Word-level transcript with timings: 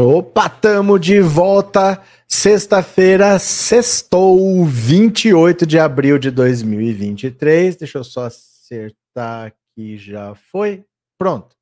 Opa, 0.00 0.48
tamo 0.48 0.96
de 0.96 1.20
volta. 1.20 2.00
Sexta-feira, 2.28 3.36
sextou, 3.40 4.64
28 4.64 5.66
de 5.66 5.76
abril 5.76 6.20
de 6.20 6.30
2023. 6.30 7.74
Deixa 7.74 7.98
eu 7.98 8.04
só 8.04 8.26
acertar 8.26 9.48
aqui, 9.48 9.98
já 9.98 10.36
foi. 10.36 10.84
Pronto. 11.18 11.56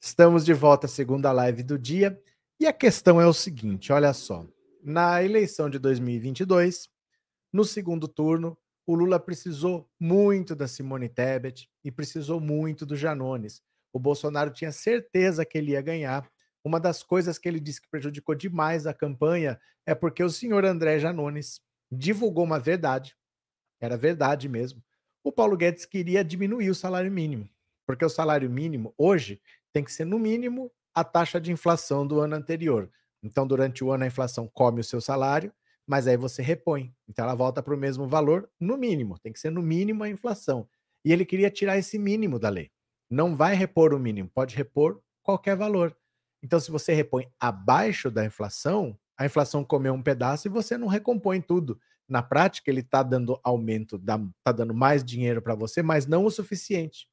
Estamos 0.00 0.44
de 0.44 0.54
volta, 0.54 0.86
segunda 0.86 1.32
live 1.32 1.64
do 1.64 1.76
dia. 1.76 2.16
E 2.60 2.68
a 2.68 2.72
questão 2.72 3.20
é 3.20 3.26
o 3.26 3.32
seguinte: 3.32 3.92
olha 3.92 4.12
só. 4.12 4.46
Na 4.80 5.20
eleição 5.20 5.68
de 5.68 5.80
2022, 5.80 6.88
no 7.52 7.64
segundo 7.64 8.06
turno, 8.06 8.56
o 8.86 8.94
Lula 8.94 9.18
precisou 9.18 9.90
muito 9.98 10.54
da 10.54 10.68
Simone 10.68 11.08
Tebet 11.08 11.68
e 11.84 11.90
precisou 11.90 12.38
muito 12.38 12.86
do 12.86 12.94
Janones. 12.94 13.60
O 13.92 13.98
Bolsonaro 13.98 14.52
tinha 14.52 14.70
certeza 14.70 15.44
que 15.44 15.58
ele 15.58 15.72
ia 15.72 15.82
ganhar 15.82 16.30
uma 16.64 16.78
das 16.78 17.02
coisas 17.02 17.38
que 17.38 17.48
ele 17.48 17.60
disse 17.60 17.80
que 17.80 17.90
prejudicou 17.90 18.34
demais 18.34 18.86
a 18.86 18.94
campanha 18.94 19.60
é 19.86 19.94
porque 19.94 20.22
o 20.22 20.30
senhor 20.30 20.64
André 20.64 20.98
Janones 20.98 21.60
divulgou 21.90 22.44
uma 22.44 22.58
verdade, 22.58 23.16
era 23.80 23.96
verdade 23.96 24.48
mesmo. 24.48 24.82
O 25.24 25.32
Paulo 25.32 25.56
Guedes 25.56 25.84
queria 25.84 26.24
diminuir 26.24 26.70
o 26.70 26.74
salário 26.74 27.10
mínimo, 27.10 27.48
porque 27.86 28.04
o 28.04 28.08
salário 28.08 28.48
mínimo 28.48 28.94
hoje 28.96 29.40
tem 29.72 29.82
que 29.82 29.92
ser 29.92 30.04
no 30.04 30.18
mínimo 30.18 30.70
a 30.94 31.02
taxa 31.02 31.40
de 31.40 31.50
inflação 31.50 32.06
do 32.06 32.20
ano 32.20 32.36
anterior. 32.36 32.90
Então, 33.22 33.46
durante 33.46 33.84
o 33.84 33.90
ano, 33.90 34.04
a 34.04 34.06
inflação 34.06 34.48
come 34.48 34.80
o 34.80 34.84
seu 34.84 35.00
salário, 35.00 35.52
mas 35.86 36.06
aí 36.06 36.16
você 36.16 36.42
repõe. 36.42 36.94
Então, 37.08 37.24
ela 37.24 37.34
volta 37.34 37.62
para 37.62 37.74
o 37.74 37.78
mesmo 37.78 38.06
valor, 38.06 38.50
no 38.60 38.76
mínimo. 38.76 39.18
Tem 39.18 39.32
que 39.32 39.38
ser 39.38 39.50
no 39.50 39.62
mínimo 39.62 40.02
a 40.02 40.08
inflação. 40.08 40.68
E 41.04 41.12
ele 41.12 41.24
queria 41.24 41.50
tirar 41.50 41.78
esse 41.78 41.98
mínimo 41.98 42.38
da 42.38 42.48
lei. 42.48 42.70
Não 43.10 43.36
vai 43.36 43.54
repor 43.54 43.94
o 43.94 43.98
mínimo, 43.98 44.30
pode 44.32 44.56
repor 44.56 45.00
qualquer 45.22 45.56
valor. 45.56 45.96
Então, 46.42 46.58
se 46.58 46.70
você 46.70 46.92
repõe 46.92 47.28
abaixo 47.38 48.10
da 48.10 48.24
inflação, 48.24 48.98
a 49.16 49.24
inflação 49.24 49.64
comeu 49.64 49.94
um 49.94 50.02
pedaço 50.02 50.48
e 50.48 50.50
você 50.50 50.76
não 50.76 50.88
recompõe 50.88 51.40
tudo. 51.40 51.78
Na 52.08 52.22
prática, 52.22 52.70
ele 52.70 52.80
está 52.80 53.02
dando 53.02 53.38
aumento, 53.44 53.96
está 53.96 54.52
dando 54.52 54.74
mais 54.74 55.04
dinheiro 55.04 55.40
para 55.40 55.54
você, 55.54 55.82
mas 55.82 56.06
não 56.06 56.24
o 56.24 56.30
suficiente. 56.30 57.06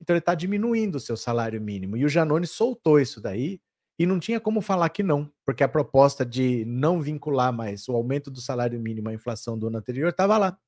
Então, 0.00 0.14
ele 0.14 0.18
está 0.18 0.34
diminuindo 0.34 0.96
o 0.96 1.00
seu 1.00 1.16
salário 1.16 1.60
mínimo. 1.60 1.96
E 1.96 2.04
o 2.04 2.08
Janone 2.08 2.46
soltou 2.46 3.00
isso 3.00 3.20
daí 3.20 3.60
e 3.98 4.04
não 4.04 4.18
tinha 4.18 4.40
como 4.40 4.60
falar 4.60 4.90
que 4.90 5.02
não, 5.02 5.30
porque 5.44 5.64
a 5.64 5.68
proposta 5.68 6.26
de 6.26 6.64
não 6.66 7.00
vincular 7.00 7.52
mais 7.52 7.88
o 7.88 7.92
aumento 7.92 8.30
do 8.30 8.40
salário 8.40 8.78
mínimo 8.78 9.08
à 9.08 9.14
inflação 9.14 9.58
do 9.58 9.68
ano 9.68 9.78
anterior 9.78 10.10
estava 10.10 10.36
lá. 10.36 10.58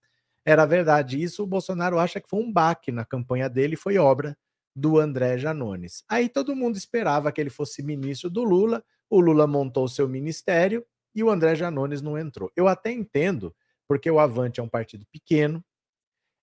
Era 0.46 0.64
verdade. 0.64 1.22
Isso 1.22 1.42
o 1.42 1.46
Bolsonaro 1.46 1.98
acha 1.98 2.20
que 2.20 2.28
foi 2.28 2.40
um 2.40 2.50
baque 2.50 2.90
na 2.90 3.04
campanha 3.04 3.50
dele, 3.50 3.76
foi 3.76 3.98
obra 3.98 4.36
do 4.78 4.96
André 4.96 5.36
Janones. 5.38 6.04
Aí 6.08 6.28
todo 6.28 6.54
mundo 6.54 6.76
esperava 6.76 7.32
que 7.32 7.40
ele 7.40 7.50
fosse 7.50 7.82
ministro 7.82 8.30
do 8.30 8.44
Lula, 8.44 8.84
o 9.10 9.18
Lula 9.18 9.44
montou 9.44 9.88
seu 9.88 10.08
ministério 10.08 10.86
e 11.12 11.24
o 11.24 11.30
André 11.30 11.56
Janones 11.56 12.00
não 12.00 12.16
entrou. 12.16 12.48
Eu 12.54 12.68
até 12.68 12.92
entendo, 12.92 13.52
porque 13.88 14.08
o 14.08 14.20
Avante 14.20 14.60
é 14.60 14.62
um 14.62 14.68
partido 14.68 15.04
pequeno, 15.10 15.64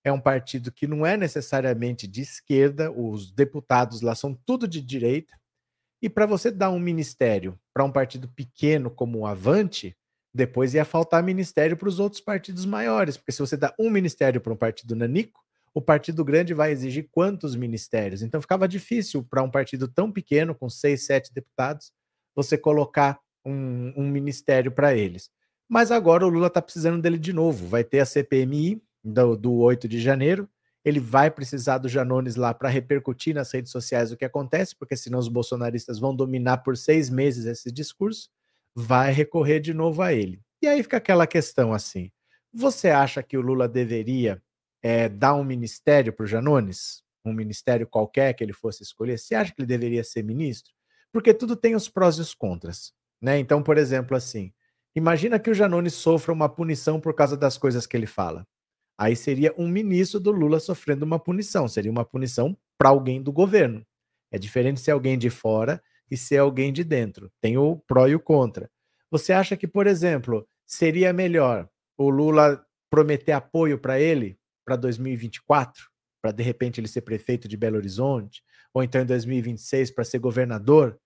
é 0.04 0.12
um 0.12 0.20
partido 0.20 0.70
que 0.70 0.86
não 0.86 1.06
é 1.06 1.16
necessariamente 1.16 2.06
de 2.06 2.20
esquerda, 2.20 2.92
os 2.92 3.32
deputados 3.32 4.02
lá 4.02 4.14
são 4.14 4.34
tudo 4.34 4.68
de 4.68 4.82
direita, 4.82 5.34
e 6.02 6.10
para 6.10 6.26
você 6.26 6.50
dar 6.50 6.70
um 6.70 6.78
ministério 6.78 7.58
para 7.72 7.84
um 7.84 7.90
partido 7.90 8.28
pequeno 8.28 8.90
como 8.90 9.20
o 9.20 9.26
Avante, 9.26 9.96
depois 10.32 10.74
ia 10.74 10.84
faltar 10.84 11.22
ministério 11.22 11.74
para 11.74 11.88
os 11.88 11.98
outros 11.98 12.20
partidos 12.20 12.66
maiores, 12.66 13.16
porque 13.16 13.32
se 13.32 13.40
você 13.40 13.56
dá 13.56 13.74
um 13.78 13.88
ministério 13.88 14.42
para 14.42 14.52
um 14.52 14.56
partido 14.56 14.94
nanico, 14.94 15.45
o 15.76 15.82
partido 15.82 16.24
grande 16.24 16.54
vai 16.54 16.72
exigir 16.72 17.06
quantos 17.12 17.54
ministérios? 17.54 18.22
Então 18.22 18.40
ficava 18.40 18.66
difícil 18.66 19.22
para 19.22 19.42
um 19.42 19.50
partido 19.50 19.86
tão 19.86 20.10
pequeno, 20.10 20.54
com 20.54 20.70
seis, 20.70 21.04
sete 21.04 21.34
deputados, 21.34 21.92
você 22.34 22.56
colocar 22.56 23.20
um, 23.44 23.92
um 23.94 24.08
ministério 24.08 24.72
para 24.72 24.94
eles. 24.94 25.28
Mas 25.68 25.90
agora 25.90 26.24
o 26.24 26.30
Lula 26.30 26.46
está 26.46 26.62
precisando 26.62 27.02
dele 27.02 27.18
de 27.18 27.30
novo. 27.30 27.66
Vai 27.66 27.84
ter 27.84 28.00
a 28.00 28.06
CPMI 28.06 28.82
do, 29.04 29.36
do 29.36 29.52
8 29.52 29.86
de 29.86 30.00
janeiro. 30.00 30.48
Ele 30.82 30.98
vai 30.98 31.30
precisar 31.30 31.76
do 31.76 31.90
Janones 31.90 32.36
lá 32.36 32.54
para 32.54 32.70
repercutir 32.70 33.34
nas 33.34 33.52
redes 33.52 33.70
sociais 33.70 34.10
o 34.10 34.16
que 34.16 34.24
acontece, 34.24 34.74
porque 34.74 34.96
senão 34.96 35.18
os 35.18 35.28
bolsonaristas 35.28 35.98
vão 35.98 36.16
dominar 36.16 36.58
por 36.58 36.74
seis 36.78 37.10
meses 37.10 37.44
esse 37.44 37.70
discurso. 37.70 38.30
Vai 38.74 39.12
recorrer 39.12 39.60
de 39.60 39.74
novo 39.74 40.00
a 40.00 40.14
ele. 40.14 40.40
E 40.62 40.66
aí 40.66 40.82
fica 40.82 40.96
aquela 40.96 41.26
questão 41.26 41.74
assim: 41.74 42.10
você 42.50 42.88
acha 42.88 43.22
que 43.22 43.36
o 43.36 43.42
Lula 43.42 43.68
deveria 43.68 44.42
é, 44.86 45.08
dar 45.08 45.34
um 45.34 45.42
ministério 45.42 46.12
para 46.12 46.22
o 46.22 46.28
Janones, 46.28 47.02
um 47.24 47.32
ministério 47.32 47.88
qualquer 47.88 48.32
que 48.34 48.44
ele 48.44 48.52
fosse 48.52 48.84
escolher, 48.84 49.18
você 49.18 49.34
acha 49.34 49.52
que 49.52 49.60
ele 49.60 49.66
deveria 49.66 50.04
ser 50.04 50.22
ministro? 50.22 50.72
Porque 51.12 51.34
tudo 51.34 51.56
tem 51.56 51.74
os 51.74 51.88
prós 51.88 52.18
e 52.18 52.20
os 52.20 52.32
contras. 52.32 52.92
Né? 53.20 53.36
Então, 53.40 53.64
por 53.64 53.78
exemplo, 53.78 54.16
assim, 54.16 54.52
imagina 54.94 55.40
que 55.40 55.50
o 55.50 55.54
Janones 55.54 55.94
sofra 55.94 56.32
uma 56.32 56.48
punição 56.48 57.00
por 57.00 57.14
causa 57.14 57.36
das 57.36 57.58
coisas 57.58 57.84
que 57.84 57.96
ele 57.96 58.06
fala. 58.06 58.46
Aí 58.96 59.16
seria 59.16 59.52
um 59.58 59.66
ministro 59.66 60.20
do 60.20 60.30
Lula 60.30 60.60
sofrendo 60.60 61.04
uma 61.04 61.18
punição, 61.18 61.66
seria 61.66 61.90
uma 61.90 62.04
punição 62.04 62.56
para 62.78 62.90
alguém 62.90 63.20
do 63.20 63.32
governo. 63.32 63.84
É 64.30 64.38
diferente 64.38 64.78
ser 64.78 64.92
alguém 64.92 65.18
de 65.18 65.30
fora 65.30 65.82
e 66.08 66.16
ser 66.16 66.38
alguém 66.38 66.72
de 66.72 66.84
dentro. 66.84 67.28
Tem 67.40 67.58
o 67.58 67.76
pró 67.88 68.06
e 68.06 68.14
o 68.14 68.20
contra. 68.20 68.70
Você 69.10 69.32
acha 69.32 69.56
que, 69.56 69.66
por 69.66 69.88
exemplo, 69.88 70.46
seria 70.64 71.12
melhor 71.12 71.68
o 71.98 72.08
Lula 72.08 72.64
prometer 72.88 73.32
apoio 73.32 73.80
para 73.80 73.98
ele 73.98 74.38
para 74.66 74.74
2024, 74.74 75.88
para 76.20 76.32
de 76.32 76.42
repente 76.42 76.80
ele 76.80 76.88
ser 76.88 77.02
prefeito 77.02 77.46
de 77.46 77.56
Belo 77.56 77.76
Horizonte, 77.76 78.42
ou 78.74 78.82
então 78.82 79.00
em 79.00 79.06
2026 79.06 79.92
para 79.92 80.04
ser 80.04 80.18
governador 80.18 80.98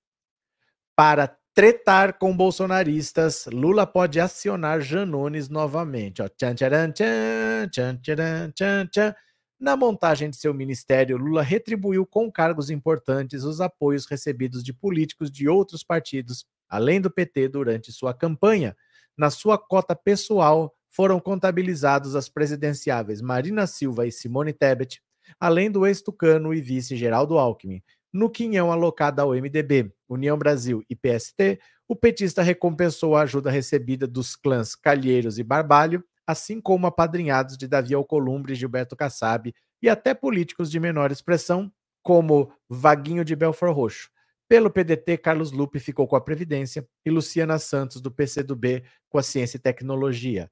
Para 0.95 1.38
tretar 1.59 2.17
com 2.21 2.37
bolsonaristas, 2.37 3.47
Lula 3.53 3.85
pode 3.85 4.21
acionar 4.21 4.81
Janones 4.81 5.49
novamente. 5.49 6.23
Ó, 6.23 6.29
tchan, 6.29 6.55
tcharan, 6.55 6.93
tchan, 6.93 7.69
tcharan, 8.01 8.53
tchan, 8.53 8.87
tchan. 8.87 9.15
Na 9.59 9.77
montagem 9.77 10.31
de 10.31 10.37
seu 10.37 10.55
ministério, 10.55 11.17
Lula 11.17 11.43
retribuiu 11.43 12.07
com 12.07 12.31
cargos 12.31 12.71
importantes 12.71 13.43
os 13.43 13.61
apoios 13.61 14.07
recebidos 14.07 14.63
de 14.63 14.73
políticos 14.73 15.33
de 15.33 15.49
outros 15.49 15.83
partidos, 15.83 16.47
além 16.69 17.01
do 17.01 17.11
PT, 17.11 17.49
durante 17.49 17.91
sua 17.91 18.15
campanha. 18.15 18.77
Na 19.17 19.29
sua 19.29 19.59
cota 19.59 19.97
pessoal, 19.97 20.73
foram 20.89 21.19
contabilizados 21.19 22.15
as 22.15 22.29
presidenciáveis 22.29 23.21
Marina 23.21 23.67
Silva 23.67 24.07
e 24.07 24.13
Simone 24.13 24.53
Tebet, 24.53 25.03
além 25.41 25.73
do 25.73 25.85
ex-tucano 25.85 26.55
e 26.55 26.61
vice 26.61 26.97
Geraldo 26.97 27.37
Alckmin. 27.37 27.83
No 28.19 28.29
quinhão 28.29 28.73
alocado 28.73 29.23
ao 29.23 29.31
MDB, 29.31 29.93
União 30.09 30.37
Brasil 30.37 30.83
e 30.91 30.97
PST, 30.97 31.61
o 31.87 31.95
petista 31.95 32.43
recompensou 32.43 33.15
a 33.15 33.23
ajuda 33.23 33.49
recebida 33.49 34.09
dos 34.09 34.35
clãs 34.35 34.75
Calheiros 34.75 35.39
e 35.39 35.45
Barbalho, 35.45 36.03
assim 36.27 36.61
como 36.61 36.89
apadrinhados 36.89 37.57
de 37.57 37.69
Davi 37.69 37.95
Alcolumbre, 37.95 38.57
Gilberto 38.57 38.97
Kassab 38.97 39.55
e 39.81 39.89
até 39.89 40.15
políticos 40.15 40.69
de 40.69 40.81
menor 40.81 41.13
expressão, 41.13 41.73
como 42.03 42.53
Vaguinho 42.69 43.25
de 43.25 43.37
Belfor 43.37 43.71
Roxo. 43.71 44.11
Pelo 44.49 44.69
PDT, 44.69 45.17
Carlos 45.19 45.53
Lupe 45.53 45.79
ficou 45.79 46.09
com 46.09 46.17
a 46.17 46.21
Previdência 46.21 46.85
e 47.07 47.11
Luciana 47.11 47.57
Santos, 47.57 48.01
do 48.01 48.11
PCdoB, 48.11 48.83
com 49.09 49.19
a 49.19 49.23
Ciência 49.23 49.59
e 49.59 49.61
Tecnologia. 49.61 50.51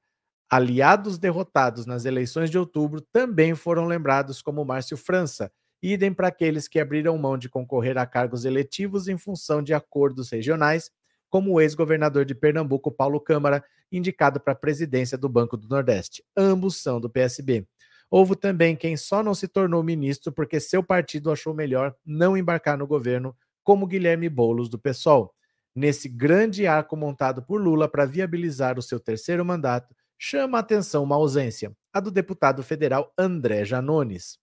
Aliados 0.49 1.17
derrotados 1.17 1.85
nas 1.85 2.05
eleições 2.05 2.49
de 2.49 2.57
outubro 2.57 3.01
também 3.11 3.55
foram 3.55 3.85
lembrados 3.87 4.41
como 4.41 4.63
Márcio 4.63 4.95
França, 4.95 5.51
idem 5.81 6.13
para 6.13 6.27
aqueles 6.27 6.67
que 6.67 6.79
abriram 6.79 7.17
mão 7.17 7.37
de 7.37 7.49
concorrer 7.49 7.97
a 7.97 8.05
cargos 8.05 8.45
eletivos 8.45 9.07
em 9.07 9.17
função 9.17 9.61
de 9.61 9.73
acordos 9.73 10.29
regionais, 10.29 10.89
como 11.29 11.53
o 11.53 11.61
ex-governador 11.61 12.25
de 12.25 12.33
Pernambuco, 12.33 12.91
Paulo 12.91 13.19
Câmara, 13.19 13.63
indicado 13.91 14.39
para 14.39 14.53
a 14.53 14.55
presidência 14.55 15.17
do 15.17 15.29
Banco 15.29 15.57
do 15.57 15.67
Nordeste. 15.67 16.23
Ambos 16.35 16.77
são 16.77 16.99
do 16.99 17.09
PSB. 17.09 17.67
Houve 18.09 18.35
também 18.35 18.75
quem 18.75 18.95
só 18.95 19.21
não 19.21 19.33
se 19.33 19.47
tornou 19.47 19.83
ministro 19.83 20.31
porque 20.31 20.59
seu 20.59 20.81
partido 20.81 21.31
achou 21.31 21.53
melhor 21.53 21.93
não 22.05 22.37
embarcar 22.37 22.77
no 22.77 22.87
governo, 22.87 23.35
como 23.63 23.87
Guilherme 23.87 24.29
Boulos, 24.29 24.69
do 24.69 24.79
PSOL. 24.79 25.33
Nesse 25.75 26.07
grande 26.07 26.65
arco 26.65 26.95
montado 26.95 27.43
por 27.43 27.61
Lula 27.61 27.87
para 27.87 28.05
viabilizar 28.05 28.79
o 28.79 28.81
seu 28.81 28.99
terceiro 28.99 29.43
mandato, 29.45 29.93
chama 30.17 30.57
a 30.57 30.61
atenção 30.61 31.03
uma 31.03 31.15
ausência, 31.15 31.71
a 31.93 31.99
do 31.99 32.09
deputado 32.09 32.63
federal 32.63 33.13
André 33.17 33.65
Janones. 33.65 34.39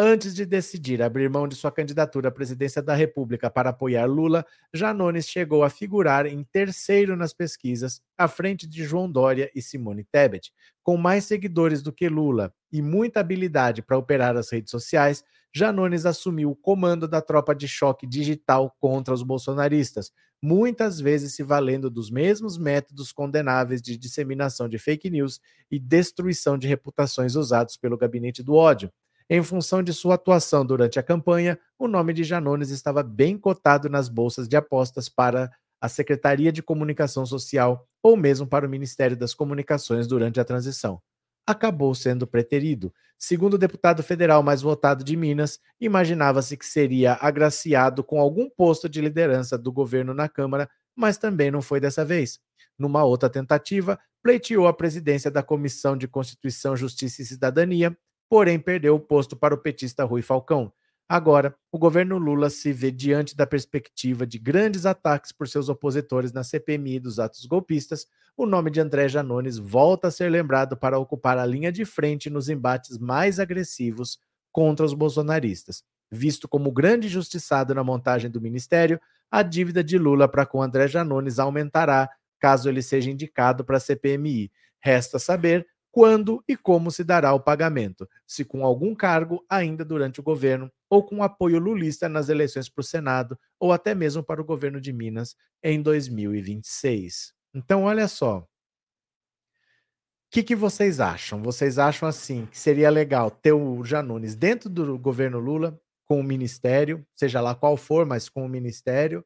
Antes 0.00 0.32
de 0.32 0.46
decidir 0.46 1.02
abrir 1.02 1.28
mão 1.28 1.48
de 1.48 1.56
sua 1.56 1.72
candidatura 1.72 2.28
à 2.28 2.30
presidência 2.30 2.80
da 2.80 2.94
República 2.94 3.50
para 3.50 3.70
apoiar 3.70 4.06
Lula, 4.06 4.46
Janones 4.72 5.28
chegou 5.28 5.64
a 5.64 5.70
figurar 5.70 6.24
em 6.24 6.44
terceiro 6.44 7.16
nas 7.16 7.32
pesquisas, 7.32 8.00
à 8.16 8.28
frente 8.28 8.64
de 8.64 8.84
João 8.84 9.10
Dória 9.10 9.50
e 9.56 9.60
Simone 9.60 10.04
Tebet. 10.04 10.52
Com 10.84 10.96
mais 10.96 11.24
seguidores 11.24 11.82
do 11.82 11.92
que 11.92 12.08
Lula 12.08 12.54
e 12.70 12.80
muita 12.80 13.18
habilidade 13.18 13.82
para 13.82 13.98
operar 13.98 14.36
as 14.36 14.52
redes 14.52 14.70
sociais, 14.70 15.24
Janones 15.52 16.06
assumiu 16.06 16.52
o 16.52 16.56
comando 16.56 17.08
da 17.08 17.20
tropa 17.20 17.52
de 17.52 17.66
choque 17.66 18.06
digital 18.06 18.76
contra 18.78 19.12
os 19.12 19.24
bolsonaristas, 19.24 20.12
muitas 20.40 21.00
vezes 21.00 21.34
se 21.34 21.42
valendo 21.42 21.90
dos 21.90 22.08
mesmos 22.08 22.56
métodos 22.56 23.10
condenáveis 23.10 23.82
de 23.82 23.96
disseminação 23.96 24.68
de 24.68 24.78
fake 24.78 25.10
news 25.10 25.40
e 25.68 25.76
destruição 25.80 26.56
de 26.56 26.68
reputações 26.68 27.34
usados 27.34 27.76
pelo 27.76 27.98
gabinete 27.98 28.44
do 28.44 28.54
ódio. 28.54 28.92
Em 29.30 29.42
função 29.42 29.82
de 29.82 29.92
sua 29.92 30.14
atuação 30.14 30.64
durante 30.64 30.98
a 30.98 31.02
campanha, 31.02 31.58
o 31.78 31.86
nome 31.86 32.14
de 32.14 32.24
Janones 32.24 32.70
estava 32.70 33.02
bem 33.02 33.36
cotado 33.36 33.90
nas 33.90 34.08
bolsas 34.08 34.48
de 34.48 34.56
apostas 34.56 35.06
para 35.10 35.50
a 35.78 35.86
Secretaria 35.86 36.50
de 36.50 36.62
Comunicação 36.62 37.26
Social 37.26 37.86
ou 38.02 38.16
mesmo 38.16 38.46
para 38.46 38.66
o 38.66 38.70
Ministério 38.70 39.14
das 39.14 39.34
Comunicações 39.34 40.06
durante 40.06 40.40
a 40.40 40.44
transição. 40.44 40.98
Acabou 41.46 41.94
sendo 41.94 42.26
preterido. 42.26 42.92
Segundo 43.18 43.54
o 43.54 43.58
deputado 43.58 44.02
federal 44.02 44.42
mais 44.42 44.62
votado 44.62 45.04
de 45.04 45.14
Minas, 45.14 45.60
imaginava-se 45.78 46.56
que 46.56 46.64
seria 46.64 47.18
agraciado 47.20 48.02
com 48.02 48.18
algum 48.20 48.48
posto 48.48 48.88
de 48.88 49.00
liderança 49.00 49.58
do 49.58 49.70
governo 49.70 50.14
na 50.14 50.28
Câmara, 50.28 50.70
mas 50.96 51.18
também 51.18 51.50
não 51.50 51.60
foi 51.60 51.80
dessa 51.80 52.02
vez. 52.02 52.40
Numa 52.78 53.04
outra 53.04 53.28
tentativa, 53.28 53.98
pleiteou 54.22 54.66
a 54.66 54.72
presidência 54.72 55.30
da 55.30 55.42
Comissão 55.42 55.98
de 55.98 56.08
Constituição, 56.08 56.74
Justiça 56.74 57.20
e 57.20 57.26
Cidadania 57.26 57.94
porém 58.28 58.58
perdeu 58.58 58.94
o 58.94 59.00
posto 59.00 59.36
para 59.36 59.54
o 59.54 59.58
petista 59.58 60.04
Rui 60.04 60.22
Falcão. 60.22 60.72
Agora, 61.08 61.56
o 61.72 61.78
governo 61.78 62.18
Lula 62.18 62.50
se 62.50 62.70
vê 62.70 62.90
diante 62.90 63.34
da 63.34 63.46
perspectiva 63.46 64.26
de 64.26 64.38
grandes 64.38 64.84
ataques 64.84 65.32
por 65.32 65.48
seus 65.48 65.70
opositores 65.70 66.32
na 66.32 66.44
CPMI 66.44 67.00
dos 67.00 67.18
atos 67.18 67.46
golpistas. 67.46 68.06
O 68.36 68.44
nome 68.44 68.70
de 68.70 68.78
André 68.78 69.08
Janones 69.08 69.56
volta 69.56 70.08
a 70.08 70.10
ser 70.10 70.30
lembrado 70.30 70.76
para 70.76 70.98
ocupar 70.98 71.38
a 71.38 71.46
linha 71.46 71.72
de 71.72 71.86
frente 71.86 72.28
nos 72.28 72.50
embates 72.50 72.98
mais 72.98 73.40
agressivos 73.40 74.18
contra 74.52 74.84
os 74.84 74.92
bolsonaristas. 74.92 75.82
Visto 76.10 76.46
como 76.46 76.70
grande 76.70 77.08
justiçado 77.08 77.74
na 77.74 77.82
montagem 77.82 78.30
do 78.30 78.40
ministério, 78.40 79.00
a 79.30 79.42
dívida 79.42 79.82
de 79.82 79.96
Lula 79.96 80.28
para 80.28 80.44
com 80.44 80.62
André 80.62 80.88
Janones 80.88 81.38
aumentará 81.38 82.10
caso 82.38 82.68
ele 82.68 82.82
seja 82.82 83.10
indicado 83.10 83.64
para 83.64 83.78
a 83.78 83.80
CPMI. 83.80 84.50
Resta 84.78 85.18
saber 85.18 85.66
quando 85.90 86.42
e 86.46 86.56
como 86.56 86.90
se 86.90 87.02
dará 87.02 87.32
o 87.32 87.40
pagamento, 87.40 88.08
se 88.26 88.44
com 88.44 88.64
algum 88.64 88.94
cargo 88.94 89.44
ainda 89.48 89.84
durante 89.84 90.20
o 90.20 90.22
governo, 90.22 90.70
ou 90.88 91.04
com 91.04 91.22
apoio 91.22 91.58
lulista 91.58 92.08
nas 92.08 92.28
eleições 92.28 92.68
para 92.68 92.80
o 92.80 92.84
Senado, 92.84 93.38
ou 93.58 93.72
até 93.72 93.94
mesmo 93.94 94.22
para 94.22 94.40
o 94.40 94.44
governo 94.44 94.80
de 94.80 94.92
Minas 94.92 95.36
em 95.62 95.80
2026. 95.82 97.32
Então, 97.54 97.84
olha 97.84 98.06
só. 98.08 98.38
O 98.38 100.30
que, 100.30 100.42
que 100.42 100.54
vocês 100.54 101.00
acham? 101.00 101.42
Vocês 101.42 101.78
acham 101.78 102.06
assim 102.06 102.46
que 102.46 102.58
seria 102.58 102.90
legal 102.90 103.30
ter 103.30 103.52
o 103.52 103.82
Janones 103.82 104.34
dentro 104.34 104.68
do 104.68 104.98
governo 104.98 105.38
Lula, 105.38 105.80
com 106.04 106.20
o 106.20 106.24
ministério, 106.24 107.06
seja 107.14 107.40
lá 107.40 107.54
qual 107.54 107.76
for, 107.76 108.04
mas 108.06 108.28
com 108.28 108.44
o 108.44 108.48
ministério, 108.48 109.24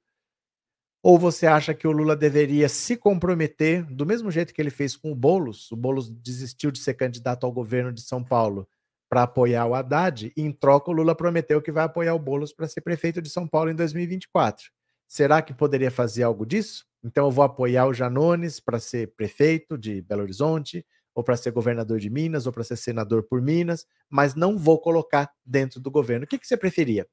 ou 1.02 1.18
você 1.18 1.46
acha 1.46 1.74
que 1.74 1.86
o 1.86 1.92
Lula 1.92 2.14
deveria 2.14 2.68
se 2.68 2.96
comprometer, 2.96 3.84
do 3.84 4.06
mesmo 4.06 4.30
jeito 4.30 4.54
que 4.54 4.62
ele 4.62 4.70
fez 4.70 4.96
com 4.96 5.10
o 5.10 5.16
Boulos? 5.16 5.70
O 5.72 5.76
Boulos 5.76 6.08
desistiu 6.08 6.70
de 6.70 6.78
ser 6.78 6.94
candidato 6.94 7.44
ao 7.44 7.50
governo 7.50 7.92
de 7.92 8.02
São 8.02 8.22
Paulo 8.22 8.68
para 9.10 9.24
apoiar 9.24 9.66
o 9.66 9.74
Haddad, 9.74 10.32
e 10.34 10.42
em 10.42 10.52
troca 10.52 10.90
o 10.90 10.94
Lula 10.94 11.14
prometeu 11.14 11.60
que 11.60 11.72
vai 11.72 11.84
apoiar 11.84 12.14
o 12.14 12.18
Boulos 12.18 12.52
para 12.52 12.68
ser 12.68 12.80
prefeito 12.80 13.20
de 13.20 13.28
São 13.28 13.46
Paulo 13.46 13.70
em 13.70 13.74
2024. 13.74 14.70
Será 15.08 15.42
que 15.42 15.52
poderia 15.52 15.90
fazer 15.90 16.22
algo 16.22 16.46
disso? 16.46 16.86
Então 17.04 17.26
eu 17.26 17.30
vou 17.30 17.44
apoiar 17.44 17.86
o 17.86 17.92
Janones 17.92 18.60
para 18.60 18.78
ser 18.78 19.12
prefeito 19.14 19.76
de 19.76 20.00
Belo 20.02 20.22
Horizonte, 20.22 20.86
ou 21.14 21.22
para 21.22 21.36
ser 21.36 21.50
governador 21.50 21.98
de 21.98 22.08
Minas, 22.08 22.46
ou 22.46 22.52
para 22.52 22.64
ser 22.64 22.76
senador 22.76 23.24
por 23.24 23.42
Minas, 23.42 23.84
mas 24.08 24.34
não 24.34 24.56
vou 24.56 24.80
colocar 24.80 25.30
dentro 25.44 25.80
do 25.80 25.90
governo. 25.90 26.24
O 26.24 26.28
que, 26.28 26.38
que 26.38 26.46
você 26.46 26.56
preferia? 26.56 27.06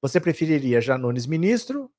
Você 0.00 0.18
preferiria 0.20 0.80
Janones 0.80 1.26
ministro 1.26 1.90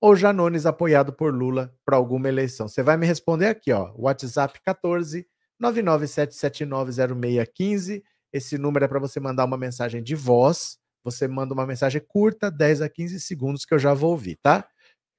ou 0.00 0.16
Janones 0.16 0.66
apoiado 0.66 1.12
por 1.12 1.34
Lula 1.34 1.74
para 1.84 1.96
alguma 1.96 2.28
eleição? 2.28 2.68
Você 2.68 2.82
vai 2.82 2.96
me 2.96 3.06
responder 3.06 3.46
aqui, 3.46 3.72
ó, 3.72 3.92
WhatsApp 3.96 4.60
14 4.62 5.26
997790615. 5.62 8.02
Esse 8.32 8.58
número 8.58 8.84
é 8.84 8.88
para 8.88 8.98
você 8.98 9.20
mandar 9.20 9.44
uma 9.44 9.56
mensagem 9.56 10.02
de 10.02 10.14
voz. 10.14 10.78
Você 11.04 11.28
manda 11.28 11.54
uma 11.54 11.66
mensagem 11.66 12.02
curta, 12.06 12.50
10 12.50 12.82
a 12.82 12.88
15 12.88 13.20
segundos, 13.20 13.64
que 13.64 13.74
eu 13.74 13.78
já 13.78 13.94
vou 13.94 14.10
ouvir, 14.12 14.36
tá? 14.42 14.68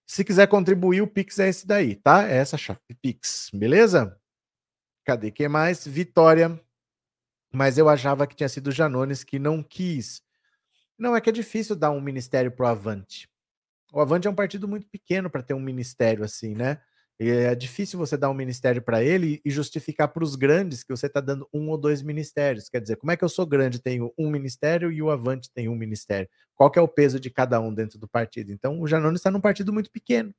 Se 0.07 0.23
quiser 0.23 0.47
contribuir, 0.47 1.01
o 1.01 1.07
Pix 1.07 1.39
é 1.39 1.49
esse 1.49 1.65
daí, 1.65 1.95
tá? 1.95 2.29
É 2.29 2.37
essa 2.37 2.57
chave 2.57 2.79
Pix, 3.01 3.49
beleza? 3.53 4.15
Cadê 5.05 5.31
quem 5.31 5.47
mais? 5.47 5.87
Vitória. 5.87 6.61
Mas 7.53 7.77
eu 7.77 7.87
achava 7.87 8.27
que 8.27 8.35
tinha 8.35 8.49
sido 8.49 8.71
Janones 8.71 9.23
que 9.23 9.39
não 9.39 9.63
quis. 9.63 10.21
Não, 10.97 11.15
é 11.15 11.21
que 11.21 11.29
é 11.29 11.33
difícil 11.33 11.75
dar 11.75 11.91
um 11.91 12.01
ministério 12.01 12.51
pro 12.51 12.67
Avante. 12.67 13.29
O 13.95 14.01
Avante 14.01 14.27
é 14.27 14.29
um 14.29 14.35
partido 14.35 14.67
muito 14.67 14.85
pequeno 14.89 15.29
para 15.29 15.41
ter 15.41 15.53
um 15.53 15.59
ministério 15.59 16.25
assim, 16.25 16.53
né? 16.53 16.81
E 17.17 17.29
é 17.29 17.55
difícil 17.55 17.97
você 17.97 18.17
dar 18.17 18.29
um 18.29 18.33
ministério 18.33 18.81
para 18.81 19.01
ele 19.01 19.39
e 19.45 19.49
justificar 19.49 20.09
para 20.09 20.21
os 20.21 20.35
grandes 20.35 20.83
que 20.83 20.93
você 20.93 21.07
está 21.07 21.21
dando 21.21 21.47
um 21.53 21.69
ou 21.69 21.77
dois 21.77 22.01
ministérios. 22.01 22.67
Quer 22.67 22.81
dizer, 22.81 22.97
como 22.97 23.13
é 23.13 23.15
que 23.15 23.23
eu 23.23 23.29
sou 23.29 23.45
grande, 23.45 23.81
tenho 23.81 24.13
um 24.17 24.29
ministério 24.29 24.91
e 24.91 25.01
o 25.01 25.09
Avante 25.09 25.49
tem 25.49 25.69
um 25.69 25.75
ministério? 25.77 26.27
Qual 26.55 26.69
que 26.69 26.77
é 26.77 26.81
o 26.81 26.89
peso 26.89 27.21
de 27.21 27.29
cada 27.29 27.57
um 27.61 27.73
dentro 27.73 27.97
do 27.97 28.05
partido? 28.05 28.51
Então, 28.51 28.81
o 28.81 28.85
Janones 28.85 29.21
está 29.21 29.31
num 29.31 29.39
partido 29.39 29.71
muito 29.71 29.89
pequeno, 29.89 30.35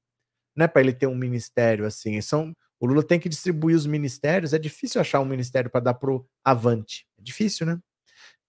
né? 0.54 0.68
Para 0.68 0.82
ele 0.82 0.92
ter 0.92 1.06
um 1.06 1.16
ministério 1.16 1.86
assim. 1.86 2.20
São, 2.20 2.54
o 2.78 2.84
Lula 2.84 3.02
tem 3.02 3.18
que 3.18 3.30
distribuir 3.30 3.74
os 3.74 3.86
ministérios. 3.86 4.52
É 4.52 4.58
difícil 4.58 5.00
achar 5.00 5.20
um 5.20 5.24
ministério 5.24 5.70
para 5.70 5.80
dar 5.80 5.94
pro 5.94 6.28
Avante. 6.44 7.06
É 7.18 7.22
difícil, 7.22 7.64
né? 7.64 7.78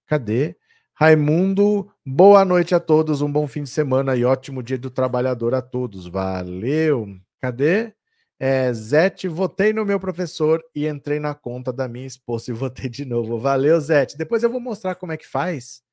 Cadê? 0.05 0.57
Raimundo, 0.99 1.93
boa 2.03 2.43
noite 2.43 2.73
a 2.73 2.79
todos, 2.79 3.21
um 3.21 3.31
bom 3.31 3.45
fim 3.45 3.61
de 3.61 3.69
semana 3.69 4.15
e 4.15 4.25
ótimo 4.25 4.63
dia 4.63 4.79
do 4.79 4.89
trabalhador 4.89 5.53
a 5.53 5.61
todos. 5.61 6.07
Valeu. 6.07 7.19
Cadê? 7.39 7.93
É, 8.39 8.73
Zete, 8.73 9.27
votei 9.27 9.71
no 9.71 9.85
meu 9.85 9.99
professor 9.99 10.59
e 10.73 10.87
entrei 10.87 11.19
na 11.19 11.35
conta 11.35 11.71
da 11.71 11.87
minha 11.87 12.07
esposa 12.07 12.49
e 12.49 12.53
votei 12.55 12.89
de 12.89 13.05
novo. 13.05 13.37
Valeu, 13.37 13.79
Zete. 13.79 14.17
Depois 14.17 14.41
eu 14.41 14.49
vou 14.49 14.59
mostrar 14.59 14.95
como 14.95 15.11
é 15.11 15.17
que 15.17 15.27
faz 15.27 15.83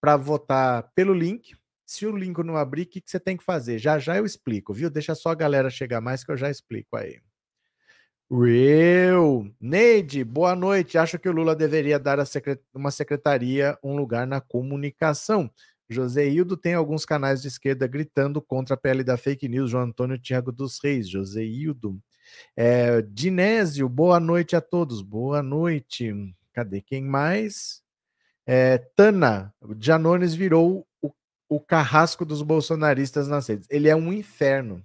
para 0.00 0.16
votar 0.16 0.90
pelo 0.92 1.14
link. 1.14 1.56
Se 1.86 2.04
o 2.04 2.16
link 2.16 2.36
não 2.42 2.56
abrir, 2.56 2.82
o 2.82 2.86
que, 2.86 3.00
que 3.00 3.12
você 3.12 3.20
tem 3.20 3.36
que 3.36 3.44
fazer? 3.44 3.78
Já 3.78 3.96
já 4.00 4.16
eu 4.16 4.26
explico, 4.26 4.74
viu? 4.74 4.90
Deixa 4.90 5.14
só 5.14 5.28
a 5.30 5.36
galera 5.36 5.70
chegar 5.70 6.00
mais 6.00 6.24
que 6.24 6.32
eu 6.32 6.36
já 6.36 6.50
explico 6.50 6.96
aí. 6.96 7.20
Real. 8.32 9.46
Neide, 9.60 10.24
boa 10.24 10.56
noite. 10.56 10.96
Acho 10.96 11.18
que 11.18 11.28
o 11.28 11.32
Lula 11.32 11.54
deveria 11.54 11.98
dar 11.98 12.24
secret... 12.24 12.58
uma 12.72 12.90
secretaria 12.90 13.78
um 13.82 13.94
lugar 13.94 14.26
na 14.26 14.40
comunicação. 14.40 15.50
José 15.86 16.26
Hildo 16.26 16.56
tem 16.56 16.72
alguns 16.72 17.04
canais 17.04 17.42
de 17.42 17.48
esquerda 17.48 17.86
gritando 17.86 18.40
contra 18.40 18.72
a 18.72 18.78
pele 18.78 19.04
da 19.04 19.18
fake 19.18 19.46
news. 19.50 19.70
João 19.70 19.84
Antônio 19.84 20.18
Tiago 20.18 20.50
dos 20.50 20.78
Reis, 20.82 21.10
José 21.10 21.44
Hildo. 21.44 22.00
É, 22.56 23.02
Dinésio, 23.02 23.86
boa 23.86 24.18
noite 24.18 24.56
a 24.56 24.62
todos. 24.62 25.02
Boa 25.02 25.42
noite. 25.42 26.14
Cadê 26.54 26.80
quem 26.80 27.02
mais? 27.02 27.82
É, 28.46 28.78
Tana, 28.96 29.52
Janones 29.78 30.34
virou 30.34 30.86
o, 31.02 31.12
o 31.50 31.60
carrasco 31.60 32.24
dos 32.24 32.40
bolsonaristas 32.40 33.28
nas 33.28 33.46
redes. 33.46 33.68
Ele 33.70 33.90
é 33.90 33.94
um 33.94 34.10
inferno. 34.10 34.82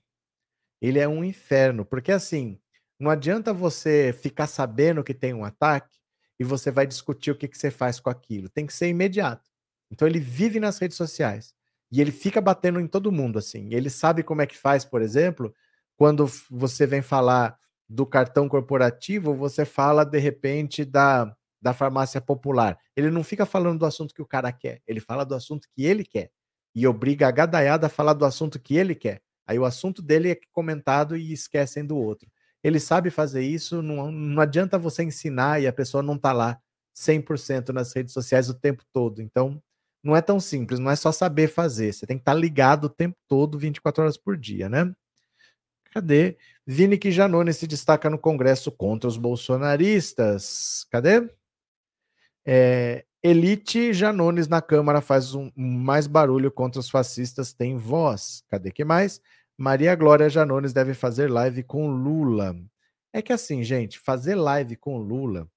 Ele 0.81 0.99
é 0.99 1.07
um 1.07 1.23
inferno, 1.23 1.85
porque 1.85 2.11
assim 2.11 2.59
não 2.99 3.11
adianta 3.11 3.53
você 3.53 4.13
ficar 4.21 4.47
sabendo 4.47 5.03
que 5.03 5.13
tem 5.13 5.33
um 5.33 5.45
ataque 5.45 5.97
e 6.39 6.43
você 6.43 6.71
vai 6.71 6.87
discutir 6.87 7.31
o 7.31 7.35
que, 7.35 7.47
que 7.47 7.57
você 7.57 7.71
faz 7.71 7.99
com 7.99 8.09
aquilo. 8.09 8.49
Tem 8.49 8.65
que 8.65 8.73
ser 8.73 8.87
imediato. 8.87 9.49
Então 9.91 10.07
ele 10.07 10.19
vive 10.19 10.59
nas 10.59 10.77
redes 10.79 10.97
sociais. 10.97 11.53
E 11.91 12.01
ele 12.01 12.11
fica 12.11 12.41
batendo 12.41 12.79
em 12.79 12.87
todo 12.87 13.11
mundo, 13.11 13.39
assim. 13.39 13.69
Ele 13.73 13.89
sabe 13.89 14.23
como 14.23 14.41
é 14.41 14.45
que 14.45 14.57
faz, 14.57 14.83
por 14.83 15.01
exemplo, 15.01 15.53
quando 15.95 16.29
você 16.49 16.85
vem 16.85 17.01
falar 17.01 17.57
do 17.87 18.05
cartão 18.05 18.49
corporativo, 18.49 19.33
você 19.33 19.63
fala, 19.63 20.03
de 20.03 20.19
repente, 20.19 20.83
da, 20.83 21.33
da 21.61 21.73
farmácia 21.73 22.19
popular. 22.19 22.77
Ele 22.95 23.09
não 23.09 23.23
fica 23.23 23.45
falando 23.45 23.79
do 23.79 23.85
assunto 23.85 24.13
que 24.13 24.21
o 24.21 24.25
cara 24.25 24.51
quer, 24.51 24.81
ele 24.85 24.99
fala 24.99 25.25
do 25.25 25.33
assunto 25.33 25.67
que 25.73 25.85
ele 25.85 26.03
quer. 26.03 26.29
E 26.75 26.85
obriga 26.85 27.27
a 27.27 27.31
gadaiada 27.31 27.87
a 27.87 27.89
falar 27.89 28.13
do 28.13 28.25
assunto 28.25 28.59
que 28.59 28.75
ele 28.75 28.93
quer. 28.93 29.21
Aí 29.47 29.57
o 29.57 29.65
assunto 29.65 30.01
dele 30.01 30.31
é 30.31 30.39
comentado 30.51 31.15
e 31.15 31.31
esquecem 31.31 31.85
do 31.85 31.97
outro. 31.97 32.29
Ele 32.67 32.81
sabe 32.81 33.09
fazer 33.09 33.43
isso, 33.43 33.81
não, 33.81 34.11
não 34.11 34.41
adianta 34.41 34.77
você 34.77 35.01
ensinar 35.01 35.61
e 35.61 35.67
a 35.67 35.71
pessoa 35.71 36.03
não 36.03 36.17
tá 36.17 36.33
lá 36.33 36.59
100% 36.93 37.69
nas 37.69 37.93
redes 37.93 38.13
sociais 38.13 38.49
o 38.49 38.53
tempo 38.53 38.83
todo. 38.91 39.21
Então, 39.21 39.63
não 40.03 40.13
é 40.13 40.21
tão 40.21 40.37
simples, 40.37 40.77
não 40.77 40.91
é 40.91 40.95
só 40.97 41.13
saber 41.13 41.47
fazer, 41.47 41.93
você 41.93 42.05
tem 42.05 42.17
que 42.17 42.23
estar 42.23 42.33
tá 42.33 42.37
ligado 42.37 42.83
o 42.83 42.89
tempo 42.89 43.15
todo, 43.25 43.57
24 43.57 44.03
horas 44.03 44.17
por 44.17 44.35
dia, 44.35 44.67
né? 44.67 44.93
Cadê? 45.93 46.37
Vini 46.65 46.99
Janone 47.05 47.53
se 47.53 47.65
destaca 47.65 48.09
no 48.09 48.19
Congresso 48.19 48.69
contra 48.69 49.07
os 49.07 49.15
bolsonaristas. 49.15 50.85
Cadê? 50.91 51.29
É, 52.45 53.05
Elite 53.23 53.93
Janones 53.93 54.49
na 54.49 54.61
Câmara 54.61 54.99
faz 54.99 55.33
um, 55.33 55.49
mais 55.55 56.05
barulho 56.05 56.51
contra 56.51 56.81
os 56.81 56.89
fascistas, 56.89 57.53
tem 57.53 57.77
voz. 57.77 58.43
Cadê 58.49 58.71
que 58.71 58.83
mais? 58.83 59.21
Maria 59.57 59.95
Glória 59.95 60.29
Janones 60.29 60.71
deve 60.71 60.93
fazer 60.93 61.31
live 61.31 61.63
com 61.63 61.89
Lula. 61.89 62.55
É 63.11 63.21
que 63.21 63.33
assim, 63.33 63.63
gente, 63.63 63.99
fazer 63.99 64.35
live 64.35 64.75
com 64.75 64.97
Lula 64.97 65.49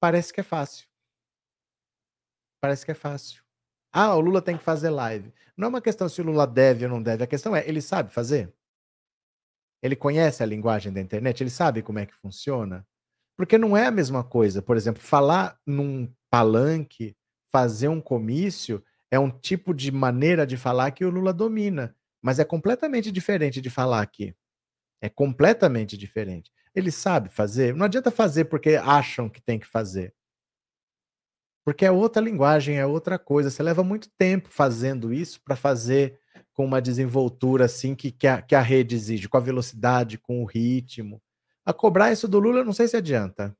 parece 0.00 0.32
que 0.32 0.40
é 0.40 0.42
fácil. 0.42 0.86
Parece 2.60 2.84
que 2.84 2.90
é 2.90 2.94
fácil. 2.94 3.42
Ah, 3.92 4.14
o 4.14 4.20
Lula 4.20 4.42
tem 4.42 4.58
que 4.58 4.64
fazer 4.64 4.90
live. 4.90 5.32
Não 5.56 5.66
é 5.66 5.68
uma 5.68 5.80
questão 5.80 6.08
se 6.08 6.20
o 6.20 6.24
Lula 6.24 6.46
deve 6.46 6.84
ou 6.84 6.90
não 6.90 7.02
deve. 7.02 7.22
A 7.22 7.26
questão 7.26 7.54
é, 7.54 7.66
ele 7.66 7.80
sabe 7.80 8.12
fazer? 8.12 8.52
Ele 9.82 9.94
conhece 9.94 10.42
a 10.42 10.46
linguagem 10.46 10.92
da 10.92 11.00
internet? 11.00 11.42
Ele 11.42 11.50
sabe 11.50 11.82
como 11.82 11.98
é 11.98 12.06
que 12.06 12.14
funciona? 12.14 12.86
Porque 13.36 13.56
não 13.56 13.76
é 13.76 13.86
a 13.86 13.90
mesma 13.90 14.24
coisa. 14.24 14.60
Por 14.60 14.76
exemplo, 14.76 15.02
falar 15.02 15.58
num 15.64 16.12
palanque, 16.28 17.16
fazer 17.52 17.88
um 17.88 18.00
comício, 18.00 18.82
é 19.10 19.18
um 19.18 19.30
tipo 19.30 19.72
de 19.72 19.92
maneira 19.92 20.46
de 20.46 20.56
falar 20.56 20.90
que 20.90 21.04
o 21.04 21.10
Lula 21.10 21.32
domina. 21.32 21.94
Mas 22.26 22.40
é 22.40 22.44
completamente 22.44 23.12
diferente 23.12 23.60
de 23.60 23.70
falar 23.70 24.02
aqui. 24.02 24.34
É 25.00 25.08
completamente 25.08 25.96
diferente. 25.96 26.50
Ele 26.74 26.90
sabe 26.90 27.28
fazer. 27.28 27.72
Não 27.72 27.86
adianta 27.86 28.10
fazer 28.10 28.46
porque 28.46 28.70
acham 28.70 29.28
que 29.28 29.40
tem 29.40 29.60
que 29.60 29.66
fazer. 29.68 30.12
Porque 31.64 31.84
é 31.84 31.90
outra 31.92 32.20
linguagem, 32.20 32.78
é 32.78 32.84
outra 32.84 33.16
coisa. 33.16 33.48
Você 33.48 33.62
leva 33.62 33.84
muito 33.84 34.10
tempo 34.18 34.48
fazendo 34.50 35.12
isso 35.12 35.40
para 35.44 35.54
fazer 35.54 36.18
com 36.52 36.64
uma 36.64 36.82
desenvoltura 36.82 37.66
assim 37.66 37.94
que, 37.94 38.10
que, 38.10 38.26
a, 38.26 38.42
que 38.42 38.56
a 38.56 38.60
rede 38.60 38.96
exige, 38.96 39.28
com 39.28 39.36
a 39.36 39.40
velocidade, 39.40 40.18
com 40.18 40.42
o 40.42 40.46
ritmo. 40.46 41.22
A 41.64 41.72
cobrar 41.72 42.10
isso 42.10 42.26
do 42.26 42.40
Lula, 42.40 42.64
não 42.64 42.72
sei 42.72 42.88
se 42.88 42.96
adianta. 42.96 43.56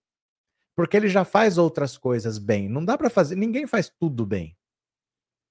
Porque 0.75 0.96
ele 0.96 1.08
já 1.08 1.25
faz 1.25 1.56
outras 1.56 1.96
coisas 1.96 2.37
bem. 2.37 2.68
Não 2.68 2.85
dá 2.85 2.99
para 2.99 3.11
fazer, 3.11 3.37
ninguém 3.37 3.64
faz 3.64 3.88
tudo 3.88 4.26
bem. 4.26 4.56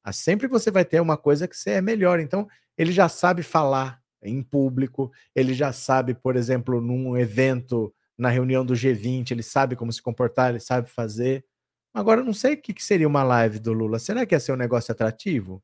Ah, 0.06 0.14
sempre 0.14 0.48
você 0.48 0.70
vai 0.70 0.86
ter 0.86 1.02
uma 1.02 1.18
coisa 1.18 1.48
que 1.48 1.58
você 1.58 1.72
é 1.72 1.82
melhor. 1.82 2.20
Então, 2.20 2.48
ele 2.78 2.92
já 2.92 3.10
sabe 3.10 3.42
falar 3.42 4.00
em 4.22 4.44
público, 4.44 5.12
ele 5.34 5.52
já 5.52 5.74
sabe, 5.74 6.14
por 6.14 6.36
exemplo, 6.36 6.80
num 6.80 7.18
evento, 7.18 7.92
na 8.16 8.30
reunião 8.30 8.64
do 8.64 8.76
G20, 8.76 9.32
ele 9.32 9.42
sabe 9.42 9.76
como 9.76 9.92
se 9.92 10.04
comportar, 10.04 10.52
ele 10.52 10.60
sabe 10.60 10.88
fazer. 10.92 11.44
Agora, 11.92 12.24
não 12.24 12.34
sei 12.34 12.54
o 12.54 12.62
que, 12.62 12.84
seria 12.84 13.08
uma 13.08 13.24
live 13.24 13.58
do 13.58 13.74
Lula. 13.74 13.98
Será 13.98 14.28
que 14.28 14.36
ia 14.36 14.40
ser 14.40 14.52
um 14.52 14.58
negócio 14.58 14.92
atrativo? 14.92 15.64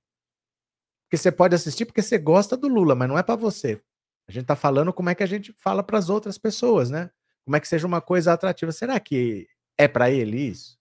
Porque 1.06 1.18
você 1.18 1.32
pode 1.32 1.54
assistir 1.54 1.86
porque 1.86 2.02
você 2.02 2.18
gosta 2.18 2.58
do 2.58 2.68
Lula, 2.68 2.96
mas 2.96 3.08
não 3.08 3.20
é 3.20 3.22
para 3.22 3.36
você. 3.36 3.80
A 4.28 4.32
gente 4.32 4.44
está 4.44 4.56
falando 4.56 4.92
como 4.92 5.12
é 5.12 5.14
que 5.14 5.22
a 5.24 5.28
gente 5.28 5.54
fala 5.60 5.84
para 5.84 6.00
as 6.00 6.10
outras 6.10 6.40
pessoas, 6.40 6.90
né? 6.90 7.12
Como 7.46 7.56
é 7.56 7.60
que 7.60 7.68
seja 7.68 7.86
uma 7.86 8.02
coisa 8.02 8.34
atrativa. 8.34 8.72
Será 8.72 9.00
que 9.00 9.48
é 9.78 9.88
para 9.88 10.10
ele 10.10 10.40
isso? 10.40 10.80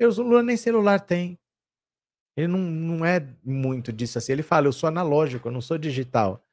Eu, 0.00 0.10
o 0.10 0.22
Lula 0.22 0.42
nem 0.42 0.56
celular 0.56 0.98
tem. 0.98 1.38
Ele 2.38 2.46
não, 2.46 2.60
não 2.60 3.04
é 3.04 3.26
muito 3.44 3.92
disso 3.92 4.16
assim. 4.16 4.30
Ele 4.30 4.44
fala, 4.44 4.68
eu 4.68 4.72
sou 4.72 4.86
analógico, 4.86 5.48
eu 5.48 5.52
não 5.52 5.60
sou 5.60 5.76
digital. 5.76 6.46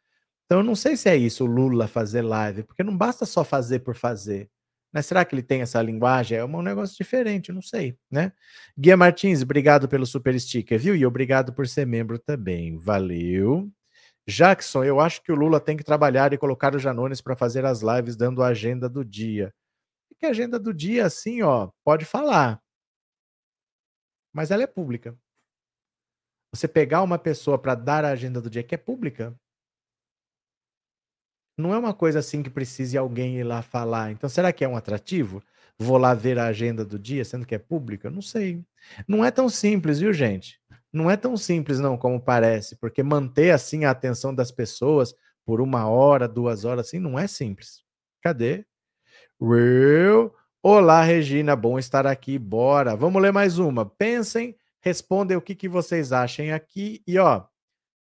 Então 0.45 0.59
eu 0.59 0.63
não 0.63 0.75
sei 0.75 0.97
se 0.97 1.07
é 1.07 1.15
isso 1.15 1.43
o 1.43 1.47
Lula 1.47 1.87
fazer 1.87 2.23
live, 2.23 2.63
porque 2.63 2.83
não 2.83 2.97
basta 2.97 3.23
só 3.23 3.43
fazer 3.43 3.79
por 3.81 3.95
fazer. 3.95 4.49
Mas 4.91 5.05
será 5.05 5.23
que 5.23 5.35
ele 5.35 5.43
tem 5.43 5.61
essa 5.61 5.79
linguagem? 5.83 6.39
É 6.39 6.43
um 6.43 6.61
negócio 6.63 6.97
diferente, 6.97 7.51
não 7.51 7.61
sei, 7.61 7.95
né? 8.09 8.31
Guia 8.75 8.97
Martins, 8.97 9.43
obrigado 9.43 9.87
pelo 9.87 10.07
super 10.07 10.39
sticker, 10.39 10.79
viu? 10.79 10.95
E 10.95 11.05
obrigado 11.05 11.53
por 11.53 11.67
ser 11.67 11.85
membro 11.85 12.17
também. 12.17 12.77
Valeu. 12.79 13.69
Jackson, 14.27 14.83
eu 14.83 14.99
acho 14.99 15.21
que 15.21 15.31
o 15.31 15.35
Lula 15.35 15.59
tem 15.59 15.77
que 15.77 15.83
trabalhar 15.83 16.33
e 16.33 16.37
colocar 16.37 16.73
o 16.75 16.79
Janones 16.79 17.21
para 17.21 17.35
fazer 17.35 17.63
as 17.63 17.81
lives 17.81 18.15
dando 18.15 18.41
a 18.41 18.47
agenda 18.47 18.89
do 18.89 19.05
dia. 19.05 19.53
E 20.11 20.15
que 20.15 20.25
a 20.25 20.29
agenda 20.29 20.57
do 20.57 20.73
dia, 20.73 21.05
assim, 21.05 21.43
ó, 21.43 21.69
pode 21.83 22.05
falar. 22.05 22.59
Mas 24.33 24.49
ela 24.49 24.63
é 24.63 24.67
pública. 24.67 25.15
Você 26.55 26.69
pegar 26.69 27.01
uma 27.01 27.19
pessoa 27.19 27.57
para 27.57 27.75
dar 27.75 28.05
a 28.05 28.11
agenda 28.11 28.39
do 28.39 28.49
dia 28.49 28.63
que 28.63 28.73
é 28.73 28.77
pública, 28.77 29.37
não 31.57 31.73
é 31.73 31.77
uma 31.77 31.93
coisa 31.93 32.19
assim 32.19 32.41
que 32.41 32.49
precise 32.49 32.97
alguém 32.97 33.37
ir 33.37 33.43
lá 33.43 33.61
falar. 33.61 34.11
Então, 34.11 34.29
será 34.29 34.53
que 34.53 34.63
é 34.63 34.67
um 34.67 34.77
atrativo? 34.77 35.43
Vou 35.77 35.97
lá 35.97 36.13
ver 36.13 36.39
a 36.39 36.47
agenda 36.47 36.85
do 36.85 36.97
dia, 36.97 37.25
sendo 37.25 37.45
que 37.45 37.55
é 37.55 37.59
pública? 37.59 38.09
Não 38.09 38.21
sei. 38.21 38.63
Não 39.05 39.23
é 39.23 39.31
tão 39.31 39.49
simples, 39.49 39.99
viu, 39.99 40.13
gente? 40.13 40.59
Não 40.91 41.11
é 41.11 41.17
tão 41.17 41.35
simples, 41.35 41.77
não, 41.77 41.97
como 41.97 42.21
parece, 42.21 42.77
porque 42.77 43.03
manter 43.03 43.51
assim 43.51 43.83
a 43.83 43.91
atenção 43.91 44.33
das 44.33 44.49
pessoas 44.49 45.13
por 45.45 45.59
uma 45.59 45.89
hora, 45.89 46.27
duas 46.27 46.63
horas, 46.63 46.87
assim, 46.87 46.99
não 46.99 47.19
é 47.19 47.27
simples. 47.27 47.83
Cadê? 48.21 48.65
Real. 49.41 50.33
Olá, 50.63 51.03
Regina, 51.03 51.53
bom 51.53 51.77
estar 51.77 52.07
aqui. 52.07 52.39
Bora. 52.39 52.95
Vamos 52.95 53.21
ler 53.21 53.33
mais 53.33 53.59
uma. 53.59 53.85
Pensem, 53.85 54.55
respondem 54.85 55.35
o 55.35 55.41
que, 55.41 55.55
que 55.55 55.67
vocês 55.67 56.11
achem 56.13 56.53
aqui. 56.53 57.01
E, 57.07 57.17
ó, 57.17 57.45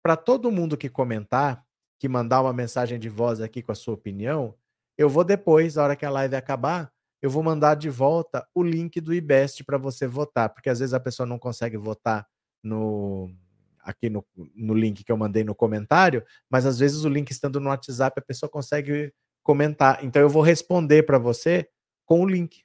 para 0.02 0.16
todo 0.16 0.52
mundo 0.52 0.78
que 0.78 0.90
comentar, 0.90 1.64
que 2.00 2.08
mandar 2.08 2.42
uma 2.42 2.54
mensagem 2.54 2.98
de 2.98 3.10
voz 3.10 3.42
aqui 3.42 3.62
com 3.62 3.74
a 3.74 3.76
sua 3.76 3.94
opinião, 3.94 4.56
eu 4.98 5.10
vou 5.10 5.26
depois, 5.26 5.76
na 5.76 5.84
hora 5.84 5.96
que 5.96 6.06
a 6.06 6.10
live 6.10 6.36
acabar, 6.36 6.90
eu 7.22 7.30
vou 7.30 7.44
mandar 7.44 7.76
de 7.76 7.90
volta 7.90 8.48
o 8.56 8.64
link 8.64 9.02
do 9.02 9.14
IBEST 9.14 9.66
para 9.66 9.78
você 9.78 10.08
votar, 10.08 10.50
porque 10.50 10.70
às 10.70 10.80
vezes 10.80 10.94
a 10.94 11.00
pessoa 11.00 11.28
não 11.28 11.38
consegue 11.38 11.76
votar 11.76 12.26
no 12.64 13.30
aqui 13.82 14.10
no, 14.10 14.26
no 14.56 14.74
link 14.74 15.04
que 15.04 15.12
eu 15.12 15.18
mandei 15.18 15.44
no 15.44 15.56
comentário, 15.56 16.24
mas 16.50 16.66
às 16.66 16.78
vezes 16.78 17.04
o 17.04 17.10
link 17.10 17.32
estando 17.32 17.60
no 17.60 17.70
WhatsApp 17.70 18.20
a 18.20 18.24
pessoa 18.24 18.50
consegue 18.50 19.12
comentar. 19.42 20.04
Então 20.04 20.22
eu 20.22 20.30
vou 20.30 20.44
responder 20.44 21.04
para 21.04 21.18
você 21.18 21.68
com 22.06 22.22
o 22.22 22.28
link, 22.28 22.64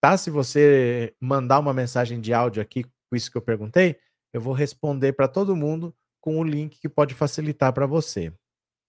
tá? 0.00 0.16
Se 0.16 0.28
você 0.28 1.14
mandar 1.20 1.58
uma 1.58 1.72
mensagem 1.72 2.20
de 2.20 2.32
áudio 2.34 2.62
aqui 2.62 2.84
isso 3.14 3.30
que 3.30 3.36
eu 3.36 3.42
perguntei, 3.42 3.98
eu 4.32 4.40
vou 4.40 4.52
responder 4.52 5.12
para 5.12 5.28
todo 5.28 5.54
mundo 5.54 5.94
com 6.20 6.38
o 6.40 6.44
link 6.44 6.80
que 6.80 6.88
pode 6.88 7.14
facilitar 7.14 7.72
para 7.72 7.86
você. 7.86 8.32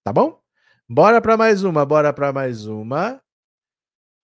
Tá 0.03 0.11
bom? 0.11 0.41
Bora 0.89 1.21
para 1.21 1.37
mais 1.37 1.63
uma, 1.63 1.85
bora 1.85 2.11
para 2.13 2.33
mais 2.33 2.65
uma. 2.65 3.21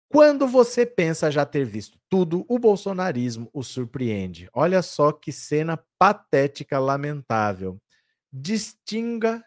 Quando 0.08 0.46
você 0.46 0.86
pensa 0.86 1.30
já 1.30 1.44
ter 1.44 1.64
visto 1.64 1.98
tudo, 2.08 2.46
o 2.48 2.58
bolsonarismo 2.58 3.50
o 3.52 3.62
surpreende. 3.62 4.48
Olha 4.54 4.80
só 4.80 5.10
que 5.12 5.32
cena 5.32 5.76
patética, 5.98 6.78
lamentável. 6.78 7.78
Distinga 8.32 9.44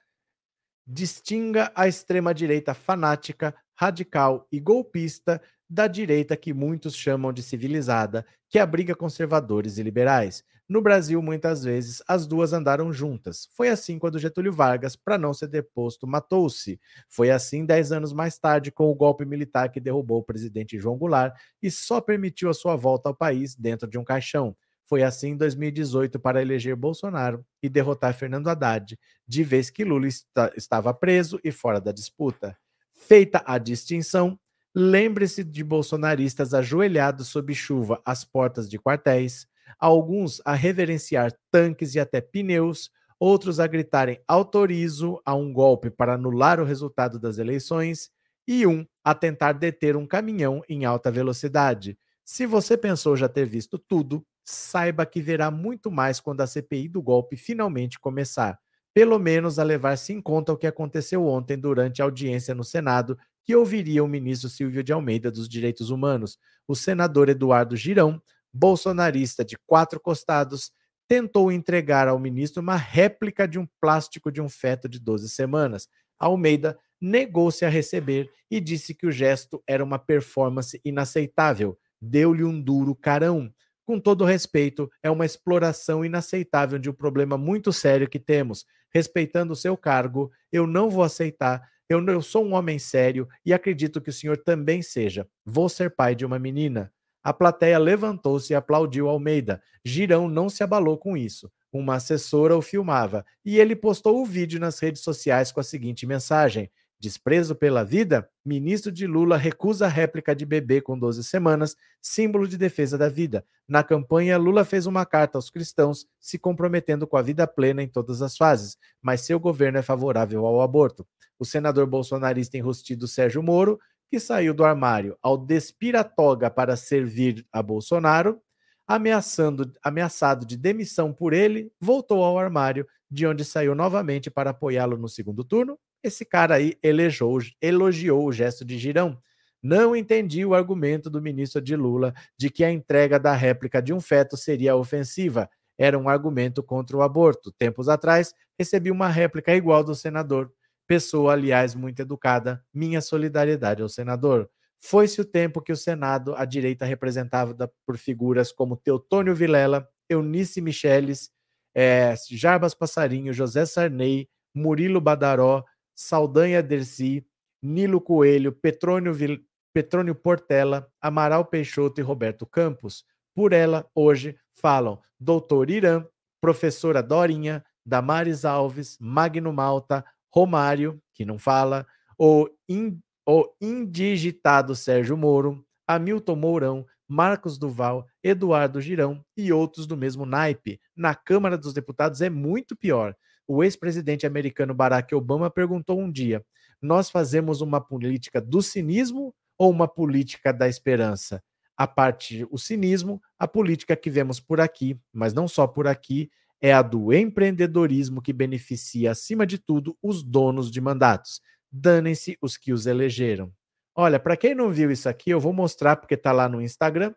distinga 0.88 1.70
a 1.75 1.86
extrema 1.88 2.34
direita 2.34 2.74
fanática, 2.74 3.53
radical 3.75 4.48
e 4.50 4.60
golpista 4.60 5.41
da 5.69 5.88
direita 5.88 6.38
que 6.38 6.53
muitos 6.53 6.95
chamam 6.95 7.33
de 7.33 7.43
civilizada, 7.43 8.25
que 8.50 8.59
abriga 8.59 8.95
conservadores 8.95 9.77
e 9.77 9.83
liberais. 9.83 10.43
No 10.69 10.81
Brasil, 10.81 11.21
muitas 11.21 11.63
vezes, 11.63 12.01
as 12.05 12.27
duas 12.27 12.51
andaram 12.51 12.91
juntas. 12.91 13.47
Foi 13.53 13.69
assim 13.69 13.97
quando 13.97 14.19
Getúlio 14.19 14.51
Vargas, 14.51 14.97
para 14.97 15.17
não 15.17 15.33
ser 15.33 15.47
deposto, 15.47 16.05
matou-se. 16.05 16.79
Foi 17.07 17.31
assim 17.31 17.65
dez 17.65 17.93
anos 17.93 18.12
mais 18.12 18.38
tarde, 18.38 18.69
com 18.69 18.91
o 18.91 18.95
golpe 18.95 19.24
militar 19.24 19.69
que 19.69 19.79
derrubou 19.79 20.19
o 20.19 20.24
presidente 20.24 20.77
João 20.77 20.97
Goulart 20.97 21.33
e 21.62 21.71
só 21.71 22.01
permitiu 22.01 22.50
a 22.50 22.53
sua 22.53 22.75
volta 22.75 23.07
ao 23.07 23.15
país 23.15 23.55
dentro 23.55 23.88
de 23.88 23.97
um 23.97 24.03
caixão. 24.03 24.55
Foi 24.86 25.03
assim 25.03 25.29
em 25.29 25.38
2018 25.38 26.19
para 26.19 26.41
eleger 26.41 26.75
Bolsonaro 26.75 27.45
e 27.62 27.69
derrotar 27.69 28.13
Fernando 28.13 28.50
Haddad, 28.50 28.97
de 29.25 29.43
vez 29.43 29.69
que 29.69 29.86
Lula 29.86 30.07
está, 30.07 30.51
estava 30.55 30.93
preso 30.93 31.39
e 31.43 31.51
fora 31.51 31.79
da 31.79 31.93
disputa. 31.93 32.57
Feita 32.93 33.41
a 33.45 33.57
distinção, 33.57 34.38
lembre-se 34.79 35.43
de 35.43 35.63
bolsonaristas 35.63 36.53
ajoelhados 36.53 37.29
sob 37.29 37.51
chuva 37.55 38.00
às 38.05 38.24
portas 38.24 38.69
de 38.69 38.77
quartéis, 38.77 39.48
alguns 39.79 40.39
a 40.46 40.53
reverenciar 40.53 41.34
tanques 41.50 41.96
e 41.96 42.00
até 42.00 42.22
pneus, 42.22 42.91
outros 43.19 43.60
a 43.60 43.65
gritarem 43.65 44.22
autorizo 44.27 45.19
a 45.25 45.34
um 45.34 45.51
golpe 45.51 45.89
para 45.89 46.13
anular 46.13 46.60
o 46.60 46.63
resultado 46.63 47.17
das 47.17 47.39
eleições 47.39 48.12
e 48.48 48.67
um 48.67 48.86
a 49.03 49.15
tentar 49.15 49.53
deter 49.53 49.96
um 49.96 50.05
caminhão 50.05 50.62
em 50.69 50.86
alta 50.86 51.10
velocidade. 51.10 51.98
Se 52.24 52.46
você 52.46 52.77
pensou 52.77 53.17
já 53.17 53.27
ter 53.27 53.48
visto 53.48 53.79
tudo, 53.79 54.24
saiba 54.46 55.07
que 55.07 55.24
verá 55.24 55.50
muito 55.50 55.89
mais 55.89 56.19
quando 56.19 56.41
a 56.41 56.48
CPI 56.48 56.88
do 56.88 57.01
golpe 57.01 57.36
finalmente 57.36 58.00
começar. 58.00 58.60
Pelo 58.93 59.17
menos 59.17 59.57
a 59.57 59.63
levar-se 59.63 60.13
em 60.13 60.22
conta 60.22 60.53
o 60.53 60.57
que 60.57 60.67
aconteceu 60.67 61.25
ontem 61.25 61.57
durante 61.57 62.00
a 62.00 62.05
audiência 62.05 62.53
no 62.53 62.63
Senado, 62.63 63.17
que 63.48 63.56
ouviria 63.56 64.04
o 64.04 64.08
ministro 64.10 64.50
Silvio 64.50 64.84
de 64.84 64.92
Almeida 64.92 65.32
dos 65.32 65.48
Direitos 65.48 65.89
Humanos. 65.89 66.38
O 66.68 66.75
senador 66.75 67.30
Eduardo 67.30 67.77
Girão, 67.77 68.22
bolsonarista 68.54 69.46
de 69.46 69.58
quatro 69.66 70.01
costados, 70.01 70.70
tentou 71.08 71.50
entregar 71.50 72.10
ao 72.10 72.20
ministro 72.20 72.62
uma 72.62 72.75
réplica 72.75 73.48
de 73.48 73.58
um 73.58 73.66
plástico 73.80 74.30
de 74.30 74.42
um 74.42 74.50
feto 74.50 74.89
de 74.89 75.00
12 75.00 75.30
semanas. 75.30 75.88
Almeida 76.20 76.77
negou-se 77.00 77.63
a 77.63 77.70
receber 77.70 78.30
e 78.51 78.60
disse 78.60 78.94
que 78.94 79.08
o 79.08 79.12
gesto 79.13 79.63
era 79.66 79.82
uma 79.82 79.98
performance 79.98 80.82
inaceitável. 80.84 81.80
Deu-lhe 82.01 82.44
um 82.44 82.62
duro 82.62 82.94
carão. 82.94 83.50
Com 83.86 83.98
todo 83.98 84.25
respeito, 84.25 84.92
é 85.01 85.10
uma 85.10 85.25
exploração 85.25 86.04
inaceitável 86.04 86.77
de 86.77 86.89
um 86.89 86.94
problema 86.94 87.38
muito 87.38 87.72
sério 87.72 88.10
que 88.10 88.20
temos. 88.20 88.66
Respeitando 88.94 89.54
o 89.54 89.56
seu 89.56 89.77
cargo, 89.77 90.30
eu 90.51 90.68
não 90.68 90.89
vou 90.89 91.04
aceitar. 91.04 91.62
Eu, 91.89 92.06
eu 92.08 92.22
sou 92.22 92.46
um 92.46 92.53
homem 92.53 92.77
sério 92.77 93.27
e 93.46 93.53
acredito 93.53 94.01
que 94.01 94.10
o 94.10 94.13
senhor 94.13 94.38
também 94.38 94.82
seja. 94.82 95.27
Vou 95.46 95.70
ser 95.70 95.96
pai 95.96 96.15
de 96.15 96.25
uma 96.25 96.38
menina. 96.38 96.91
A 97.24 97.34
plateia 97.34 97.77
levantou-se 97.77 98.53
e 98.53 98.56
aplaudiu 98.56 99.08
Almeida. 99.08 99.62
Girão 99.84 100.29
não 100.29 100.50
se 100.50 100.63
abalou 100.63 100.98
com 100.98 101.15
isso. 101.15 101.51
Uma 101.72 101.96
assessora 101.96 102.58
o 102.58 102.62
filmava 102.62 103.25
e 103.44 103.60
ele 103.60 103.75
postou 103.75 104.22
o 104.22 104.25
vídeo 104.25 104.60
nas 104.60 104.79
redes 104.79 105.01
sociais 105.01 105.51
com 105.51 105.60
a 105.60 105.63
seguinte 105.63 106.06
mensagem: 106.06 106.70
Desprezo 107.00 107.56
pela 107.56 107.84
vida? 107.84 108.27
Ministro 108.44 108.92
de 108.92 109.06
Lula 109.06 109.38
recusa 109.38 109.88
réplica 109.88 110.36
de 110.36 110.48
bebê 110.48 110.82
com 110.82 110.98
12 110.98 111.24
semanas, 111.24 111.75
símbolo 112.01 112.48
de 112.48 112.58
defesa 112.58 112.98
da 112.98 113.08
vida. 113.08 113.46
Na 113.68 113.84
campanha, 113.84 114.36
Lula 114.36 114.66
fez 114.66 114.88
uma 114.88 115.06
carta 115.06 115.38
aos 115.38 115.51
cristãos, 115.51 116.08
se 116.20 116.39
comprometendo 116.39 117.06
com 117.06 117.16
a 117.16 117.22
vida 117.22 117.46
plena 117.46 117.84
em 117.84 117.88
todas 117.88 118.24
as 118.24 118.36
fases, 118.36 118.77
mas 119.00 119.22
seu 119.22 119.39
governo 119.39 119.77
é 119.77 119.84
favorável 119.84 120.44
ao 120.48 120.60
aborto. 120.60 121.06
O 121.38 121.46
senador 121.46 121.86
bolsonarista 121.86 122.58
enrustido 122.58 123.08
Sérgio 123.08 123.44
Moro, 123.44 123.80
que 124.10 124.20
saiu 124.20 124.51
do 124.51 124.63
armário 124.63 125.16
ao 125.22 125.38
despir 125.38 125.96
a 125.96 126.04
toga 126.04 126.50
para 126.50 126.75
servir 126.75 127.46
a 127.51 127.62
Bolsonaro, 127.62 128.42
ameaçando, 128.88 129.72
ameaçado 129.84 130.48
de 130.48 130.58
demissão 130.58 131.13
por 131.13 131.32
ele, 131.32 131.72
voltou 131.80 132.24
ao 132.24 132.39
armário, 132.39 132.88
de 133.12 133.27
onde 133.27 133.46
saiu 133.46 133.75
novamente 133.75 134.32
para 134.32 134.50
apoiá-lo 134.50 134.98
no 134.98 135.08
segundo 135.08 135.44
turno 135.44 135.77
esse 136.04 136.25
cara 136.25 136.56
aí 136.56 136.77
elogiou 136.82 138.25
o 138.25 138.32
gesto 138.32 138.63
de 138.63 138.77
Girão. 138.77 139.20
Não 139.62 139.96
entendi 139.96 140.46
o 140.46 140.54
argumento 140.54 141.10
do 141.10 141.22
ministro 141.22 141.62
de 141.62 141.75
Lula 141.75 142.13
de 142.38 142.50
que 142.50 142.63
a 142.63 142.72
entrega 142.72 143.20
da 143.20 143.34
réplica 143.34 143.82
de 143.82 143.94
um 143.94 144.00
feto 144.00 144.38
seria 144.38 144.75
ofensiva. 144.75 145.50
Era 145.77 145.98
um 145.98 146.08
argumento 146.08 146.63
contra 146.63 146.96
o 146.96 147.01
aborto. 147.01 147.52
Tempos 147.52 147.89
atrás, 147.89 148.34
recebi 148.58 148.91
uma 148.91 149.08
réplica 149.08 149.54
igual 149.56 149.84
do 149.84 149.95
senador. 149.95 150.52
Pessoa, 150.88 151.34
aliás, 151.34 151.76
muito 151.76 152.02
educada. 152.02 152.63
Minha 152.74 153.02
solidariedade 153.02 153.82
ao 153.82 153.89
senador. 153.89 154.50
Foi-se 154.80 155.19
o 155.19 155.26
tempo 155.26 155.62
que 155.62 155.71
o 155.71 155.76
Senado, 155.76 156.36
a 156.36 156.45
direita 156.45 156.86
representada 156.86 157.71
por 157.86 157.98
figuras 157.98 158.52
como 158.52 158.78
Teotônio 158.78 159.36
Vilela, 159.36 159.88
Eunice 160.08 160.62
Micheles, 160.62 161.32
é, 161.76 162.13
Jarbas 162.30 162.74
Passarinho, 162.74 163.34
José 163.34 163.65
Sarney, 163.65 164.30
Murilo 164.54 165.02
Badaró, 165.02 165.63
Saldanha 165.97 166.62
Dercy, 166.62 167.25
Nilo 167.62 167.99
Coelho, 167.99 168.51
Petrônio, 168.51 169.12
Vil... 169.12 169.43
Petrônio 169.73 170.13
Portela, 170.13 170.88
Amaral 171.01 171.43
Peixoto 171.43 171.99
e 171.99 172.03
Roberto 172.03 172.45
Campos. 172.45 173.03
Por 173.33 173.51
ela, 173.51 173.89
hoje, 173.95 174.38
falam 174.53 175.01
Doutor 175.19 175.71
Irã, 175.71 176.05
Professora 176.39 177.01
Dorinha, 177.01 177.65
Damares 177.83 178.45
Alves, 178.45 178.97
Magno 179.01 179.51
Malta, 179.51 180.05
Romário, 180.29 181.01
que 181.13 181.25
não 181.25 181.39
fala, 181.39 181.86
o, 182.17 182.47
in... 182.69 182.99
o 183.27 183.49
indigitado 183.60 184.75
Sérgio 184.75 185.17
Moro, 185.17 185.65
Hamilton 185.88 186.36
Mourão, 186.36 186.86
Marcos 187.07 187.57
Duval, 187.57 188.05
Eduardo 188.21 188.81
Girão 188.81 189.23
e 189.36 189.51
outros 189.51 189.88
do 189.88 189.97
mesmo 189.97 190.25
naipe. 190.25 190.79
Na 190.95 191.15
Câmara 191.15 191.57
dos 191.57 191.73
Deputados 191.73 192.21
é 192.21 192.29
muito 192.29 192.75
pior. 192.75 193.15
O 193.47 193.63
ex-presidente 193.63 194.27
americano 194.27 194.73
Barack 194.73 195.15
Obama 195.15 195.49
perguntou 195.49 195.99
um 195.99 196.12
dia: 196.12 196.43
nós 196.81 197.10
fazemos 197.10 197.62
uma 197.62 197.79
política 197.79 198.41
do 198.41 198.62
cinismo 198.62 199.33
ou 199.57 199.71
uma 199.71 199.88
política 199.88 200.51
da 200.51 200.67
esperança? 200.67 201.41
A 201.75 201.88
parte 201.88 202.45
o 202.51 202.57
cinismo, 202.57 203.21
a 203.39 203.47
política 203.47 203.95
que 203.95 204.10
vemos 204.10 204.39
por 204.39 204.60
aqui, 204.60 204.99
mas 205.13 205.33
não 205.33 205.47
só 205.47 205.67
por 205.67 205.88
aqui, 205.88 206.29
é 206.60 206.73
a 206.73 206.81
do 206.81 207.13
empreendedorismo 207.13 208.21
que 208.21 208.33
beneficia, 208.33 209.12
acima 209.12 209.45
de 209.45 209.57
tudo, 209.57 209.95
os 210.01 210.23
donos 210.23 210.71
de 210.71 210.81
mandatos. 210.81 211.39
Danem-se 211.71 212.38
os 212.41 212.57
que 212.57 212.73
os 212.73 212.88
elegeram. 212.88 213.51
Olha, 213.95 214.19
para 214.19 214.38
quem 214.38 214.55
não 214.55 214.71
viu 214.71 214.91
isso 214.91 215.07
aqui, 215.07 215.29
eu 215.29 215.39
vou 215.39 215.53
mostrar 215.53 215.95
porque 215.95 216.15
está 216.15 216.31
lá 216.31 216.49
no 216.49 216.62
Instagram. 216.62 217.13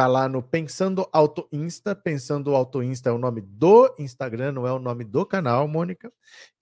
Tá 0.00 0.06
lá 0.06 0.30
no 0.30 0.42
Pensando 0.42 1.06
Auto 1.12 1.46
Insta. 1.52 1.94
Pensando 1.94 2.54
Auto 2.54 2.82
Insta 2.82 3.10
é 3.10 3.12
o 3.12 3.18
nome 3.18 3.42
do 3.42 3.94
Instagram, 3.98 4.52
não 4.52 4.66
é 4.66 4.72
o 4.72 4.78
nome 4.78 5.04
do 5.04 5.26
canal, 5.26 5.68
Mônica. 5.68 6.10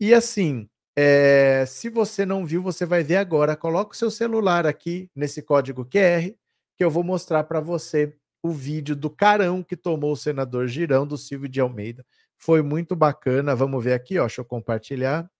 E 0.00 0.12
assim, 0.12 0.68
é, 0.96 1.64
se 1.64 1.88
você 1.88 2.26
não 2.26 2.44
viu, 2.44 2.60
você 2.60 2.84
vai 2.84 3.04
ver 3.04 3.14
agora. 3.14 3.54
Coloca 3.54 3.92
o 3.92 3.96
seu 3.96 4.10
celular 4.10 4.66
aqui 4.66 5.08
nesse 5.14 5.40
código 5.40 5.84
QR, 5.84 6.34
que 6.76 6.82
eu 6.82 6.90
vou 6.90 7.04
mostrar 7.04 7.44
para 7.44 7.60
você 7.60 8.12
o 8.42 8.50
vídeo 8.50 8.96
do 8.96 9.08
carão 9.08 9.62
que 9.62 9.76
tomou 9.76 10.14
o 10.14 10.16
senador 10.16 10.66
Girão 10.66 11.06
do 11.06 11.16
Silvio 11.16 11.48
de 11.48 11.60
Almeida. 11.60 12.04
Foi 12.36 12.60
muito 12.60 12.96
bacana. 12.96 13.54
Vamos 13.54 13.84
ver 13.84 13.92
aqui, 13.92 14.18
ó. 14.18 14.22
Deixa 14.22 14.40
eu 14.40 14.44
compartilhar. 14.44 15.30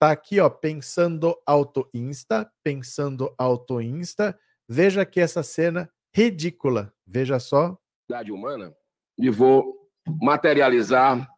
Tá 0.00 0.10
aqui, 0.10 0.40
ó, 0.40 0.50
Pensando 0.50 1.40
Auto 1.46 1.88
Insta, 1.94 2.50
Pensando 2.64 3.32
Auto 3.38 3.80
Insta. 3.80 4.36
Veja 4.68 5.02
aqui 5.02 5.20
essa 5.20 5.44
cena 5.44 5.88
ridícula. 6.12 6.92
Veja 7.06 7.38
só. 7.38 7.76
Humana 8.32 8.74
e 9.20 9.28
vou 9.28 9.76
materializar 10.20 11.28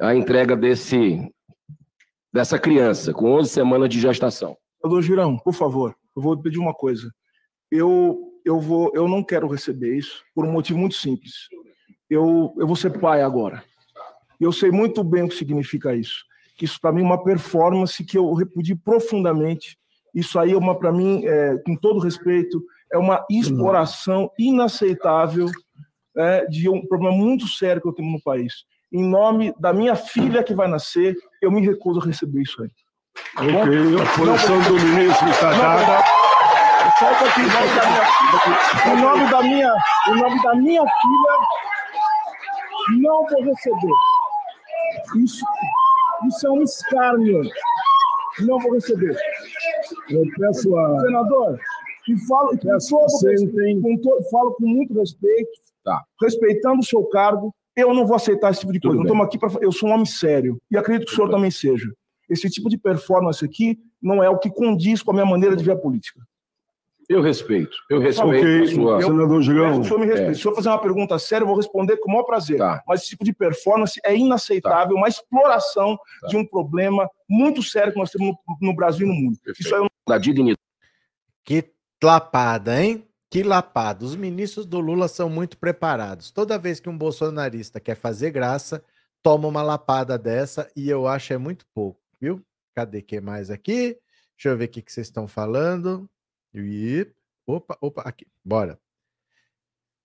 a 0.00 0.14
entrega 0.14 0.56
desse 0.56 1.32
dessa 2.32 2.58
criança 2.58 3.12
com 3.14 3.32
11 3.32 3.48
semanas 3.48 3.88
de 3.88 4.00
gestação. 4.00 4.56
Doutor 4.82 5.02
Girão, 5.02 5.38
por 5.38 5.54
favor, 5.54 5.96
eu 6.14 6.20
vou 6.20 6.40
pedir 6.40 6.58
uma 6.58 6.74
coisa. 6.74 7.10
Eu 7.70 8.18
eu 8.44 8.60
vou 8.60 8.90
eu 8.94 9.08
não 9.08 9.22
quero 9.22 9.48
receber 9.48 9.96
isso 9.96 10.22
por 10.34 10.44
um 10.44 10.52
motivo 10.52 10.78
muito 10.78 10.96
simples. 10.96 11.48
Eu 12.10 12.54
eu 12.58 12.66
vou 12.66 12.76
ser 12.76 12.98
pai 12.98 13.22
agora. 13.22 13.64
Eu 14.40 14.52
sei 14.52 14.70
muito 14.70 15.02
bem 15.02 15.24
o 15.24 15.28
que 15.28 15.36
significa 15.36 15.94
isso. 15.94 16.24
Que 16.56 16.64
isso 16.64 16.80
para 16.80 16.92
mim 16.92 17.02
é 17.02 17.04
uma 17.04 17.22
performance 17.22 18.04
que 18.04 18.18
eu 18.18 18.32
repudio 18.34 18.76
profundamente. 18.76 19.78
Isso 20.14 20.38
aí 20.38 20.52
é 20.52 20.56
uma 20.56 20.76
para 20.78 20.92
mim, 20.92 21.24
é, 21.26 21.56
com 21.58 21.76
todo 21.76 22.00
respeito, 22.00 22.62
é 22.92 22.98
uma 22.98 23.24
exploração 23.30 24.30
inaceitável 24.38 25.48
é, 26.16 26.46
de 26.46 26.68
um 26.68 26.86
problema 26.86 27.16
muito 27.16 27.46
sério 27.46 27.80
que 27.80 27.88
eu 27.88 27.92
tenho 27.92 28.10
no 28.10 28.22
país. 28.22 28.64
Em 28.92 29.04
nome 29.04 29.54
da 29.58 29.72
minha 29.72 29.94
filha 29.94 30.42
que 30.42 30.54
vai 30.54 30.66
nascer, 30.66 31.14
eu 31.42 31.50
me 31.50 31.60
recuso 31.60 32.00
a 32.00 32.04
receber 32.04 32.42
isso 32.42 32.62
aí. 32.62 32.70
Ok, 33.36 33.52
a 33.52 34.16
posição 34.16 34.62
do 34.62 34.74
ministro 34.74 35.28
está 35.28 35.50
dada. 35.50 35.98
aqui, 37.26 37.42
em 38.90 39.00
nome 39.00 39.30
da 39.30 39.42
minha, 39.42 39.74
em 40.08 40.14
nome 40.14 40.42
da 40.42 40.54
minha 40.54 40.82
filha, 40.82 41.38
não 43.00 43.26
vou 43.26 43.44
receber. 43.44 43.94
Isso, 45.16 45.44
isso 46.26 46.46
é 46.46 46.50
um 46.50 46.62
escárnio. 46.62 47.42
Não 48.40 48.58
vou 48.58 48.72
receber. 48.72 49.16
Eu 50.08 50.22
peço 50.38 50.76
a. 50.76 51.00
Senador, 51.00 51.58
e 52.12 52.18
falo, 52.26 52.54
e 52.54 52.58
com 52.58 52.78
todo 52.78 53.30
respeito, 53.30 53.82
com 53.82 53.96
to, 53.98 54.10
falo 54.30 54.54
com 54.54 54.66
muito 54.66 54.94
respeito, 54.94 55.50
tá. 55.84 56.02
respeitando 56.20 56.80
o 56.80 56.84
seu 56.84 57.04
cargo, 57.04 57.54
eu 57.76 57.94
não 57.94 58.06
vou 58.06 58.16
aceitar 58.16 58.50
esse 58.50 58.60
tipo 58.60 58.72
de 58.72 58.80
coisa. 58.80 59.02
Não 59.02 59.22
aqui 59.22 59.38
para. 59.38 59.50
Eu 59.60 59.70
sou 59.70 59.88
um 59.88 59.92
homem 59.92 60.06
sério 60.06 60.60
e 60.70 60.76
acredito 60.76 61.06
que 61.06 61.12
o 61.12 61.16
senhor 61.16 61.30
também 61.30 61.50
seja. 61.50 61.92
Esse 62.28 62.50
tipo 62.50 62.68
de 62.68 62.76
performance 62.76 63.44
aqui 63.44 63.78
não 64.02 64.22
é 64.22 64.28
o 64.28 64.38
que 64.38 64.50
condiz 64.50 65.02
com 65.02 65.12
a 65.12 65.14
minha 65.14 65.26
maneira 65.26 65.56
de 65.56 65.64
ver 65.64 65.72
a 65.72 65.76
política. 65.76 66.20
Eu 67.08 67.22
respeito. 67.22 67.74
Eu 67.88 68.00
respeito 68.00 68.36
okay. 68.36 68.62
a 68.62 68.66
sua. 68.66 69.02
Senador 69.02 69.42
Gigão. 69.42 69.80
O 69.80 69.84
senhor 69.84 69.98
me 69.98 70.06
respeita. 70.06 70.30
É. 70.30 70.34
Se 70.34 70.40
o 70.40 70.42
senhor 70.42 70.54
fazer 70.54 70.68
uma 70.68 70.80
pergunta 70.80 71.18
séria, 71.18 71.42
eu 71.42 71.46
vou 71.46 71.56
responder 71.56 71.96
com 71.96 72.10
o 72.10 72.12
maior 72.12 72.24
prazer. 72.24 72.58
Tá. 72.58 72.82
Mas 72.86 73.00
esse 73.00 73.10
tipo 73.10 73.24
de 73.24 73.32
performance 73.32 73.98
é 74.04 74.14
inaceitável, 74.14 74.94
tá. 74.94 75.00
uma 75.00 75.08
exploração 75.08 75.96
tá. 76.20 76.26
de 76.26 76.36
um 76.36 76.44
problema 76.44 77.08
muito 77.28 77.62
sério 77.62 77.92
que 77.92 77.98
nós 77.98 78.10
temos 78.10 78.28
no, 78.28 78.68
no 78.68 78.76
Brasil 78.76 79.06
e 79.06 79.08
no 79.08 79.14
mundo. 79.14 79.38
Perfeito. 79.42 79.66
Isso 79.66 79.74
é 79.74 79.80
um... 79.80 79.86
da 80.06 80.18
dignidade. 80.18 80.58
Que 81.44 81.64
lapada, 82.02 82.82
hein? 82.82 83.06
Que 83.30 83.42
lapada. 83.42 84.04
Os 84.04 84.16
ministros 84.16 84.64
do 84.66 84.80
Lula 84.80 85.08
são 85.08 85.28
muito 85.28 85.58
preparados. 85.58 86.30
Toda 86.30 86.58
vez 86.58 86.80
que 86.80 86.88
um 86.88 86.96
bolsonarista 86.96 87.80
quer 87.80 87.94
fazer 87.94 88.30
graça, 88.30 88.82
toma 89.22 89.48
uma 89.48 89.62
lapada 89.62 90.16
dessa 90.18 90.70
e 90.74 90.88
eu 90.88 91.06
acho 91.06 91.32
é 91.32 91.38
muito 91.38 91.66
pouco, 91.74 92.00
viu? 92.20 92.44
Cadê 92.74 93.02
que 93.02 93.20
mais 93.20 93.50
aqui? 93.50 93.98
Deixa 94.36 94.50
eu 94.50 94.56
ver 94.56 94.66
o 94.66 94.68
que, 94.68 94.82
que 94.82 94.92
vocês 94.92 95.08
estão 95.08 95.26
falando. 95.26 96.08
Opa, 97.46 97.76
opa, 97.80 98.02
aqui, 98.02 98.26
bora. 98.44 98.78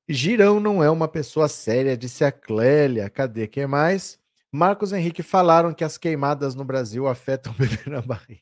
Girão 0.08 0.60
não 0.60 0.84
é 0.84 0.90
uma 0.90 1.08
pessoa 1.08 1.48
séria, 1.48 1.96
disse 1.96 2.26
a 2.26 2.32
Clélia. 2.32 3.10
Cadê 3.10 3.48
quem 3.48 3.68
mais? 3.68 4.20
Marcos 4.52 4.92
Henrique 4.92 5.24
falaram 5.24 5.74
que 5.74 5.84
as 5.84 5.98
queimadas 5.98 6.56
no 6.56 6.66
Brasil 6.66 7.08
afetam 7.08 7.54
o 7.54 7.56
bebê 7.56 7.90
na 7.90 8.02
barriga. 8.02 8.42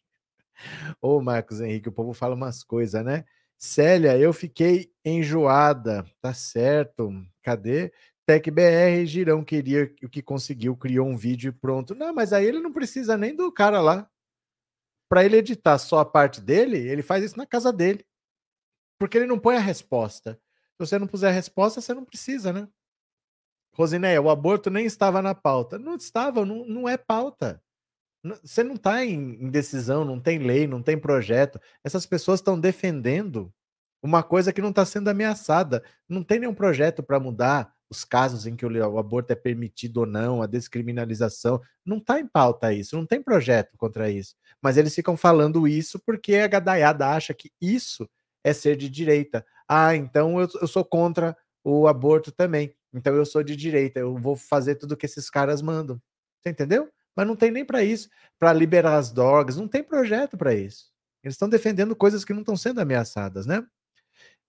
Ô, 1.01 1.21
Marcos 1.21 1.61
Henrique, 1.61 1.89
o 1.89 1.91
povo 1.91 2.13
fala 2.13 2.35
umas 2.35 2.63
coisas, 2.63 3.03
né? 3.03 3.25
Célia, 3.61 4.17
eu 4.17 4.33
fiquei 4.33 4.91
enjoada. 5.05 6.03
Tá 6.19 6.33
certo. 6.33 7.11
Cadê? 7.43 7.93
TecBR, 8.25 9.05
Girão 9.05 9.43
queria 9.43 9.93
o 10.03 10.09
que 10.09 10.21
conseguiu, 10.21 10.75
criou 10.75 11.07
um 11.07 11.15
vídeo 11.15 11.49
e 11.49 11.51
pronto. 11.51 11.93
Não, 11.93 12.11
mas 12.13 12.33
aí 12.33 12.45
ele 12.45 12.59
não 12.59 12.73
precisa 12.73 13.15
nem 13.15 13.35
do 13.35 13.51
cara 13.51 13.79
lá. 13.79 14.09
Para 15.07 15.23
ele 15.23 15.37
editar 15.37 15.77
só 15.77 15.99
a 15.99 16.05
parte 16.05 16.41
dele, 16.41 16.77
ele 16.77 17.03
faz 17.03 17.23
isso 17.23 17.37
na 17.37 17.45
casa 17.45 17.71
dele. 17.71 18.03
Porque 18.99 19.17
ele 19.17 19.27
não 19.27 19.37
põe 19.37 19.57
a 19.57 19.59
resposta. 19.59 20.41
Se 20.73 20.79
você 20.79 20.97
não 20.97 21.05
puser 21.05 21.29
a 21.29 21.33
resposta, 21.33 21.81
você 21.81 21.93
não 21.93 22.05
precisa, 22.05 22.51
né? 22.51 22.67
Rosinéia, 23.75 24.21
o 24.21 24.29
aborto 24.29 24.71
nem 24.71 24.85
estava 24.85 25.21
na 25.21 25.35
pauta. 25.35 25.77
Não 25.77 25.95
estava, 25.95 26.43
não, 26.45 26.65
não 26.65 26.89
é 26.89 26.97
pauta. 26.97 27.61
Você 28.23 28.63
não 28.63 28.75
está 28.75 29.03
em, 29.03 29.49
decisão, 29.49 30.05
não 30.05 30.19
tem 30.19 30.37
lei, 30.39 30.67
não 30.67 30.81
tem 30.81 30.97
projeto. 30.97 31.59
Essas 31.83 32.05
pessoas 32.05 32.39
estão 32.39 32.59
defendendo 32.59 33.51
uma 34.03 34.21
coisa 34.23 34.53
que 34.53 34.61
não 34.61 34.69
está 34.69 34.85
sendo 34.85 35.09
ameaçada. 35.09 35.83
Não 36.07 36.23
tem 36.23 36.39
nenhum 36.39 36.53
projeto 36.53 37.01
para 37.01 37.19
mudar 37.19 37.73
os 37.89 38.05
casos 38.05 38.45
em 38.45 38.55
que 38.55 38.65
o, 38.65 38.97
aborto 38.97 39.33
é 39.33 39.35
permitido 39.35 39.97
ou 39.97 40.05
não, 40.05 40.41
a 40.41 40.47
descriminalização. 40.47 41.59
Não 41.85 41.97
está 41.97 42.19
em 42.19 42.27
pauta 42.27 42.73
isso, 42.73 42.95
não 42.95 43.05
tem 43.05 43.21
projeto 43.21 43.75
contra 43.77 44.09
isso. 44.09 44.35
Mas 44.61 44.77
eles 44.77 44.95
ficam 44.95 45.17
falando 45.17 45.67
isso 45.67 45.99
porque 46.05 46.35
a 46.35 46.47
gadaiada 46.47 47.09
acha 47.09 47.33
que 47.33 47.51
isso 47.59 48.07
é 48.43 48.53
ser 48.53 48.77
de 48.77 48.89
direita. 48.89 49.45
Ah, 49.67 49.95
então 49.95 50.39
eu, 50.39 50.47
eu 50.61 50.67
sou 50.67 50.85
contra 50.85 51.35
o 51.63 51.87
aborto 51.87 52.31
também. 52.31 52.73
Então 52.93 53.15
eu 53.15 53.25
sou 53.25 53.43
de 53.43 53.55
direita, 53.55 53.99
eu 53.99 54.15
vou 54.15 54.35
fazer 54.35 54.75
tudo 54.75 54.97
que 54.97 55.05
esses 55.05 55.29
caras 55.29 55.61
mandam. 55.61 56.01
Você 56.41 56.49
entendeu? 56.49 56.89
Mas 57.15 57.27
não 57.27 57.35
tem 57.35 57.51
nem 57.51 57.65
para 57.65 57.83
isso, 57.83 58.09
para 58.39 58.53
liberar 58.53 58.97
as 58.97 59.11
drogas, 59.11 59.57
não 59.57 59.67
tem 59.67 59.83
projeto 59.83 60.37
para 60.37 60.53
isso. 60.53 60.85
Eles 61.23 61.35
estão 61.35 61.49
defendendo 61.49 61.95
coisas 61.95 62.25
que 62.25 62.33
não 62.33 62.41
estão 62.41 62.55
sendo 62.55 62.79
ameaçadas, 62.79 63.45
né? 63.45 63.63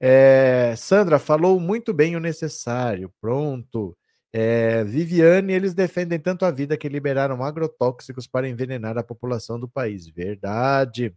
É, 0.00 0.74
Sandra 0.76 1.18
falou 1.18 1.60
muito 1.60 1.92
bem 1.94 2.16
o 2.16 2.20
necessário. 2.20 3.12
Pronto. 3.20 3.96
É, 4.32 4.82
Viviane, 4.84 5.52
eles 5.52 5.74
defendem 5.74 6.18
tanto 6.18 6.44
a 6.44 6.50
vida 6.50 6.76
que 6.76 6.88
liberaram 6.88 7.42
agrotóxicos 7.44 8.26
para 8.26 8.48
envenenar 8.48 8.98
a 8.98 9.04
população 9.04 9.60
do 9.60 9.68
país. 9.68 10.08
Verdade. 10.08 11.14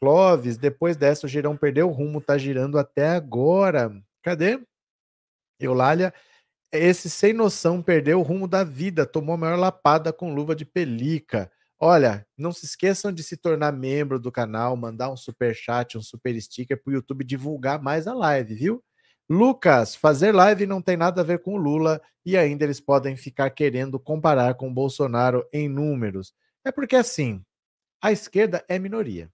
Clóvis, 0.00 0.56
depois 0.56 0.96
dessa, 0.96 1.26
o 1.26 1.28
girão 1.28 1.56
perdeu 1.56 1.88
o 1.88 1.92
rumo, 1.92 2.20
tá 2.20 2.36
girando 2.38 2.78
até 2.78 3.08
agora. 3.08 3.92
Cadê? 4.22 4.60
Eulália, 5.60 6.12
esse 6.74 7.08
sem 7.08 7.32
noção 7.32 7.82
perdeu 7.82 8.20
o 8.20 8.22
rumo 8.22 8.48
da 8.48 8.64
vida, 8.64 9.06
tomou 9.06 9.34
a 9.34 9.38
maior 9.38 9.58
lapada 9.58 10.12
com 10.12 10.34
luva 10.34 10.54
de 10.54 10.64
pelica. 10.64 11.50
Olha, 11.78 12.26
não 12.36 12.52
se 12.52 12.64
esqueçam 12.64 13.12
de 13.12 13.22
se 13.22 13.36
tornar 13.36 13.72
membro 13.72 14.18
do 14.18 14.32
canal, 14.32 14.76
mandar 14.76 15.10
um 15.10 15.16
super 15.16 15.54
chat, 15.54 15.98
um 15.98 16.02
super 16.02 16.40
sticker 16.40 16.80
para 16.82 16.90
o 16.90 16.94
YouTube 16.94 17.24
divulgar 17.24 17.82
mais 17.82 18.06
a 18.06 18.14
live, 18.14 18.54
viu? 18.54 18.82
Lucas, 19.28 19.94
fazer 19.94 20.32
live 20.32 20.66
não 20.66 20.82
tem 20.82 20.96
nada 20.96 21.20
a 21.20 21.24
ver 21.24 21.40
com 21.40 21.54
o 21.54 21.56
Lula 21.56 22.00
e 22.24 22.36
ainda 22.36 22.64
eles 22.64 22.80
podem 22.80 23.16
ficar 23.16 23.50
querendo 23.50 23.98
comparar 23.98 24.54
com 24.54 24.68
o 24.68 24.74
Bolsonaro 24.74 25.46
em 25.52 25.68
números. 25.68 26.34
É 26.64 26.70
porque 26.70 26.96
assim, 26.96 27.42
a 28.02 28.12
esquerda 28.12 28.64
é 28.68 28.78
minoria. 28.78 29.30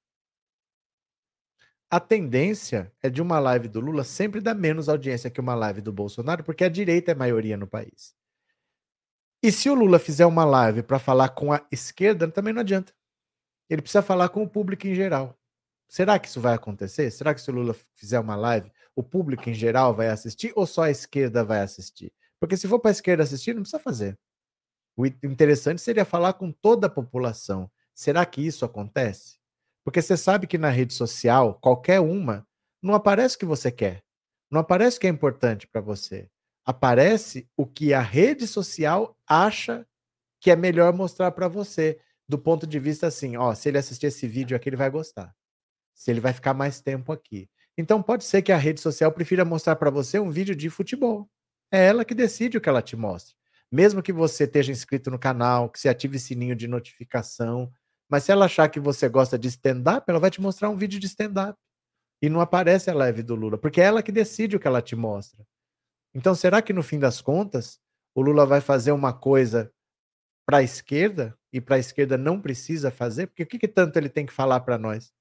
A 1.90 1.98
tendência 1.98 2.92
é 3.02 3.10
de 3.10 3.20
uma 3.20 3.40
live 3.40 3.66
do 3.66 3.80
Lula 3.80 4.04
sempre 4.04 4.40
dar 4.40 4.54
menos 4.54 4.88
audiência 4.88 5.28
que 5.28 5.40
uma 5.40 5.56
live 5.56 5.80
do 5.80 5.92
Bolsonaro, 5.92 6.44
porque 6.44 6.62
a 6.62 6.68
direita 6.68 7.10
é 7.10 7.14
maioria 7.16 7.56
no 7.56 7.66
país. 7.66 8.14
E 9.42 9.50
se 9.50 9.68
o 9.68 9.74
Lula 9.74 9.98
fizer 9.98 10.24
uma 10.24 10.44
live 10.44 10.84
para 10.84 11.00
falar 11.00 11.30
com 11.30 11.52
a 11.52 11.66
esquerda, 11.72 12.30
também 12.30 12.54
não 12.54 12.60
adianta. 12.60 12.92
Ele 13.68 13.82
precisa 13.82 14.02
falar 14.02 14.28
com 14.28 14.40
o 14.44 14.48
público 14.48 14.86
em 14.86 14.94
geral. 14.94 15.36
Será 15.88 16.16
que 16.20 16.28
isso 16.28 16.40
vai 16.40 16.54
acontecer? 16.54 17.10
Será 17.10 17.34
que 17.34 17.40
se 17.40 17.50
o 17.50 17.54
Lula 17.54 17.74
fizer 17.96 18.20
uma 18.20 18.36
live, 18.36 18.70
o 18.94 19.02
público 19.02 19.50
em 19.50 19.54
geral 19.54 19.92
vai 19.92 20.10
assistir 20.10 20.52
ou 20.54 20.66
só 20.68 20.84
a 20.84 20.90
esquerda 20.90 21.42
vai 21.42 21.58
assistir? 21.58 22.12
Porque 22.38 22.56
se 22.56 22.68
for 22.68 22.78
para 22.78 22.92
a 22.92 22.92
esquerda 22.92 23.24
assistir, 23.24 23.52
não 23.52 23.62
precisa 23.62 23.82
fazer. 23.82 24.16
O 24.96 25.04
interessante 25.06 25.80
seria 25.80 26.04
falar 26.04 26.34
com 26.34 26.52
toda 26.52 26.86
a 26.86 26.90
população. 26.90 27.68
Será 27.92 28.24
que 28.24 28.46
isso 28.46 28.64
acontece? 28.64 29.39
Porque 29.90 30.02
você 30.02 30.16
sabe 30.16 30.46
que 30.46 30.56
na 30.56 30.70
rede 30.70 30.94
social, 30.94 31.58
qualquer 31.60 32.00
uma, 32.00 32.46
não 32.82 32.94
aparece 32.94 33.36
o 33.36 33.38
que 33.38 33.44
você 33.44 33.70
quer. 33.70 34.02
Não 34.50 34.60
aparece 34.60 34.96
o 34.96 35.00
que 35.00 35.06
é 35.06 35.10
importante 35.10 35.66
para 35.66 35.80
você 35.80 36.28
aparece 36.70 37.48
o 37.56 37.66
que 37.66 37.92
a 37.92 38.00
rede 38.00 38.46
social 38.46 39.16
acha 39.26 39.86
que 40.40 40.50
é 40.50 40.56
melhor 40.56 40.92
mostrar 40.92 41.32
para 41.32 41.48
você, 41.48 41.98
do 42.28 42.38
ponto 42.38 42.66
de 42.66 42.78
vista 42.78 43.06
assim, 43.06 43.36
ó, 43.36 43.54
se 43.54 43.68
ele 43.68 43.78
assistir 43.78 44.06
esse 44.06 44.26
vídeo 44.26 44.56
aqui, 44.56 44.68
ele 44.68 44.76
vai 44.76 44.88
gostar. 44.88 45.34
Se 45.94 46.10
ele 46.10 46.20
vai 46.20 46.32
ficar 46.32 46.54
mais 46.54 46.80
tempo 46.80 47.12
aqui. 47.12 47.48
Então 47.76 48.02
pode 48.02 48.24
ser 48.24 48.42
que 48.42 48.52
a 48.52 48.56
rede 48.56 48.80
social 48.80 49.12
prefira 49.12 49.44
mostrar 49.44 49.76
para 49.76 49.90
você 49.90 50.18
um 50.18 50.30
vídeo 50.30 50.54
de 50.54 50.70
futebol. 50.70 51.28
É 51.72 51.86
ela 51.86 52.04
que 52.04 52.14
decide 52.14 52.56
o 52.56 52.60
que 52.60 52.68
ela 52.68 52.82
te 52.82 52.96
mostra. 52.96 53.34
Mesmo 53.70 54.02
que 54.02 54.12
você 54.12 54.44
esteja 54.44 54.72
inscrito 54.72 55.10
no 55.10 55.18
canal, 55.18 55.68
que 55.68 55.78
você 55.78 55.88
ative 55.88 56.18
sininho 56.18 56.56
de 56.56 56.66
notificação, 56.66 57.70
mas 58.10 58.24
se 58.24 58.32
ela 58.32 58.46
achar 58.46 58.68
que 58.68 58.80
você 58.80 59.08
gosta 59.08 59.38
de 59.38 59.46
stand-up, 59.48 60.04
ela 60.08 60.18
vai 60.18 60.30
te 60.30 60.40
mostrar 60.40 60.68
um 60.68 60.76
vídeo 60.76 60.98
de 60.98 61.06
stand-up. 61.06 61.56
E 62.20 62.28
não 62.28 62.40
aparece 62.40 62.90
a 62.90 62.94
live 62.94 63.22
do 63.22 63.34
Lula, 63.34 63.56
porque 63.56 63.80
é 63.80 63.84
ela 63.84 64.02
que 64.02 64.12
decide 64.12 64.56
o 64.56 64.60
que 64.60 64.66
ela 64.66 64.82
te 64.82 64.94
mostra. 64.94 65.46
Então, 66.14 66.34
será 66.34 66.60
que 66.60 66.72
no 66.72 66.82
fim 66.82 66.98
das 66.98 67.22
contas, 67.22 67.80
o 68.14 68.20
Lula 68.20 68.44
vai 68.44 68.60
fazer 68.60 68.92
uma 68.92 69.12
coisa 69.12 69.72
para 70.44 70.58
a 70.58 70.62
esquerda 70.62 71.38
e 71.52 71.60
para 71.60 71.76
a 71.76 71.78
esquerda 71.78 72.18
não 72.18 72.40
precisa 72.40 72.90
fazer? 72.90 73.28
Porque 73.28 73.44
o 73.44 73.46
que, 73.46 73.58
que 73.58 73.68
tanto 73.68 73.96
ele 73.96 74.08
tem 74.08 74.26
que 74.26 74.32
falar 74.32 74.60
para 74.60 74.76
nós? 74.76 75.12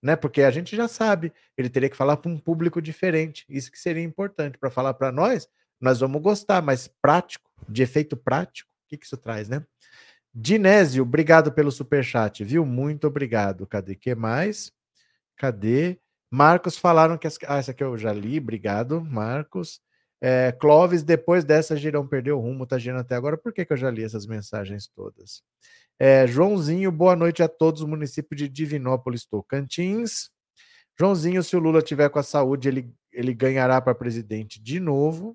Né? 0.00 0.14
Porque 0.14 0.42
a 0.42 0.50
gente 0.50 0.76
já 0.76 0.86
sabe, 0.86 1.32
ele 1.58 1.68
teria 1.68 1.90
que 1.90 1.96
falar 1.96 2.16
para 2.16 2.30
um 2.30 2.38
público 2.38 2.80
diferente. 2.80 3.44
Isso 3.48 3.70
que 3.70 3.78
seria 3.78 4.02
importante 4.02 4.56
para 4.56 4.70
falar 4.70 4.94
para 4.94 5.10
nós. 5.10 5.48
Nós 5.80 6.00
vamos 6.00 6.22
gostar, 6.22 6.62
mas 6.62 6.88
prático, 7.02 7.50
de 7.68 7.82
efeito 7.82 8.16
prático, 8.16 8.70
o 8.70 8.88
que, 8.88 8.96
que 8.96 9.04
isso 9.04 9.16
traz, 9.16 9.48
né? 9.48 9.66
Dinésio, 10.38 11.02
obrigado 11.02 11.50
pelo 11.50 11.72
super 11.72 12.04
chat, 12.04 12.44
viu? 12.44 12.66
Muito 12.66 13.06
obrigado. 13.06 13.66
Cadê 13.66 13.94
que 13.94 14.14
mais? 14.14 14.70
Cadê? 15.34 15.98
Marcos 16.30 16.76
falaram 16.76 17.16
que 17.16 17.26
as... 17.26 17.38
ah, 17.46 17.56
essa 17.56 17.70
aqui 17.70 17.82
eu 17.82 17.96
já 17.96 18.12
li, 18.12 18.38
obrigado, 18.38 19.00
Marcos. 19.00 19.80
É, 20.20 20.52
Clóvis, 20.52 21.02
depois 21.02 21.42
dessa, 21.42 21.74
Girão 21.74 22.06
perdeu 22.06 22.36
o 22.36 22.40
rumo, 22.42 22.66
tá 22.66 22.76
girando 22.76 23.00
até 23.00 23.14
agora. 23.14 23.38
Por 23.38 23.50
que, 23.50 23.64
que 23.64 23.72
eu 23.72 23.78
já 23.78 23.90
li 23.90 24.04
essas 24.04 24.26
mensagens 24.26 24.86
todas? 24.86 25.42
É, 25.98 26.26
Joãozinho, 26.26 26.92
boa 26.92 27.16
noite 27.16 27.42
a 27.42 27.48
todos, 27.48 27.82
município 27.84 28.36
de 28.36 28.46
Divinópolis, 28.46 29.24
Tocantins. 29.24 30.28
Joãozinho, 31.00 31.42
se 31.42 31.56
o 31.56 31.58
Lula 31.58 31.80
tiver 31.80 32.10
com 32.10 32.18
a 32.18 32.22
saúde, 32.22 32.68
ele, 32.68 32.94
ele 33.10 33.32
ganhará 33.32 33.80
para 33.80 33.94
presidente 33.94 34.62
de 34.62 34.80
novo. 34.80 35.34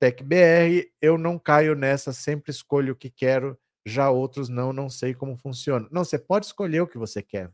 TecBR, 0.00 0.90
eu 1.02 1.18
não 1.18 1.38
caio 1.38 1.74
nessa, 1.74 2.14
sempre 2.14 2.50
escolho 2.50 2.94
o 2.94 2.96
que 2.96 3.10
quero, 3.10 3.58
já 3.88 4.10
outros 4.10 4.48
não, 4.48 4.72
não 4.72 4.88
sei 4.88 5.14
como 5.14 5.36
funciona. 5.36 5.88
Não, 5.90 6.04
você 6.04 6.18
pode 6.18 6.46
escolher 6.46 6.80
o 6.80 6.86
que 6.86 6.98
você 6.98 7.22
quer. 7.22 7.50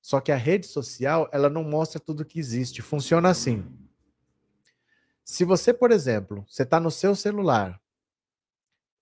Só 0.00 0.20
que 0.20 0.30
a 0.30 0.36
rede 0.36 0.66
social, 0.66 1.28
ela 1.32 1.50
não 1.50 1.64
mostra 1.64 1.98
tudo 1.98 2.24
que 2.24 2.38
existe. 2.38 2.80
Funciona 2.80 3.28
assim. 3.28 3.64
Se 5.24 5.44
você, 5.44 5.74
por 5.74 5.90
exemplo, 5.90 6.46
você 6.48 6.62
está 6.62 6.78
no 6.78 6.90
seu 6.90 7.16
celular, 7.16 7.80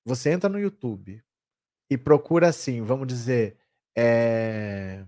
você 0.05 0.31
entra 0.31 0.49
no 0.49 0.59
YouTube 0.59 1.23
e 1.91 1.99
procura 1.99 2.49
assim, 2.49 2.81
vamos 2.81 3.07
dizer, 3.07 3.59
é... 3.95 5.05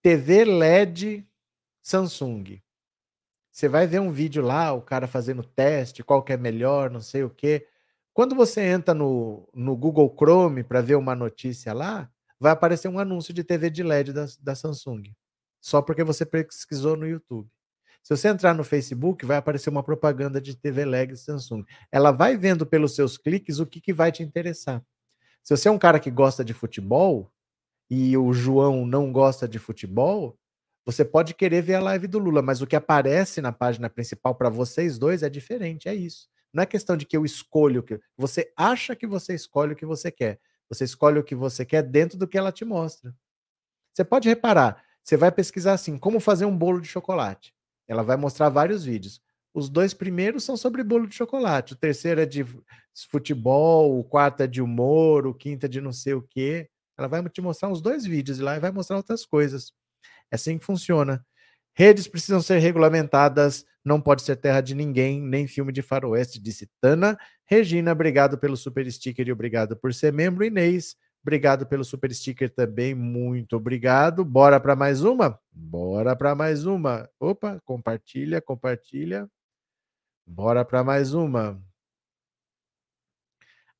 TV 0.00 0.44
LED 0.44 1.28
Samsung. 1.82 2.62
Você 3.50 3.68
vai 3.68 3.86
ver 3.86 4.00
um 4.00 4.10
vídeo 4.10 4.42
lá, 4.42 4.72
o 4.72 4.80
cara 4.80 5.06
fazendo 5.06 5.42
teste, 5.42 6.02
qual 6.02 6.22
que 6.22 6.32
é 6.32 6.36
melhor, 6.36 6.90
não 6.90 7.00
sei 7.00 7.22
o 7.22 7.30
quê. 7.30 7.68
Quando 8.14 8.34
você 8.34 8.60
entra 8.60 8.92
no, 8.92 9.48
no 9.54 9.74
Google 9.76 10.14
Chrome 10.18 10.62
para 10.62 10.82
ver 10.82 10.96
uma 10.96 11.14
notícia 11.14 11.72
lá, 11.72 12.10
vai 12.38 12.52
aparecer 12.52 12.88
um 12.88 12.98
anúncio 12.98 13.32
de 13.32 13.42
TV 13.42 13.70
de 13.70 13.82
LED 13.82 14.12
da, 14.12 14.26
da 14.40 14.54
Samsung. 14.54 15.14
Só 15.60 15.80
porque 15.80 16.04
você 16.04 16.26
pesquisou 16.26 16.96
no 16.96 17.06
YouTube. 17.06 17.48
Se 18.02 18.14
você 18.14 18.28
entrar 18.28 18.52
no 18.52 18.64
Facebook, 18.64 19.24
vai 19.24 19.36
aparecer 19.36 19.70
uma 19.70 19.82
propaganda 19.82 20.40
de 20.40 20.56
TV 20.56 20.84
Leg 20.84 21.16
Samsung. 21.16 21.64
Ela 21.90 22.10
vai 22.10 22.36
vendo 22.36 22.66
pelos 22.66 22.94
seus 22.96 23.16
cliques 23.16 23.60
o 23.60 23.66
que, 23.66 23.80
que 23.80 23.92
vai 23.92 24.10
te 24.10 24.22
interessar. 24.22 24.84
Se 25.42 25.56
você 25.56 25.68
é 25.68 25.70
um 25.70 25.78
cara 25.78 26.00
que 26.00 26.10
gosta 26.10 26.44
de 26.44 26.52
futebol 26.52 27.30
e 27.88 28.16
o 28.16 28.32
João 28.32 28.84
não 28.84 29.12
gosta 29.12 29.48
de 29.48 29.58
futebol, 29.58 30.36
você 30.84 31.04
pode 31.04 31.32
querer 31.32 31.62
ver 31.62 31.74
a 31.76 31.80
live 31.80 32.08
do 32.08 32.18
Lula, 32.18 32.42
mas 32.42 32.60
o 32.60 32.66
que 32.66 32.74
aparece 32.74 33.40
na 33.40 33.52
página 33.52 33.88
principal 33.88 34.34
para 34.34 34.50
vocês 34.50 34.98
dois 34.98 35.22
é 35.22 35.30
diferente, 35.30 35.88
é 35.88 35.94
isso. 35.94 36.28
Não 36.52 36.62
é 36.62 36.66
questão 36.66 36.96
de 36.96 37.06
que 37.06 37.16
eu 37.16 37.24
escolho 37.24 37.80
o 37.80 37.82
que 37.82 37.98
você 38.16 38.52
acha 38.56 38.94
que 38.94 39.06
você 39.06 39.34
escolhe 39.34 39.72
o 39.72 39.76
que 39.76 39.86
você 39.86 40.10
quer. 40.10 40.40
Você 40.68 40.84
escolhe 40.84 41.18
o 41.18 41.24
que 41.24 41.34
você 41.34 41.64
quer 41.64 41.82
dentro 41.82 42.18
do 42.18 42.26
que 42.26 42.38
ela 42.38 42.52
te 42.52 42.64
mostra. 42.64 43.14
Você 43.92 44.04
pode 44.04 44.28
reparar, 44.28 44.82
você 45.02 45.16
vai 45.16 45.30
pesquisar 45.30 45.74
assim, 45.74 45.98
como 45.98 46.20
fazer 46.20 46.46
um 46.46 46.56
bolo 46.56 46.80
de 46.80 46.88
chocolate. 46.88 47.54
Ela 47.86 48.02
vai 48.02 48.16
mostrar 48.16 48.48
vários 48.48 48.84
vídeos. 48.84 49.20
Os 49.54 49.68
dois 49.68 49.92
primeiros 49.92 50.44
são 50.44 50.56
sobre 50.56 50.82
bolo 50.82 51.06
de 51.06 51.14
chocolate. 51.14 51.74
O 51.74 51.76
terceiro 51.76 52.20
é 52.20 52.26
de 52.26 52.44
futebol, 53.10 53.98
o 53.98 54.04
quarto 54.04 54.42
é 54.42 54.46
de 54.46 54.62
humor, 54.62 55.26
o 55.26 55.34
quinto 55.34 55.66
é 55.66 55.68
de 55.68 55.80
não 55.80 55.92
sei 55.92 56.14
o 56.14 56.22
quê. 56.22 56.70
Ela 56.96 57.08
vai 57.08 57.26
te 57.28 57.40
mostrar 57.42 57.68
uns 57.68 57.82
dois 57.82 58.04
vídeos 58.04 58.38
lá 58.38 58.56
e 58.56 58.60
vai 58.60 58.70
mostrar 58.70 58.96
outras 58.96 59.26
coisas. 59.26 59.72
É 60.30 60.36
assim 60.36 60.58
que 60.58 60.64
funciona. 60.64 61.24
Redes 61.74 62.06
precisam 62.06 62.40
ser 62.40 62.58
regulamentadas, 62.58 63.64
não 63.84 64.00
pode 64.00 64.22
ser 64.22 64.36
terra 64.36 64.60
de 64.60 64.74
ninguém, 64.74 65.20
nem 65.20 65.46
filme 65.46 65.72
de 65.72 65.82
faroeste, 65.82 66.40
disse 66.40 66.70
Tana. 66.80 67.18
Regina, 67.44 67.92
obrigado 67.92 68.38
pelo 68.38 68.56
super 68.56 68.90
sticker 68.90 69.26
e 69.26 69.32
obrigado 69.32 69.76
por 69.76 69.92
ser 69.92 70.12
membro. 70.12 70.44
Inês, 70.44 70.96
obrigado 71.22 71.66
pelo 71.66 71.84
super 71.84 72.12
sticker 72.14 72.48
também, 72.48 72.94
muito 72.94 73.56
obrigado. 73.56 74.24
Bora 74.24 74.60
para 74.60 74.76
mais 74.76 75.02
uma? 75.02 75.38
Bora 75.50 76.14
para 76.14 76.34
mais 76.34 76.64
uma. 76.64 77.08
Opa, 77.18 77.60
compartilha, 77.64 78.40
compartilha. 78.40 79.28
Bora 80.26 80.64
para 80.64 80.84
mais 80.84 81.12
uma. 81.12 81.60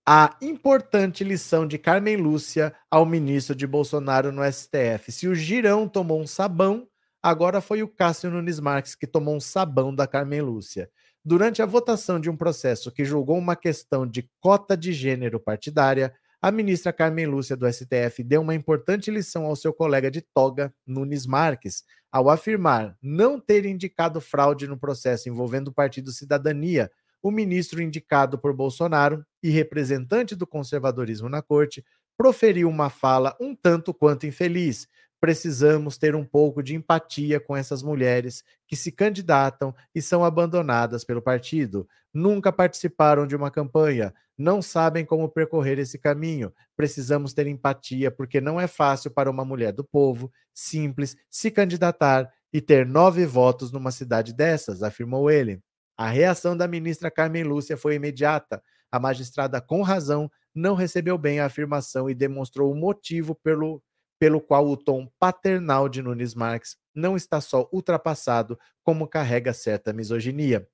A 0.05 0.37
importante 0.43 1.23
lição 1.23 1.65
de 1.65 1.79
Carmen 1.79 2.17
Lúcia 2.17 2.75
ao 2.91 3.07
ministro 3.07 3.55
de 3.55 3.69
Bolsonaro 3.69 4.33
no 4.33 4.43
STF. 4.43 5.13
Se 5.13 5.29
o 5.29 5.35
Girão 5.35 5.89
tomou 5.89 6.21
um 6.21 6.27
sabão, 6.27 6.89
agora 7.23 7.61
foi 7.61 7.83
o 7.83 7.89
Cássio 7.89 8.31
Nunes 8.31 8.59
Marques 8.59 8.95
que 8.95 9.07
tomou 9.07 9.37
um 9.37 9.41
sabão 9.41 9.95
da 9.95 10.07
Carmen 10.07 10.41
Lúcia. 10.41 10.91
Durante 11.25 11.63
a 11.63 11.67
votação 11.67 12.19
de 12.19 12.29
um 12.29 12.37
processo 12.37 12.91
que 12.91 13.05
julgou 13.05 13.39
uma 13.39 13.55
questão 13.55 14.07
de 14.07 14.29
cota 14.41 14.77
de 14.77 14.93
gênero 14.93 15.39
partidária, 15.39 16.13
a 16.41 16.51
ministra 16.51 16.93
Carmen 16.93 17.27
Lúcia 17.27 17.57
do 17.57 17.73
STF 17.73 18.25
deu 18.25 18.41
uma 18.41 18.55
importante 18.55 19.11
lição 19.13 19.47
ao 19.47 19.55
seu 19.55 19.73
colega 19.73 20.11
de 20.11 20.21
toga, 20.21 20.75
Nunes 20.85 21.25
Marques, 21.25 21.85
ao 22.11 22.29
afirmar 22.29 22.97
não 23.01 23.39
ter 23.39 23.65
indicado 23.65 24.21
fraude 24.21 24.67
no 24.67 24.77
processo 24.77 25.29
envolvendo 25.29 25.69
o 25.69 25.73
Partido 25.73 26.11
Cidadania, 26.11 26.91
o 27.23 27.31
ministro 27.31 27.81
indicado 27.81 28.37
por 28.37 28.53
Bolsonaro 28.53 29.25
e 29.41 29.49
representante 29.49 30.35
do 30.35 30.45
conservadorismo 30.45 31.29
na 31.29 31.41
corte 31.41 31.85
proferiu 32.17 32.69
uma 32.69 32.91
fala 32.91 33.37
um 33.41 33.55
tanto 33.55 33.95
quanto 33.95 34.27
infeliz. 34.27 34.89
Precisamos 35.23 35.97
ter 35.97 36.17
um 36.17 36.25
pouco 36.25 36.65
de 36.65 36.75
empatia 36.75 37.39
com 37.39 37.57
essas 37.57 37.81
mulheres 37.81 38.43
que 38.67 38.75
se 38.75 38.91
candidatam 38.91 39.73
e 39.95 40.03
são 40.03 40.25
abandonadas 40.25 41.05
pelo 41.05 41.23
partido. 41.23 41.89
Nunca 42.13 42.53
participaram 42.53 43.25
de 43.25 43.37
uma 43.37 43.49
campanha, 43.49 44.13
não 44.37 44.61
sabem 44.61 45.05
como 45.05 45.29
percorrer 45.29 45.79
esse 45.79 45.97
caminho. 45.97 46.53
Precisamos 46.77 47.33
ter 47.33 47.47
empatia 47.47 48.11
porque 48.11 48.41
não 48.41 48.61
é 48.61 48.67
fácil 48.67 49.13
para 49.13 49.31
uma 49.31 49.45
mulher 49.45 49.73
do 49.73 49.85
povo, 49.85 50.29
simples, 50.53 51.17
se 51.31 51.53
candidatar 51.53 52.29
e 52.53 52.61
ter 52.61 52.85
nove 52.85 53.25
votos 53.25 53.71
numa 53.71 53.93
cidade 53.93 54.35
dessas, 54.35 54.83
afirmou 54.83 55.31
ele. 55.31 55.63
A 55.97 56.09
reação 56.11 56.57
da 56.57 56.67
ministra 56.67 57.13
Carmen 57.13 57.45
Lúcia 57.45 57.77
foi 57.77 57.95
imediata. 57.95 58.61
A 58.91 58.99
magistrada, 58.99 59.61
com 59.61 59.83
razão, 59.83 60.29
não 60.53 60.75
recebeu 60.75 61.17
bem 61.17 61.39
a 61.39 61.47
afirmação 61.47 62.11
e 62.11 62.15
demonstrou 62.15 62.73
o 62.73 62.75
motivo 62.75 63.37
pelo, 63.37 63.81
pelo 64.23 64.41
qual 64.41 64.69
o 64.69 64.77
tom 64.77 65.09
paternal 65.19 65.89
de 65.89 66.01
Nunes 66.01 66.33
Marques 66.33 66.77
não 66.95 67.17
está 67.17 67.41
só 67.41 67.69
ultrapassado, 67.73 68.57
como 68.81 69.09
carrega 69.09 69.53
certa 69.53 69.93
misoginia. 69.93 70.65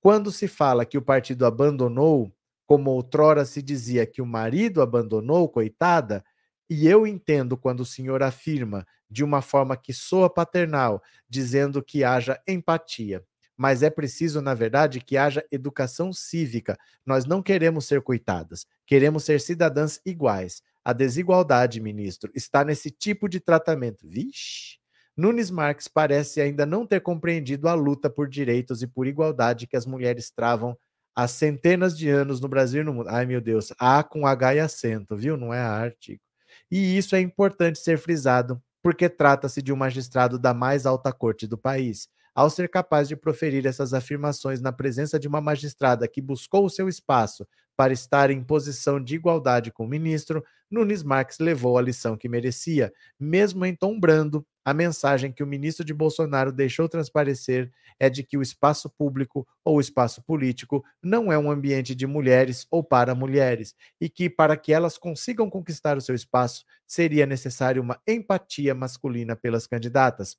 Quando 0.00 0.32
se 0.32 0.48
fala 0.48 0.84
que 0.84 0.98
o 0.98 1.02
partido 1.02 1.46
abandonou, 1.46 2.34
como 2.66 2.90
outrora 2.90 3.44
se 3.44 3.62
dizia 3.62 4.04
que 4.04 4.20
o 4.20 4.26
marido 4.26 4.82
abandonou, 4.82 5.48
coitada, 5.48 6.24
e 6.68 6.88
eu 6.88 7.06
entendo 7.06 7.56
quando 7.56 7.78
o 7.78 7.86
senhor 7.86 8.24
afirma 8.24 8.84
de 9.08 9.22
uma 9.22 9.40
forma 9.40 9.76
que 9.76 9.92
soa 9.92 10.28
paternal, 10.28 11.00
dizendo 11.28 11.84
que 11.84 12.02
haja 12.02 12.42
empatia 12.44 13.22
mas 13.56 13.82
é 13.82 13.88
preciso, 13.88 14.42
na 14.42 14.52
verdade, 14.52 15.00
que 15.00 15.16
haja 15.16 15.42
educação 15.50 16.12
cívica. 16.12 16.78
Nós 17.06 17.24
não 17.24 17.42
queremos 17.42 17.86
ser 17.86 18.02
coitadas, 18.02 18.66
queremos 18.86 19.24
ser 19.24 19.40
cidadãs 19.40 19.98
iguais. 20.04 20.62
A 20.86 20.92
desigualdade, 20.92 21.80
ministro, 21.80 22.30
está 22.32 22.64
nesse 22.64 22.92
tipo 22.92 23.28
de 23.28 23.40
tratamento. 23.40 24.06
Vixe! 24.06 24.78
Nunes 25.16 25.50
Marques 25.50 25.88
parece 25.88 26.40
ainda 26.40 26.64
não 26.64 26.86
ter 26.86 27.00
compreendido 27.00 27.68
a 27.68 27.74
luta 27.74 28.08
por 28.08 28.28
direitos 28.28 28.82
e 28.82 28.86
por 28.86 29.04
igualdade 29.04 29.66
que 29.66 29.76
as 29.76 29.84
mulheres 29.84 30.30
travam 30.30 30.78
há 31.12 31.26
centenas 31.26 31.98
de 31.98 32.08
anos 32.08 32.40
no 32.40 32.46
Brasil 32.46 32.82
e 32.82 32.84
no 32.84 32.94
mundo. 32.94 33.08
Ai, 33.08 33.26
meu 33.26 33.40
Deus, 33.40 33.72
A 33.80 34.04
com 34.04 34.28
H 34.28 34.54
e 34.54 34.60
acento, 34.60 35.16
viu? 35.16 35.36
Não 35.36 35.52
é 35.52 35.58
artigo. 35.58 36.22
E 36.70 36.96
isso 36.96 37.16
é 37.16 37.20
importante 37.20 37.80
ser 37.80 37.98
frisado, 37.98 38.62
porque 38.80 39.08
trata-se 39.08 39.60
de 39.60 39.72
um 39.72 39.76
magistrado 39.76 40.38
da 40.38 40.54
mais 40.54 40.86
alta 40.86 41.12
corte 41.12 41.48
do 41.48 41.58
país 41.58 42.08
ao 42.32 42.48
ser 42.48 42.68
capaz 42.68 43.08
de 43.08 43.16
proferir 43.16 43.66
essas 43.66 43.92
afirmações 43.92 44.60
na 44.60 44.70
presença 44.70 45.18
de 45.18 45.26
uma 45.26 45.40
magistrada 45.40 46.06
que 46.06 46.22
buscou 46.22 46.64
o 46.64 46.70
seu 46.70 46.88
espaço 46.88 47.44
para 47.76 47.92
estar 47.92 48.30
em 48.30 48.42
posição 48.42 49.02
de 49.02 49.14
igualdade 49.14 49.70
com 49.70 49.84
o 49.84 49.88
ministro, 49.88 50.42
Nunes 50.70 51.02
Marques 51.02 51.38
levou 51.38 51.78
a 51.78 51.82
lição 51.82 52.16
que 52.16 52.28
merecia, 52.28 52.92
mesmo 53.18 53.64
em 53.64 53.74
tom 53.74 53.98
brando. 53.98 54.44
A 54.64 54.74
mensagem 54.74 55.30
que 55.32 55.44
o 55.44 55.46
ministro 55.46 55.84
de 55.84 55.94
Bolsonaro 55.94 56.50
deixou 56.50 56.88
transparecer 56.88 57.70
é 58.00 58.10
de 58.10 58.24
que 58.24 58.36
o 58.36 58.42
espaço 58.42 58.90
público 58.90 59.46
ou 59.64 59.76
o 59.76 59.80
espaço 59.80 60.22
político 60.24 60.84
não 61.00 61.32
é 61.32 61.38
um 61.38 61.50
ambiente 61.50 61.94
de 61.94 62.04
mulheres 62.06 62.66
ou 62.68 62.82
para 62.82 63.14
mulheres, 63.14 63.74
e 64.00 64.08
que, 64.08 64.28
para 64.28 64.56
que 64.56 64.72
elas 64.72 64.98
consigam 64.98 65.48
conquistar 65.48 65.96
o 65.96 66.00
seu 66.00 66.14
espaço, 66.16 66.64
seria 66.86 67.26
necessário 67.26 67.80
uma 67.80 68.00
empatia 68.06 68.74
masculina 68.74 69.36
pelas 69.36 69.68
candidatas. 69.68 70.36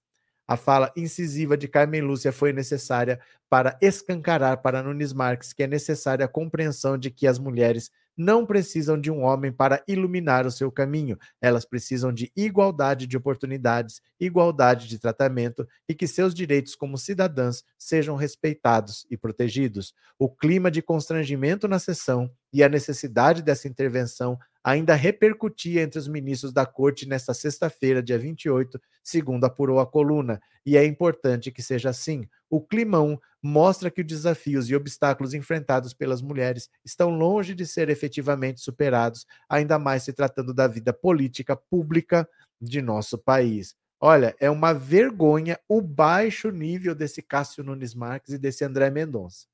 A 0.47 0.55
fala 0.55 0.93
incisiva 0.95 1.57
de 1.57 1.67
Carmen 1.67 2.01
Lúcia 2.01 2.31
foi 2.31 2.53
necessária 2.53 3.19
para 3.49 3.77
escancarar 3.81 4.61
para 4.61 4.81
Nunes 4.81 5.11
Marques 5.11 5.51
que 5.51 5.63
é 5.63 5.67
necessária 5.67 6.25
a 6.25 6.29
compreensão 6.29 6.97
de 6.97 7.11
que 7.11 7.27
as 7.27 7.37
mulheres 7.37 7.91
não 8.17 8.45
precisam 8.45 8.99
de 8.99 9.11
um 9.11 9.21
homem 9.21 9.51
para 9.51 9.83
iluminar 9.87 10.47
o 10.47 10.51
seu 10.51 10.71
caminho. 10.71 11.19
Elas 11.39 11.65
precisam 11.65 12.11
de 12.11 12.31
igualdade 12.35 13.05
de 13.05 13.15
oportunidades, 13.15 14.01
igualdade 14.19 14.87
de 14.87 14.97
tratamento 14.97 15.67
e 15.87 15.93
que 15.93 16.07
seus 16.07 16.33
direitos 16.33 16.75
como 16.75 16.97
cidadãs 16.97 17.63
sejam 17.77 18.15
respeitados 18.15 19.05
e 19.11 19.15
protegidos. 19.15 19.93
O 20.17 20.27
clima 20.27 20.71
de 20.71 20.81
constrangimento 20.81 21.67
na 21.67 21.77
sessão 21.77 22.31
e 22.51 22.63
a 22.63 22.69
necessidade 22.69 23.43
dessa 23.43 23.67
intervenção 23.67 24.39
ainda 24.67 24.95
repercutia 24.95 25.81
entre 25.81 25.97
os 25.97 26.09
ministros 26.09 26.51
da 26.51 26.65
corte 26.65 27.07
nesta 27.07 27.33
sexta-feira, 27.33 28.03
dia 28.03 28.19
28, 28.19 28.77
segundo 29.01 29.45
apurou 29.45 29.79
a 29.79 29.87
coluna. 29.87 30.41
E 30.65 30.75
é 30.75 30.85
importante 30.85 31.53
que 31.53 31.63
seja 31.63 31.91
assim. 31.91 32.27
O 32.49 32.59
climão 32.59 33.17
mostra 33.41 33.89
que 33.89 34.01
os 34.01 34.07
desafios 34.07 34.69
e 34.69 34.75
obstáculos 34.75 35.33
enfrentados 35.33 35.93
pelas 35.93 36.21
mulheres 36.21 36.69
estão 36.83 37.11
longe 37.11 37.55
de 37.55 37.65
ser 37.65 37.87
efetivamente 37.87 38.59
superados, 38.59 39.25
ainda 39.47 39.79
mais 39.79 40.03
se 40.03 40.11
tratando 40.11 40.53
da 40.53 40.67
vida 40.67 40.91
política 40.91 41.55
pública 41.55 42.27
de 42.59 42.81
nosso 42.81 43.17
país. 43.17 43.73
Olha, 44.01 44.35
é 44.37 44.49
uma 44.49 44.73
vergonha 44.73 45.57
o 45.69 45.81
baixo 45.81 46.51
nível 46.51 46.93
desse 46.93 47.21
Cássio 47.21 47.63
Nunes 47.63 47.95
Marques 47.95 48.33
e 48.33 48.37
desse 48.37 48.65
André 48.65 48.89
Mendonça. 48.89 49.47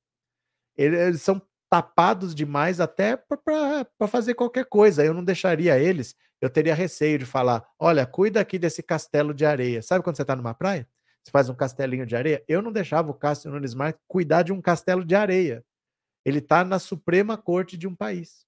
Eles 0.76 1.22
são 1.22 1.40
tapados 1.74 2.36
demais 2.36 2.80
até 2.80 3.18
para 3.18 4.08
fazer 4.08 4.36
qualquer 4.36 4.66
coisa. 4.66 5.04
Eu 5.04 5.12
não 5.12 5.24
deixaria 5.24 5.80
eles, 5.80 6.16
eu 6.40 6.48
teria 6.48 6.76
receio 6.76 7.18
de 7.18 7.26
falar: 7.26 7.68
olha, 7.80 8.06
cuida 8.06 8.40
aqui 8.40 8.60
desse 8.60 8.84
castelo 8.84 9.34
de 9.34 9.44
areia. 9.44 9.82
Sabe 9.82 10.04
quando 10.04 10.16
você 10.16 10.22
está 10.22 10.36
numa 10.36 10.54
praia? 10.54 10.88
Você 11.24 11.32
faz 11.32 11.50
um 11.50 11.56
castelinho 11.56 12.06
de 12.06 12.16
areia? 12.16 12.44
Eu 12.48 12.62
não 12.62 12.72
deixava 12.72 13.10
o 13.10 13.14
Cássio 13.16 13.50
Nunes 13.50 13.74
Marques 13.74 14.00
cuidar 14.08 14.44
de 14.44 14.54
um 14.54 14.62
castelo 14.62 15.04
de 15.04 15.16
areia. 15.16 15.66
Ele 16.24 16.38
está 16.38 16.64
na 16.64 16.78
Suprema 16.78 17.38
Corte 17.38 17.76
de 17.76 17.88
um 17.88 17.96
país. 17.96 18.46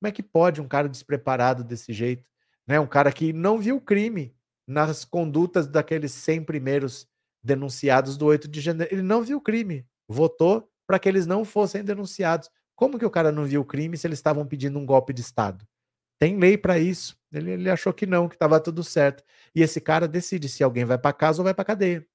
Como 0.00 0.08
é 0.08 0.10
que 0.10 0.22
pode 0.22 0.62
um 0.62 0.66
cara 0.66 0.88
despreparado 0.88 1.62
desse 1.62 1.92
jeito? 1.92 2.26
Né? 2.66 2.80
Um 2.80 2.86
cara 2.86 3.12
que 3.12 3.30
não 3.30 3.58
viu 3.58 3.78
crime 3.78 4.34
nas 4.66 5.04
condutas 5.04 5.68
daqueles 5.68 6.12
100 6.12 6.44
primeiros 6.44 7.06
denunciados 7.42 8.16
do 8.16 8.24
8 8.24 8.48
de 8.48 8.62
janeiro. 8.62 8.94
Ele 8.94 9.02
não 9.02 9.20
viu 9.20 9.38
crime. 9.38 9.86
Votou 10.08 10.66
para 10.86 10.98
que 10.98 11.08
eles 11.08 11.26
não 11.26 11.44
fossem 11.44 11.84
denunciados. 11.84 12.50
Como 12.74 12.98
que 12.98 13.06
o 13.06 13.10
cara 13.10 13.30
não 13.30 13.44
viu 13.44 13.60
o 13.60 13.64
crime 13.64 13.96
se 13.96 14.06
eles 14.06 14.18
estavam 14.18 14.46
pedindo 14.46 14.78
um 14.78 14.86
golpe 14.86 15.12
de 15.12 15.20
Estado? 15.20 15.66
Tem 16.18 16.38
lei 16.38 16.56
para 16.56 16.78
isso. 16.78 17.16
Ele, 17.32 17.52
ele, 17.52 17.70
achou 17.70 17.92
que 17.92 18.06
não, 18.06 18.28
que 18.28 18.34
estava 18.34 18.60
tudo 18.60 18.82
certo. 18.82 19.22
E 19.54 19.62
esse 19.62 19.80
cara 19.80 20.08
decide 20.08 20.48
se 20.48 20.62
alguém 20.62 20.84
vai 20.84 20.98
para 20.98 21.12
casa 21.12 21.40
ou 21.40 21.44
vai 21.44 21.54
para 21.54 21.64
cadeia. 21.64 22.06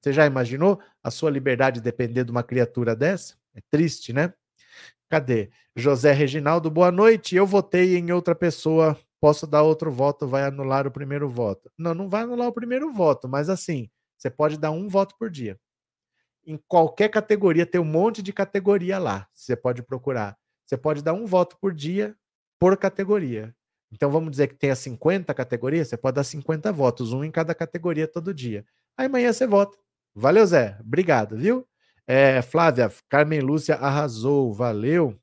Você 0.00 0.12
já 0.12 0.26
imaginou 0.26 0.80
a 1.02 1.10
sua 1.10 1.30
liberdade 1.30 1.80
depender 1.80 2.24
de 2.24 2.30
uma 2.30 2.42
criatura 2.42 2.94
dessa? 2.94 3.34
É 3.54 3.60
triste, 3.70 4.12
né? 4.12 4.32
Cadê? 5.08 5.50
José 5.74 6.12
Reginaldo, 6.12 6.70
boa 6.70 6.92
noite. 6.92 7.34
Eu 7.34 7.46
votei 7.46 7.96
em 7.96 8.12
outra 8.12 8.34
pessoa. 8.34 8.98
Posso 9.20 9.46
dar 9.46 9.62
outro 9.62 9.90
voto? 9.90 10.28
Vai 10.28 10.44
anular 10.44 10.86
o 10.86 10.90
primeiro 10.90 11.28
voto? 11.28 11.70
Não, 11.76 11.94
não 11.94 12.08
vai 12.08 12.22
anular 12.22 12.48
o 12.48 12.52
primeiro 12.52 12.92
voto, 12.92 13.28
mas 13.28 13.48
assim, 13.48 13.90
você 14.16 14.30
pode 14.30 14.58
dar 14.58 14.70
um 14.70 14.88
voto 14.88 15.16
por 15.18 15.30
dia 15.30 15.58
em 16.48 16.58
qualquer 16.66 17.10
categoria, 17.10 17.66
tem 17.66 17.78
um 17.80 17.84
monte 17.84 18.22
de 18.22 18.32
categoria 18.32 18.98
lá. 18.98 19.28
Você 19.34 19.54
pode 19.54 19.82
procurar. 19.82 20.34
Você 20.64 20.78
pode 20.78 21.02
dar 21.02 21.12
um 21.12 21.26
voto 21.26 21.58
por 21.60 21.74
dia 21.74 22.16
por 22.58 22.76
categoria. 22.76 23.54
Então 23.92 24.10
vamos 24.10 24.30
dizer 24.30 24.48
que 24.48 24.54
tenha 24.54 24.74
50 24.74 25.32
categorias, 25.34 25.88
você 25.88 25.96
pode 25.96 26.14
dar 26.16 26.24
50 26.24 26.72
votos, 26.72 27.12
um 27.12 27.22
em 27.22 27.30
cada 27.30 27.54
categoria 27.54 28.08
todo 28.08 28.32
dia. 28.34 28.64
Aí 28.96 29.06
amanhã 29.06 29.32
você 29.32 29.46
vota. 29.46 29.76
Valeu, 30.14 30.46
Zé. 30.46 30.76
Obrigado, 30.80 31.36
viu? 31.36 31.66
É, 32.06 32.40
Flávia, 32.40 32.90
Carmen 33.08 33.40
Lúcia 33.40 33.74
arrasou, 33.76 34.52
valeu. 34.52 35.18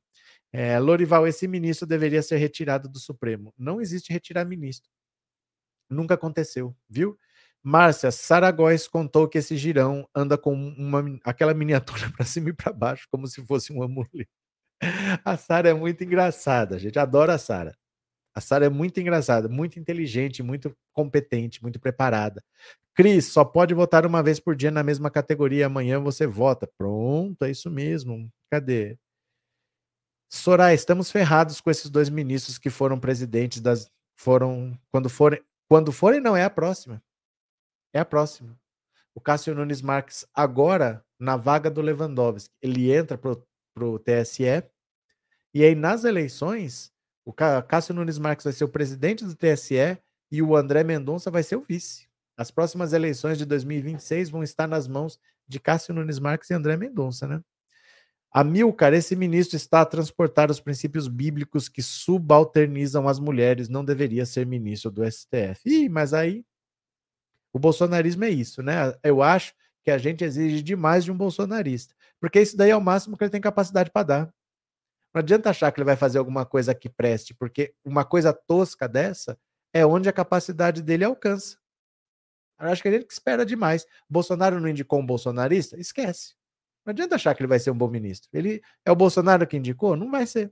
É, 0.53 0.79
Lorival, 0.79 1.27
esse 1.27 1.47
ministro 1.47 1.87
deveria 1.87 2.21
ser 2.21 2.37
retirado 2.37 2.87
do 2.87 2.99
Supremo. 2.99 3.51
Não 3.57 3.81
existe 3.81 4.13
retirar 4.13 4.45
ministro. 4.45 4.89
Nunca 5.89 6.13
aconteceu, 6.13 6.75
viu? 6.89 7.17
Márcia, 7.67 8.11
Saragóis 8.11 8.87
contou 8.87 9.27
que 9.27 9.39
esse 9.39 9.57
girão 9.57 10.07
anda 10.13 10.37
com 10.37 10.53
uma, 10.53 11.03
aquela 11.23 11.51
miniatura 11.51 12.11
para 12.15 12.23
cima 12.23 12.49
e 12.49 12.53
para 12.53 12.71
baixo, 12.71 13.07
como 13.09 13.25
se 13.27 13.43
fosse 13.43 13.73
um 13.73 13.81
amuleto. 13.81 14.29
A 15.25 15.35
Sara 15.35 15.69
é 15.69 15.73
muito 15.73 16.03
engraçada, 16.03 16.77
gente 16.77 16.99
adora 16.99 17.33
a 17.33 17.37
Sara. 17.39 17.75
A 18.35 18.41
Sara 18.41 18.67
é 18.67 18.69
muito 18.69 18.99
engraçada, 18.99 19.49
muito 19.49 19.79
inteligente, 19.79 20.43
muito 20.43 20.77
competente, 20.93 21.63
muito 21.63 21.79
preparada. 21.79 22.43
Cris, 22.93 23.27
só 23.27 23.43
pode 23.43 23.73
votar 23.73 24.05
uma 24.05 24.21
vez 24.21 24.39
por 24.39 24.55
dia 24.55 24.69
na 24.69 24.83
mesma 24.83 25.09
categoria. 25.09 25.65
Amanhã 25.65 25.99
você 25.99 26.27
vota. 26.27 26.69
Pronto, 26.77 27.43
é 27.45 27.51
isso 27.51 27.71
mesmo. 27.71 28.29
Cadê? 28.51 28.97
Soraya, 30.29 30.75
estamos 30.75 31.11
ferrados 31.11 31.61
com 31.61 31.71
esses 31.71 31.89
dois 31.89 32.09
ministros 32.09 32.57
que 32.57 32.69
foram 32.69 32.99
presidentes 32.99 33.61
das. 33.61 33.89
Foram. 34.15 34.77
Quando 34.91 35.09
forem. 35.09 35.41
Quando 35.69 35.91
forem, 35.91 36.21
não, 36.21 36.35
é 36.37 36.43
a 36.43 36.49
próxima. 36.49 37.01
É 37.95 37.99
a 37.99 38.05
próxima. 38.05 38.59
O 39.15 39.21
Cássio 39.21 39.55
Nunes 39.55 39.81
Marques, 39.81 40.27
agora, 40.33 41.01
na 41.17 41.37
vaga 41.37 41.71
do 41.71 41.79
Lewandowski, 41.79 42.53
ele 42.61 42.91
entra 42.91 43.17
para 43.17 43.85
o 43.85 43.97
TSE. 43.97 44.43
E 45.53 45.63
aí, 45.63 45.73
nas 45.73 46.03
eleições, 46.03 46.91
o 47.23 47.31
Cássio 47.31 47.95
Nunes 47.95 48.19
Marques 48.19 48.43
vai 48.43 48.51
ser 48.51 48.65
o 48.65 48.69
presidente 48.69 49.23
do 49.23 49.33
TSE 49.33 49.97
e 50.29 50.41
o 50.41 50.57
André 50.57 50.83
Mendonça 50.83 51.31
vai 51.31 51.41
ser 51.41 51.55
o 51.55 51.61
vice. 51.61 52.09
As 52.35 52.51
próximas 52.51 52.91
eleições 52.91 53.37
de 53.37 53.45
2026 53.45 54.29
vão 54.29 54.43
estar 54.43 54.67
nas 54.67 54.89
mãos 54.89 55.17
de 55.47 55.57
Cássio 55.57 55.93
Nunes 55.93 56.19
Marques 56.19 56.49
e 56.49 56.53
André 56.53 56.75
Mendonça, 56.75 57.25
né? 57.25 57.41
Amilcar, 58.29 58.93
esse 58.93 59.15
ministro 59.15 59.55
está 59.55 59.79
a 59.79 59.85
transportar 59.85 60.51
os 60.51 60.59
princípios 60.59 61.07
bíblicos 61.07 61.69
que 61.69 61.81
subalternizam 61.81 63.07
as 63.07 63.21
mulheres, 63.21 63.69
não 63.69 63.85
deveria 63.85 64.25
ser 64.25 64.45
ministro 64.45 64.91
do 64.91 65.09
STF. 65.09 65.61
Ih, 65.65 65.87
mas 65.87 66.13
aí 66.13 66.43
o 67.55 67.59
bolsonarismo 67.59 68.25
é 68.25 68.29
isso, 68.29 68.61
né? 68.61 68.93
Eu 69.01 69.23
acho 69.23 69.53
que 69.81 69.89
a 69.89 69.97
gente 69.97 70.25
exige 70.25 70.61
demais 70.61 71.05
de 71.05 71.11
um 71.11 71.15
bolsonarista, 71.15 71.95
porque 72.19 72.41
isso 72.41 72.57
daí 72.57 72.71
é 72.71 72.75
o 72.75 72.81
máximo 72.81 73.15
que 73.15 73.23
ele 73.23 73.31
tem 73.31 73.39
capacidade 73.39 73.89
para 73.91 74.03
dar. 74.03 74.33
Não 75.13 75.19
adianta 75.19 75.51
achar 75.51 75.71
que 75.71 75.79
ele 75.79 75.85
vai 75.85 75.95
fazer 75.95 76.17
alguma 76.17 76.45
coisa 76.45 76.75
que 76.75 76.89
preste, 76.89 77.33
porque 77.33 77.73
uma 77.85 78.03
coisa 78.03 78.33
tosca 78.33 78.89
dessa 78.89 79.39
é 79.71 79.85
onde 79.85 80.09
a 80.09 80.11
capacidade 80.11 80.83
dele 80.83 81.05
alcança. 81.05 81.57
Eu 82.59 82.67
acho 82.67 82.81
que 82.81 82.89
ele 82.89 83.07
espera 83.09 83.45
demais. 83.45 83.85
Bolsonaro 84.09 84.59
não 84.59 84.67
indicou 84.67 84.99
um 84.99 85.05
bolsonarista? 85.05 85.79
Esquece. 85.79 86.35
Não 86.85 86.91
adianta 86.91 87.15
achar 87.15 87.33
que 87.33 87.41
ele 87.41 87.47
vai 87.47 87.59
ser 87.59 87.71
um 87.71 87.77
bom 87.77 87.87
ministro. 87.87 88.29
Ele 88.33 88.61
é 88.83 88.91
o 88.91 88.95
Bolsonaro 88.97 89.47
que 89.47 89.55
indicou? 89.55 89.95
Não 89.95 90.11
vai 90.11 90.27
ser. 90.27 90.51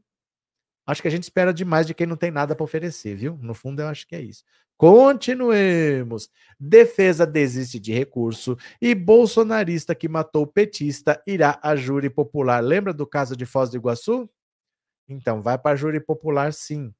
Acho 0.87 1.01
que 1.01 1.09
a 1.09 1.11
gente 1.11 1.23
espera 1.23 1.53
demais 1.53 1.85
de 1.85 1.93
quem 1.93 2.07
não 2.07 2.15
tem 2.15 2.31
nada 2.31 2.55
para 2.55 2.63
oferecer, 2.63 3.13
viu? 3.13 3.37
No 3.41 3.53
fundo, 3.53 3.81
eu 3.81 3.89
acho 3.89 4.07
que 4.07 4.15
é 4.15 4.21
isso. 4.21 4.45
Continuemos. 4.77 6.29
Defesa 6.59 7.25
desiste 7.25 7.79
de 7.79 7.93
recurso 7.93 8.57
e 8.81 8.95
bolsonarista 8.95 9.93
que 9.95 10.07
matou 10.07 10.47
petista 10.47 11.21
irá 11.27 11.59
a 11.61 11.75
júri 11.75 12.09
popular. 12.09 12.61
Lembra 12.61 12.93
do 12.93 13.05
caso 13.05 13.35
de 13.35 13.45
Foz 13.45 13.69
do 13.69 13.77
Iguaçu? 13.77 14.29
Então, 15.07 15.41
vai 15.41 15.57
para 15.57 15.71
a 15.71 15.75
júri 15.75 15.99
popular, 15.99 16.53
sim. 16.53 16.93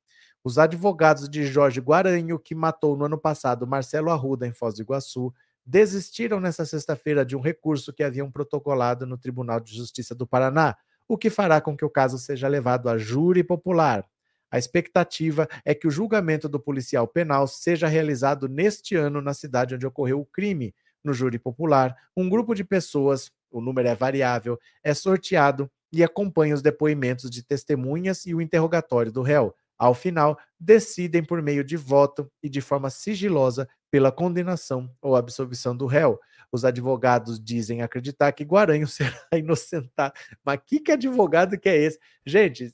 Os 0.43 0.57
advogados 0.57 1.29
de 1.29 1.45
Jorge 1.45 1.79
Guaranho, 1.79 2.38
que 2.38 2.53
matou 2.53 2.97
no 2.97 3.05
ano 3.05 3.17
passado 3.17 3.65
Marcelo 3.65 4.12
Arruda 4.12 4.45
em 4.45 4.51
Foz 4.51 4.75
do 4.75 4.81
Iguaçu, 4.81 5.33
desistiram 5.65 6.39
nesta 6.39 6.65
sexta-feira 6.65 7.25
de 7.25 7.36
um 7.36 7.41
recurso 7.41 7.93
que 7.93 8.03
haviam 8.03 8.29
protocolado 8.29 9.05
no 9.05 9.17
Tribunal 9.17 9.59
de 9.62 9.75
Justiça 9.75 10.13
do 10.13 10.27
Paraná, 10.27 10.75
o 11.07 11.17
que 11.17 11.29
fará 11.29 11.62
com 11.62 11.75
que 11.77 11.86
o 11.86 11.89
caso 11.89 12.17
seja 12.17 12.47
levado 12.47 12.89
a 12.89 12.97
júri 12.97 13.43
popular. 13.43 14.05
A 14.53 14.59
expectativa 14.59 15.47
é 15.65 15.73
que 15.73 15.87
o 15.87 15.89
julgamento 15.89 16.47
do 16.47 16.59
policial 16.59 17.07
penal 17.07 17.47
seja 17.47 17.87
realizado 17.87 18.47
neste 18.47 18.95
ano 18.95 19.19
na 19.19 19.33
cidade 19.33 19.73
onde 19.73 19.87
ocorreu 19.87 20.19
o 20.19 20.25
crime. 20.27 20.75
No 21.03 21.11
júri 21.11 21.39
popular, 21.39 21.97
um 22.15 22.29
grupo 22.29 22.53
de 22.53 22.63
pessoas, 22.63 23.31
o 23.49 23.59
número 23.59 23.87
é 23.87 23.95
variável, 23.95 24.59
é 24.83 24.93
sorteado 24.93 25.67
e 25.91 26.03
acompanha 26.03 26.53
os 26.53 26.61
depoimentos 26.61 27.31
de 27.31 27.41
testemunhas 27.41 28.27
e 28.27 28.35
o 28.35 28.41
interrogatório 28.41 29.11
do 29.11 29.23
réu. 29.23 29.55
Ao 29.75 29.95
final, 29.95 30.37
decidem 30.59 31.23
por 31.23 31.41
meio 31.41 31.63
de 31.63 31.75
voto 31.75 32.31
e 32.43 32.47
de 32.47 32.61
forma 32.61 32.91
sigilosa 32.91 33.67
pela 33.89 34.11
condenação 34.11 34.87
ou 35.01 35.15
absolvição 35.15 35.75
do 35.75 35.87
réu. 35.87 36.19
Os 36.51 36.63
advogados 36.63 37.43
dizem 37.43 37.81
acreditar 37.81 38.31
que 38.31 38.43
Guaranho 38.43 38.85
será 38.87 39.19
inocentado. 39.35 40.13
Mas 40.45 40.59
que, 40.63 40.79
que 40.79 40.91
advogado 40.91 41.57
que 41.59 41.69
é 41.69 41.75
esse? 41.75 41.99
Gente, 42.23 42.71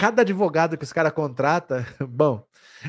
cada 0.00 0.22
advogado 0.22 0.78
que 0.78 0.84
os 0.84 0.94
caras 0.94 1.12
contrata, 1.12 1.86
bom, 2.08 2.42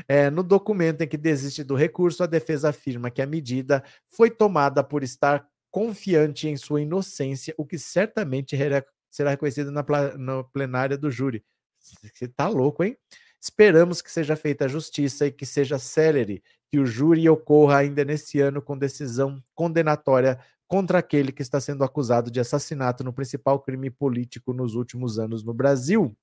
é, 0.08 0.30
no 0.30 0.42
documento 0.42 1.02
em 1.02 1.06
que 1.06 1.18
desiste 1.18 1.62
do 1.62 1.74
recurso, 1.74 2.22
a 2.22 2.26
defesa 2.26 2.70
afirma 2.70 3.10
que 3.10 3.20
a 3.20 3.26
medida 3.26 3.84
foi 4.08 4.30
tomada 4.30 4.82
por 4.82 5.02
estar 5.02 5.46
confiante 5.70 6.48
em 6.48 6.56
sua 6.56 6.80
inocência, 6.80 7.54
o 7.58 7.66
que 7.66 7.76
certamente 7.76 8.56
será 9.10 9.28
reconhecido 9.28 9.70
na, 9.70 9.84
na 10.16 10.42
plenária 10.44 10.96
do 10.96 11.10
júri. 11.10 11.44
Você 11.78 12.28
tá 12.28 12.48
louco, 12.48 12.82
hein? 12.82 12.96
Esperamos 13.38 14.00
que 14.00 14.10
seja 14.10 14.34
feita 14.34 14.64
a 14.64 14.68
justiça 14.68 15.26
e 15.26 15.32
que 15.32 15.44
seja 15.44 15.78
célere, 15.78 16.42
que 16.70 16.78
o 16.78 16.86
júri 16.86 17.28
ocorra 17.28 17.78
ainda 17.78 18.06
nesse 18.06 18.40
ano 18.40 18.62
com 18.62 18.78
decisão 18.78 19.38
condenatória 19.54 20.38
contra 20.66 21.00
aquele 21.00 21.30
que 21.30 21.42
está 21.42 21.60
sendo 21.60 21.84
acusado 21.84 22.30
de 22.30 22.40
assassinato 22.40 23.04
no 23.04 23.12
principal 23.12 23.60
crime 23.60 23.90
político 23.90 24.54
nos 24.54 24.74
últimos 24.74 25.18
anos 25.18 25.44
no 25.44 25.52
Brasil. 25.52 26.16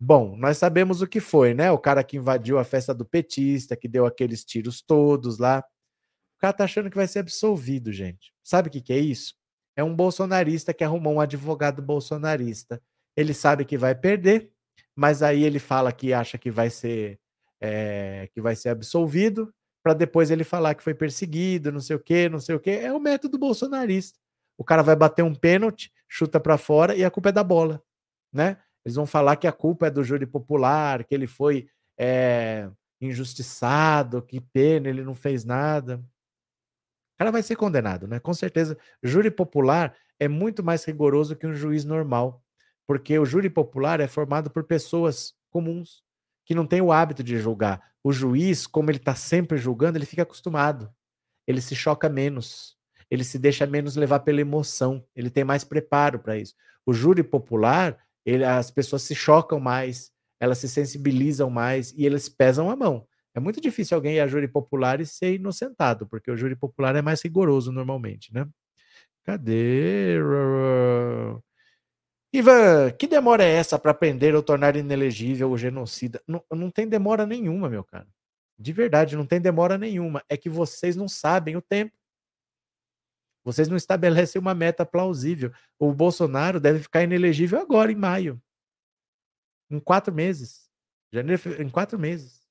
Bom, 0.00 0.36
nós 0.36 0.58
sabemos 0.58 1.00
o 1.02 1.06
que 1.06 1.20
foi, 1.20 1.54
né? 1.54 1.70
O 1.70 1.78
cara 1.78 2.02
que 2.04 2.16
invadiu 2.16 2.58
a 2.58 2.64
festa 2.64 2.92
do 2.94 3.04
petista, 3.04 3.76
que 3.76 3.88
deu 3.88 4.04
aqueles 4.06 4.44
tiros 4.44 4.82
todos 4.82 5.38
lá. 5.38 5.60
O 6.38 6.40
cara 6.40 6.52
tá 6.52 6.64
achando 6.64 6.90
que 6.90 6.96
vai 6.96 7.06
ser 7.08 7.20
absolvido, 7.20 7.92
gente. 7.92 8.32
Sabe 8.42 8.68
o 8.68 8.72
que, 8.72 8.80
que 8.80 8.92
é 8.92 8.98
isso? 8.98 9.34
É 9.76 9.84
um 9.84 9.94
bolsonarista 9.94 10.74
que 10.74 10.84
arrumou 10.84 11.14
um 11.14 11.20
advogado 11.20 11.82
bolsonarista. 11.82 12.82
Ele 13.16 13.34
sabe 13.34 13.64
que 13.64 13.78
vai 13.78 13.94
perder, 13.94 14.50
mas 14.96 15.22
aí 15.22 15.42
ele 15.44 15.58
fala 15.58 15.92
que 15.92 16.12
acha 16.12 16.38
que 16.38 16.50
vai 16.50 16.70
ser 16.70 17.18
é, 17.60 18.28
que 18.34 18.40
vai 18.40 18.56
ser 18.56 18.70
absolvido, 18.70 19.54
para 19.82 19.94
depois 19.94 20.30
ele 20.30 20.44
falar 20.44 20.74
que 20.74 20.82
foi 20.82 20.94
perseguido, 20.94 21.72
não 21.72 21.80
sei 21.80 21.96
o 21.96 22.00
quê, 22.00 22.28
não 22.28 22.40
sei 22.40 22.54
o 22.56 22.60
quê. 22.60 22.72
É 22.72 22.92
o 22.92 23.00
método 23.00 23.38
bolsonarista. 23.38 24.18
O 24.58 24.64
cara 24.64 24.82
vai 24.82 24.96
bater 24.96 25.22
um 25.22 25.34
pênalti, 25.34 25.92
chuta 26.08 26.38
para 26.40 26.58
fora 26.58 26.94
e 26.96 27.04
a 27.04 27.10
culpa 27.10 27.30
é 27.30 27.32
da 27.32 27.44
bola, 27.44 27.82
né? 28.32 28.58
Eles 28.84 28.96
vão 28.96 29.06
falar 29.06 29.36
que 29.36 29.46
a 29.46 29.52
culpa 29.52 29.86
é 29.86 29.90
do 29.90 30.04
júri 30.04 30.26
popular, 30.26 31.04
que 31.04 31.14
ele 31.14 31.26
foi 31.26 31.68
é, 31.98 32.68
injustiçado, 33.00 34.22
que 34.22 34.40
pena, 34.40 34.88
ele 34.88 35.02
não 35.02 35.14
fez 35.14 35.44
nada. 35.44 35.96
O 35.96 37.18
cara 37.18 37.30
vai 37.30 37.42
ser 37.42 37.56
condenado, 37.56 38.06
né? 38.06 38.18
Com 38.18 38.34
certeza. 38.34 38.76
Júri 39.02 39.30
popular 39.30 39.96
é 40.18 40.28
muito 40.28 40.62
mais 40.62 40.84
rigoroso 40.84 41.36
que 41.36 41.46
um 41.46 41.54
juiz 41.54 41.84
normal 41.84 42.44
porque 42.86 43.18
o 43.18 43.24
júri 43.24 43.48
popular 43.48 44.00
é 44.00 44.06
formado 44.06 44.50
por 44.50 44.64
pessoas 44.64 45.34
comuns 45.50 46.02
que 46.44 46.54
não 46.54 46.66
têm 46.66 46.80
o 46.80 46.92
hábito 46.92 47.22
de 47.22 47.38
julgar. 47.38 47.82
O 48.02 48.12
juiz, 48.12 48.66
como 48.66 48.90
ele 48.90 48.98
está 48.98 49.14
sempre 49.14 49.56
julgando, 49.56 49.96
ele 49.96 50.04
fica 50.04 50.22
acostumado. 50.22 50.92
Ele 51.46 51.60
se 51.60 51.74
choca 51.74 52.08
menos. 52.08 52.76
Ele 53.10 53.24
se 53.24 53.38
deixa 53.38 53.66
menos 53.66 53.96
levar 53.96 54.20
pela 54.20 54.40
emoção. 54.40 55.04
Ele 55.16 55.30
tem 55.30 55.44
mais 55.44 55.64
preparo 55.64 56.18
para 56.18 56.36
isso. 56.36 56.54
O 56.84 56.92
júri 56.92 57.22
popular, 57.22 57.98
ele, 58.24 58.44
as 58.44 58.70
pessoas 58.70 59.02
se 59.02 59.14
chocam 59.14 59.60
mais, 59.60 60.10
elas 60.40 60.58
se 60.58 60.68
sensibilizam 60.68 61.50
mais 61.50 61.92
e 61.92 62.04
eles 62.06 62.28
pesam 62.28 62.70
a 62.70 62.76
mão. 62.76 63.06
É 63.34 63.40
muito 63.40 63.60
difícil 63.60 63.96
alguém 63.96 64.16
ir 64.16 64.20
a 64.20 64.26
júri 64.26 64.46
popular 64.48 65.00
e 65.00 65.06
ser 65.06 65.34
inocentado, 65.34 66.06
porque 66.06 66.30
o 66.30 66.36
júri 66.36 66.54
popular 66.56 66.94
é 66.96 67.02
mais 67.02 67.20
rigoroso 67.22 67.72
normalmente, 67.72 68.32
né? 68.32 68.46
Cadê? 69.24 70.18
Ivan, 72.32 72.90
que 72.98 73.06
demora 73.06 73.44
é 73.44 73.50
essa 73.52 73.78
para 73.78 73.94
prender 73.94 74.34
ou 74.34 74.42
tornar 74.42 74.76
inelegível 74.76 75.50
o 75.50 75.56
genocida? 75.58 76.20
Não, 76.26 76.42
não 76.50 76.70
tem 76.70 76.88
demora 76.88 77.24
nenhuma, 77.26 77.70
meu 77.70 77.84
cara. 77.84 78.08
De 78.58 78.72
verdade, 78.72 79.16
não 79.16 79.26
tem 79.26 79.40
demora 79.40 79.78
nenhuma. 79.78 80.22
É 80.28 80.36
que 80.36 80.48
vocês 80.48 80.96
não 80.96 81.08
sabem 81.08 81.56
o 81.56 81.62
tempo. 81.62 81.92
Vocês 83.44 83.68
não 83.68 83.76
estabelecem 83.76 84.40
uma 84.40 84.54
meta 84.54 84.86
plausível. 84.86 85.52
O 85.78 85.92
Bolsonaro 85.92 86.58
deve 86.58 86.78
ficar 86.80 87.02
inelegível 87.02 87.60
agora, 87.60 87.92
em 87.92 87.96
maio. 87.96 88.42
Em 89.70 89.78
quatro 89.78 90.12
meses. 90.12 90.70
Janeiro, 91.12 91.62
em 91.62 91.68
quatro 91.68 91.98
meses. 91.98 92.48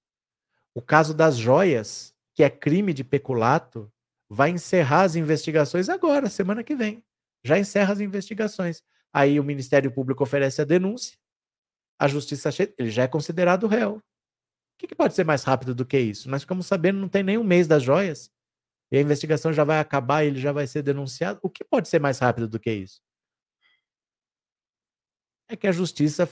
O 0.74 0.82
caso 0.82 1.14
das 1.14 1.36
joias, 1.36 2.14
que 2.34 2.44
é 2.44 2.50
crime 2.50 2.94
de 2.94 3.04
peculato, 3.04 3.92
vai 4.30 4.52
encerrar 4.52 5.02
as 5.02 5.16
investigações 5.16 5.90
agora, 5.90 6.30
semana 6.30 6.64
que 6.64 6.76
vem. 6.76 7.04
Já 7.44 7.60
encerra 7.60 7.94
as 7.94 8.00
investigações. 8.00 8.84
Aí 9.12 9.40
o 9.40 9.44
Ministério 9.44 9.92
Público 9.92 10.24
oferece 10.24 10.62
a 10.62 10.66
denúncia, 10.66 11.18
a 12.00 12.08
justiça 12.08 12.50
ele 12.78 12.90
já 12.90 13.04
é 13.04 13.08
considerado 13.08 13.68
réu. 13.68 13.98
O 13.98 14.02
que, 14.80 14.88
que, 14.88 14.96
pode 14.96 15.14
ser 15.14 15.24
mais 15.24 15.44
rápido 15.44 15.76
do 15.76 15.86
que 15.86 15.98
isso? 15.98 16.30
Nós 16.30 16.42
ficamos 16.42 16.66
sabendo, 16.66 17.00
não 17.00 17.08
tem 17.08 17.24
nem 17.24 17.38
um 17.38 17.44
mês 17.44 17.68
das 17.68 17.84
joias. 17.84 18.32
E 18.94 18.98
a 18.98 19.02
investigação 19.02 19.52
já 19.52 19.64
vai 19.64 19.80
acabar, 19.80 20.24
ele 20.24 20.40
já 20.40 20.52
vai 20.52 20.68
ser 20.68 20.84
denunciado. 20.84 21.40
O 21.42 21.50
que 21.50 21.64
pode 21.64 21.88
ser 21.88 22.00
mais 22.00 22.20
rápido 22.20 22.48
do 22.48 22.60
que 22.60 22.72
isso? 22.72 23.02
É 25.50 25.56
que 25.56 25.66
a 25.66 25.72
justiça 25.72 26.30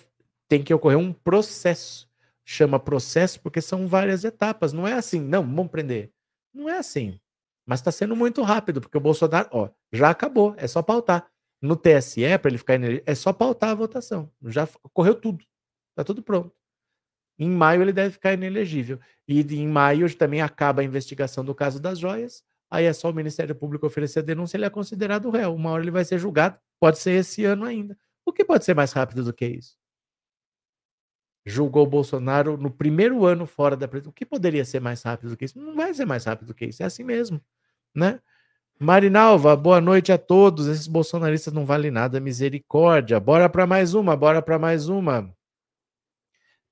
tem 0.47 0.63
que 0.63 0.71
ocorrer 0.71 0.99
um 0.99 1.11
processo. 1.11 2.07
Chama 2.45 2.79
processo 2.79 3.41
porque 3.41 3.61
são 3.61 3.87
várias 3.87 4.23
etapas. 4.23 4.73
Não 4.73 4.87
é 4.87 4.93
assim, 4.93 5.19
não, 5.19 5.41
vamos 5.41 5.71
prender. 5.71 6.13
Não 6.53 6.69
é 6.69 6.77
assim. 6.77 7.19
Mas 7.65 7.79
está 7.79 7.91
sendo 7.91 8.15
muito 8.15 8.43
rápido, 8.43 8.79
porque 8.79 8.95
o 8.95 9.01
Bolsonaro, 9.01 9.49
ó, 9.51 9.69
já 9.91 10.11
acabou, 10.11 10.53
é 10.55 10.67
só 10.67 10.83
pautar. 10.83 11.31
No 11.59 11.75
TSE, 11.75 12.37
para 12.39 12.51
ele 12.51 12.59
ficar 12.59 12.75
inele... 12.75 13.01
é 13.07 13.15
só 13.15 13.33
pautar 13.33 13.71
a 13.71 13.75
votação. 13.75 14.31
Já 14.45 14.69
ocorreu 14.83 15.15
tudo. 15.15 15.43
Está 15.89 16.03
tudo 16.03 16.21
pronto. 16.21 16.55
Em 17.39 17.49
maio 17.49 17.81
ele 17.81 17.91
deve 17.91 18.11
ficar 18.11 18.33
inelegível. 18.33 18.99
E 19.27 19.41
em 19.41 19.67
maio 19.67 20.15
também 20.15 20.43
acaba 20.43 20.83
a 20.83 20.85
investigação 20.85 21.43
do 21.43 21.55
caso 21.55 21.79
das 21.79 21.97
joias. 21.97 22.43
Aí 22.71 22.85
é 22.85 22.93
só 22.93 23.09
o 23.09 23.13
Ministério 23.13 23.53
Público 23.53 23.85
oferecer 23.85 24.19
a 24.19 24.21
denúncia, 24.21 24.55
ele 24.55 24.63
é 24.63 24.69
considerado 24.69 25.29
réu. 25.29 25.53
Uma 25.53 25.71
hora 25.71 25.83
ele 25.83 25.91
vai 25.91 26.05
ser 26.05 26.17
julgado, 26.17 26.57
pode 26.79 26.99
ser 26.99 27.11
esse 27.11 27.43
ano 27.43 27.65
ainda. 27.65 27.97
O 28.25 28.31
que 28.31 28.45
pode 28.45 28.63
ser 28.63 28.73
mais 28.73 28.93
rápido 28.93 29.25
do 29.25 29.33
que 29.33 29.45
isso? 29.45 29.75
Julgou 31.45 31.83
o 31.83 31.89
Bolsonaro 31.89 32.55
no 32.55 32.71
primeiro 32.71 33.25
ano 33.25 33.45
fora 33.45 33.75
da 33.75 33.89
presidência. 33.89 34.11
O 34.11 34.13
que 34.13 34.25
poderia 34.25 34.63
ser 34.63 34.79
mais 34.79 35.01
rápido 35.03 35.31
do 35.31 35.37
que 35.37 35.45
isso? 35.45 35.59
Não 35.59 35.75
vai 35.75 35.93
ser 35.93 36.05
mais 36.05 36.23
rápido 36.23 36.47
do 36.47 36.53
que 36.53 36.65
isso. 36.67 36.81
É 36.81 36.85
assim 36.85 37.03
mesmo, 37.03 37.41
né? 37.93 38.21
Marinalva, 38.79 39.55
boa 39.55 39.81
noite 39.81 40.11
a 40.11 40.17
todos. 40.17 40.67
Esses 40.67 40.87
bolsonaristas 40.87 41.53
não 41.53 41.65
valem 41.65 41.91
nada, 41.91 42.19
misericórdia. 42.21 43.19
Bora 43.19 43.49
para 43.49 43.67
mais 43.67 43.93
uma, 43.93 44.15
bora 44.15 44.41
para 44.41 44.57
mais 44.57 44.87
uma. 44.87 45.35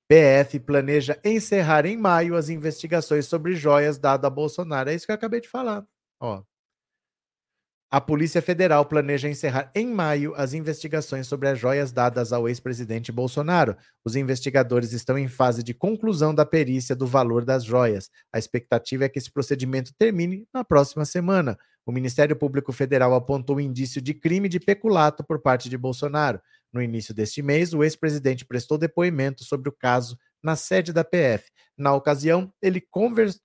PF 0.09 0.59
planeja 0.61 1.19
encerrar 1.23 1.85
em 1.85 1.95
maio 1.95 2.35
as 2.35 2.49
investigações 2.49 3.27
sobre 3.27 3.53
joias 3.53 3.99
dadas 3.99 4.25
a 4.25 4.29
Bolsonaro. 4.29 4.89
É 4.89 4.95
isso 4.95 5.05
que 5.05 5.11
eu 5.11 5.15
acabei 5.15 5.39
de 5.39 5.47
falar. 5.47 5.85
Ó. 6.19 6.41
A 7.91 8.01
Polícia 8.01 8.41
Federal 8.41 8.85
planeja 8.85 9.29
encerrar 9.29 9.71
em 9.75 9.85
maio 9.87 10.33
as 10.35 10.53
investigações 10.53 11.27
sobre 11.27 11.47
as 11.47 11.59
joias 11.59 11.91
dadas 11.91 12.33
ao 12.33 12.47
ex-presidente 12.47 13.11
Bolsonaro. 13.11 13.75
Os 14.03 14.15
investigadores 14.15 14.93
estão 14.93 15.17
em 15.17 15.27
fase 15.27 15.61
de 15.61 15.75
conclusão 15.75 16.33
da 16.33 16.45
perícia 16.45 16.95
do 16.95 17.05
valor 17.05 17.45
das 17.45 17.63
joias. 17.63 18.09
A 18.33 18.39
expectativa 18.39 19.05
é 19.05 19.09
que 19.09 19.19
esse 19.19 19.31
procedimento 19.31 19.91
termine 19.95 20.47
na 20.51 20.63
próxima 20.63 21.05
semana. 21.05 21.57
O 21.83 21.91
Ministério 21.91 22.35
Público 22.35 22.71
Federal 22.71 23.15
apontou 23.15 23.59
indício 23.59 23.99
de 23.99 24.13
crime 24.13 24.47
de 24.47 24.59
peculato 24.59 25.23
por 25.23 25.39
parte 25.39 25.67
de 25.67 25.77
Bolsonaro. 25.77 26.39
No 26.71 26.81
início 26.81 27.13
deste 27.13 27.41
mês, 27.41 27.73
o 27.73 27.83
ex-presidente 27.83 28.45
prestou 28.45 28.77
depoimento 28.77 29.43
sobre 29.43 29.69
o 29.69 29.71
caso 29.71 30.17
na 30.41 30.55
sede 30.55 30.93
da 30.93 31.03
PF. 31.03 31.49
Na 31.77 31.93
ocasião, 31.93 32.51
ele 32.61 32.83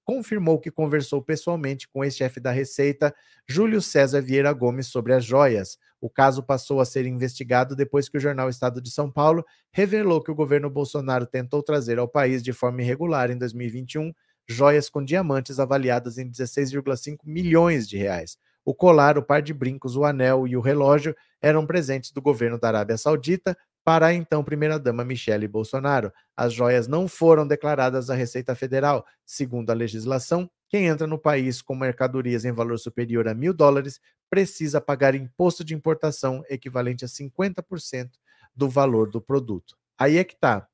confirmou 0.04 0.60
que 0.60 0.70
conversou 0.70 1.22
pessoalmente 1.22 1.88
com 1.88 2.00
o 2.00 2.04
ex-chefe 2.04 2.40
da 2.40 2.50
Receita, 2.50 3.14
Júlio 3.48 3.80
César 3.80 4.20
Vieira 4.20 4.52
Gomes, 4.52 4.88
sobre 4.88 5.12
as 5.12 5.24
joias. 5.24 5.78
O 6.00 6.10
caso 6.10 6.42
passou 6.42 6.80
a 6.80 6.84
ser 6.84 7.06
investigado 7.06 7.74
depois 7.74 8.08
que 8.08 8.18
o 8.18 8.20
jornal 8.20 8.50
Estado 8.50 8.80
de 8.80 8.90
São 8.90 9.10
Paulo 9.10 9.44
revelou 9.72 10.22
que 10.22 10.30
o 10.30 10.34
governo 10.34 10.68
Bolsonaro 10.68 11.26
tentou 11.26 11.62
trazer 11.62 11.98
ao 11.98 12.08
país 12.08 12.42
de 12.42 12.52
forma 12.52 12.82
irregular 12.82 13.30
em 13.30 13.38
2021 13.38 14.12
joias 14.48 14.90
com 14.90 15.02
diamantes 15.02 15.58
avaliadas 15.58 16.18
em 16.18 16.30
16,5 16.30 17.18
milhões 17.24 17.88
de 17.88 17.96
reais. 17.96 18.36
O 18.64 18.74
colar, 18.74 19.18
o 19.18 19.22
par 19.22 19.42
de 19.42 19.52
brincos, 19.52 19.96
o 19.96 20.04
anel 20.04 20.46
e 20.46 20.56
o 20.56 20.60
relógio 20.60 21.14
eram 21.40 21.66
presentes 21.66 22.10
do 22.10 22.22
governo 22.22 22.58
da 22.58 22.68
Arábia 22.68 22.96
Saudita 22.96 23.56
para 23.84 24.06
a 24.06 24.14
então 24.14 24.42
primeira-dama 24.42 25.04
Michele 25.04 25.46
Bolsonaro. 25.46 26.10
As 26.34 26.54
joias 26.54 26.88
não 26.88 27.06
foram 27.06 27.46
declaradas 27.46 28.08
à 28.08 28.14
Receita 28.14 28.54
Federal. 28.54 29.04
Segundo 29.26 29.70
a 29.70 29.74
legislação, 29.74 30.50
quem 30.70 30.86
entra 30.86 31.06
no 31.06 31.18
país 31.18 31.60
com 31.60 31.74
mercadorias 31.74 32.46
em 32.46 32.52
valor 32.52 32.78
superior 32.78 33.28
a 33.28 33.34
mil 33.34 33.52
dólares 33.52 34.00
precisa 34.30 34.80
pagar 34.80 35.14
imposto 35.14 35.62
de 35.62 35.74
importação 35.74 36.42
equivalente 36.48 37.04
a 37.04 37.08
50% 37.08 38.10
do 38.56 38.68
valor 38.68 39.10
do 39.10 39.20
produto. 39.20 39.76
Aí 39.98 40.16
é 40.16 40.24
que 40.24 40.34
tá. 40.34 40.66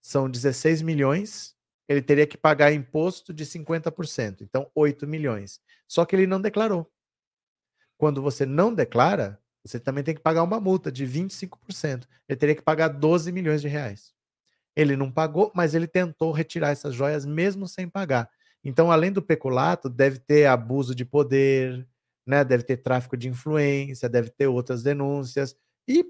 São 0.00 0.28
16 0.28 0.82
milhões, 0.82 1.54
ele 1.88 2.02
teria 2.02 2.26
que 2.26 2.36
pagar 2.36 2.72
imposto 2.72 3.32
de 3.32 3.46
50%, 3.46 4.42
então 4.42 4.70
8 4.74 5.06
milhões. 5.06 5.60
Só 5.88 6.04
que 6.04 6.14
ele 6.14 6.26
não 6.26 6.40
declarou. 6.40 6.90
Quando 8.02 8.20
você 8.20 8.44
não 8.44 8.74
declara, 8.74 9.38
você 9.64 9.78
também 9.78 10.02
tem 10.02 10.12
que 10.12 10.20
pagar 10.20 10.42
uma 10.42 10.58
multa 10.58 10.90
de 10.90 11.06
25%. 11.06 12.02
Ele 12.28 12.36
teria 12.36 12.56
que 12.56 12.60
pagar 12.60 12.88
12 12.88 13.30
milhões 13.30 13.60
de 13.60 13.68
reais. 13.68 14.12
Ele 14.74 14.96
não 14.96 15.08
pagou, 15.08 15.52
mas 15.54 15.72
ele 15.72 15.86
tentou 15.86 16.32
retirar 16.32 16.70
essas 16.70 16.96
joias 16.96 17.24
mesmo 17.24 17.68
sem 17.68 17.88
pagar. 17.88 18.28
Então, 18.64 18.90
além 18.90 19.12
do 19.12 19.22
peculato, 19.22 19.88
deve 19.88 20.18
ter 20.18 20.46
abuso 20.46 20.96
de 20.96 21.04
poder, 21.04 21.86
né? 22.26 22.42
deve 22.42 22.64
ter 22.64 22.78
tráfico 22.78 23.16
de 23.16 23.28
influência, 23.28 24.08
deve 24.08 24.30
ter 24.30 24.48
outras 24.48 24.82
denúncias. 24.82 25.54
E 25.86 26.04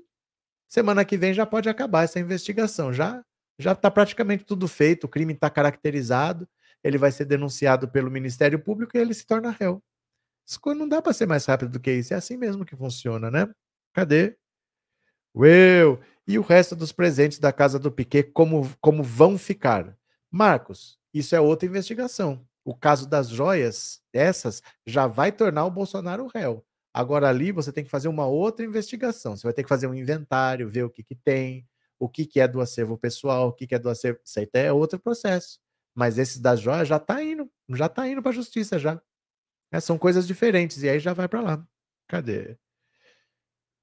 semana 0.67 1.05
que 1.05 1.19
vem 1.19 1.35
já 1.35 1.45
pode 1.45 1.69
acabar 1.69 2.05
essa 2.05 2.19
investigação. 2.19 2.91
Já 2.91 3.23
já 3.59 3.73
está 3.73 3.91
praticamente 3.91 4.45
tudo 4.47 4.67
feito, 4.67 5.05
o 5.05 5.09
crime 5.11 5.35
está 5.35 5.51
caracterizado, 5.51 6.49
ele 6.83 6.97
vai 6.97 7.13
ser 7.13 7.27
denunciado 7.27 7.87
pelo 7.87 8.11
Ministério 8.11 8.59
Público 8.59 8.97
e 8.97 9.01
ele 9.01 9.13
se 9.13 9.27
torna 9.27 9.51
réu. 9.51 9.83
Não 10.77 10.89
dá 10.89 11.01
para 11.01 11.13
ser 11.13 11.27
mais 11.27 11.45
rápido 11.47 11.73
do 11.73 11.81
que 11.81 11.93
isso. 11.93 12.15
É 12.15 12.17
assim 12.17 12.37
mesmo 12.37 12.65
que 12.65 12.77
funciona, 12.77 13.31
né? 13.31 13.49
Cadê? 13.93 14.37
Ueu! 15.35 16.01
E 16.27 16.39
o 16.39 16.43
resto 16.43 16.77
dos 16.77 16.93
presentes 16.93 17.39
da 17.39 17.53
casa 17.53 17.79
do 17.79 17.91
Piquet, 17.91 18.25
como, 18.33 18.71
como 18.81 19.03
vão 19.03 19.37
ficar? 19.37 19.97
Marcos, 20.31 20.99
isso 21.13 21.35
é 21.35 21.41
outra 21.41 21.69
investigação. 21.69 22.47
O 22.65 22.75
caso 22.75 23.09
das 23.09 23.29
joias, 23.29 24.01
essas, 24.13 24.63
já 24.87 25.07
vai 25.07 25.33
tornar 25.33 25.65
o 25.65 25.71
Bolsonaro 25.71 26.29
réu. 26.33 26.65
Agora 26.95 27.29
ali 27.29 27.51
você 27.51 27.73
tem 27.73 27.83
que 27.85 27.91
fazer 27.91 28.09
uma 28.09 28.27
outra 28.27 28.65
investigação. 28.65 29.37
Você 29.37 29.43
vai 29.45 29.53
ter 29.53 29.63
que 29.63 29.69
fazer 29.69 29.87
um 29.87 29.95
inventário, 29.95 30.69
ver 30.69 30.85
o 30.85 30.91
que, 30.91 31.03
que 31.03 31.15
tem, 31.15 31.67
o 31.99 32.09
que, 32.09 32.27
que 32.27 32.41
é 32.41 32.47
do 32.47 32.61
acervo 32.61 32.99
pessoal, 32.99 33.49
o 33.49 33.53
que, 33.53 33.67
que 33.67 33.75
é 33.75 33.79
do 33.79 33.89
acervo. 33.89 34.21
Isso 34.25 34.39
aí 34.39 34.49
é 34.55 34.73
outro 34.73 34.99
processo. 34.99 35.59
Mas 35.95 36.19
esse 36.19 36.41
das 36.41 36.61
joias 36.61 36.89
já 36.89 36.97
está 36.97 37.23
indo, 37.23 37.51
já 37.71 37.87
está 37.87 38.09
indo 38.09 38.23
para 38.23 38.31
a 38.31 38.35
justiça 38.35 38.79
já. 38.79 39.01
É, 39.73 39.81
são 39.81 39.99
coisas 39.99 40.27
diferentes, 40.27 40.83
e 40.83 40.89
aí 40.89 41.01
já 41.01 41.15
vai 41.15 41.27
para 41.29 41.41
lá. 41.41 41.67
Cadê? 42.09 42.57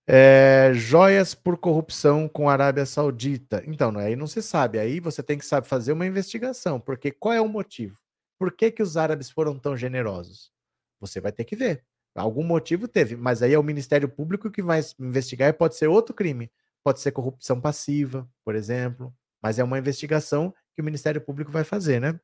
É, 0.07 0.71
joias 0.73 1.35
por 1.35 1.57
corrupção 1.57 2.27
com 2.27 2.49
a 2.49 2.53
Arábia 2.53 2.85
Saudita. 2.85 3.63
Então, 3.67 3.95
aí 3.97 4.15
não 4.15 4.25
se 4.27 4.41
sabe. 4.41 4.79
Aí 4.79 4.99
você 4.99 5.21
tem 5.21 5.37
que 5.37 5.45
saber 5.45 5.67
fazer 5.67 5.91
uma 5.93 6.05
investigação, 6.05 6.79
porque 6.79 7.11
qual 7.11 7.33
é 7.33 7.41
o 7.41 7.47
motivo? 7.47 7.97
Por 8.39 8.51
que, 8.51 8.71
que 8.71 8.81
os 8.81 8.97
árabes 8.97 9.29
foram 9.29 9.59
tão 9.59 9.77
generosos? 9.77 10.51
Você 10.99 11.21
vai 11.21 11.31
ter 11.31 11.45
que 11.45 11.55
ver. 11.55 11.83
Algum 12.15 12.43
motivo 12.43 12.87
teve, 12.87 13.15
mas 13.15 13.41
aí 13.43 13.53
é 13.53 13.59
o 13.59 13.63
Ministério 13.63 14.09
Público 14.09 14.49
que 14.49 14.61
vai 14.61 14.81
investigar 14.99 15.49
e 15.49 15.53
pode 15.53 15.75
ser 15.75 15.87
outro 15.87 16.13
crime. 16.15 16.51
Pode 16.83 16.99
ser 17.01 17.11
corrupção 17.11 17.61
passiva, 17.61 18.27
por 18.43 18.55
exemplo. 18.55 19.13
Mas 19.41 19.59
é 19.59 19.63
uma 19.63 19.77
investigação 19.77 20.53
que 20.75 20.81
o 20.81 20.85
Ministério 20.85 21.21
Público 21.21 21.51
vai 21.51 21.63
fazer, 21.63 21.99
né? 22.01 22.19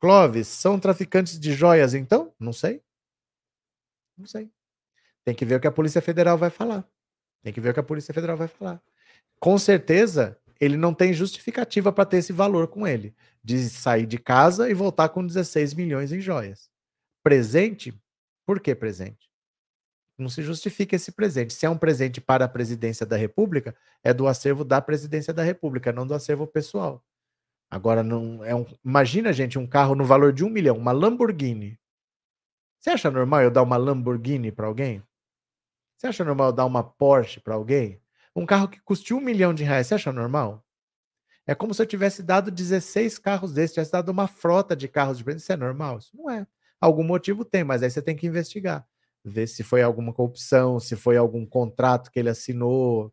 Clóvis, 0.00 0.48
são 0.48 0.78
traficantes 0.80 1.38
de 1.38 1.52
joias, 1.52 1.94
então? 1.94 2.32
Não 2.40 2.52
sei. 2.52 2.82
Não 4.16 4.26
sei. 4.26 4.50
Tem 5.24 5.34
que 5.34 5.44
ver 5.44 5.56
o 5.56 5.60
que 5.60 5.66
a 5.66 5.72
Polícia 5.72 6.00
Federal 6.00 6.38
vai 6.38 6.50
falar. 6.50 6.88
Tem 7.42 7.52
que 7.52 7.60
ver 7.60 7.70
o 7.70 7.74
que 7.74 7.80
a 7.80 7.82
Polícia 7.82 8.14
Federal 8.14 8.36
vai 8.36 8.48
falar. 8.48 8.82
Com 9.38 9.58
certeza, 9.58 10.38
ele 10.60 10.76
não 10.76 10.94
tem 10.94 11.12
justificativa 11.12 11.92
para 11.92 12.06
ter 12.06 12.18
esse 12.18 12.32
valor 12.32 12.68
com 12.68 12.86
ele, 12.86 13.14
de 13.42 13.68
sair 13.68 14.06
de 14.06 14.18
casa 14.18 14.70
e 14.70 14.74
voltar 14.74 15.08
com 15.10 15.26
16 15.26 15.74
milhões 15.74 16.12
em 16.12 16.20
joias. 16.20 16.70
Presente? 17.22 17.92
Por 18.46 18.60
que 18.60 18.74
presente? 18.74 19.28
Não 20.18 20.28
se 20.28 20.42
justifica 20.42 20.96
esse 20.96 21.12
presente. 21.12 21.52
Se 21.52 21.66
é 21.66 21.70
um 21.70 21.76
presente 21.76 22.20
para 22.20 22.46
a 22.46 22.48
presidência 22.48 23.04
da 23.04 23.16
República, 23.16 23.76
é 24.02 24.14
do 24.14 24.26
acervo 24.26 24.64
da 24.64 24.80
presidência 24.80 25.34
da 25.34 25.42
República, 25.42 25.92
não 25.92 26.06
do 26.06 26.14
acervo 26.14 26.46
pessoal. 26.46 27.04
Agora, 27.70 28.02
não 28.02 28.44
é 28.44 28.54
um. 28.54 28.64
Imagina, 28.84 29.32
gente, 29.32 29.58
um 29.58 29.66
carro 29.66 29.94
no 29.94 30.04
valor 30.04 30.32
de 30.32 30.44
um 30.44 30.48
milhão, 30.48 30.76
uma 30.78 30.92
Lamborghini. 30.92 31.78
Você 32.86 32.90
acha 32.90 33.10
normal 33.10 33.42
eu 33.42 33.50
dar 33.50 33.64
uma 33.64 33.76
Lamborghini 33.76 34.52
para 34.52 34.68
alguém? 34.68 35.02
Você 35.98 36.06
acha 36.06 36.24
normal 36.24 36.50
eu 36.50 36.52
dar 36.52 36.64
uma 36.64 36.84
Porsche 36.84 37.40
para 37.40 37.56
alguém? 37.56 38.00
Um 38.34 38.46
carro 38.46 38.68
que 38.68 38.80
custe 38.80 39.12
um 39.12 39.18
milhão 39.20 39.52
de 39.52 39.64
reais, 39.64 39.88
você 39.88 39.96
acha 39.96 40.12
normal? 40.12 40.64
É 41.44 41.52
como 41.52 41.74
se 41.74 41.82
eu 41.82 41.86
tivesse 41.86 42.22
dado 42.22 42.48
16 42.48 43.18
carros 43.18 43.52
desses, 43.52 43.74
tivesse 43.74 43.90
dado 43.90 44.10
uma 44.10 44.28
frota 44.28 44.76
de 44.76 44.86
carros 44.86 45.18
de 45.18 45.24
presente. 45.24 45.42
Isso 45.42 45.52
é 45.52 45.56
normal? 45.56 45.98
Isso 45.98 46.16
não 46.16 46.30
é. 46.30 46.46
Algum 46.80 47.02
motivo 47.02 47.44
tem, 47.44 47.64
mas 47.64 47.82
aí 47.82 47.90
você 47.90 48.00
tem 48.00 48.14
que 48.14 48.28
investigar. 48.28 48.86
Ver 49.24 49.48
se 49.48 49.64
foi 49.64 49.82
alguma 49.82 50.12
corrupção, 50.12 50.78
se 50.78 50.94
foi 50.94 51.16
algum 51.16 51.44
contrato 51.44 52.08
que 52.12 52.20
ele 52.20 52.28
assinou. 52.30 53.12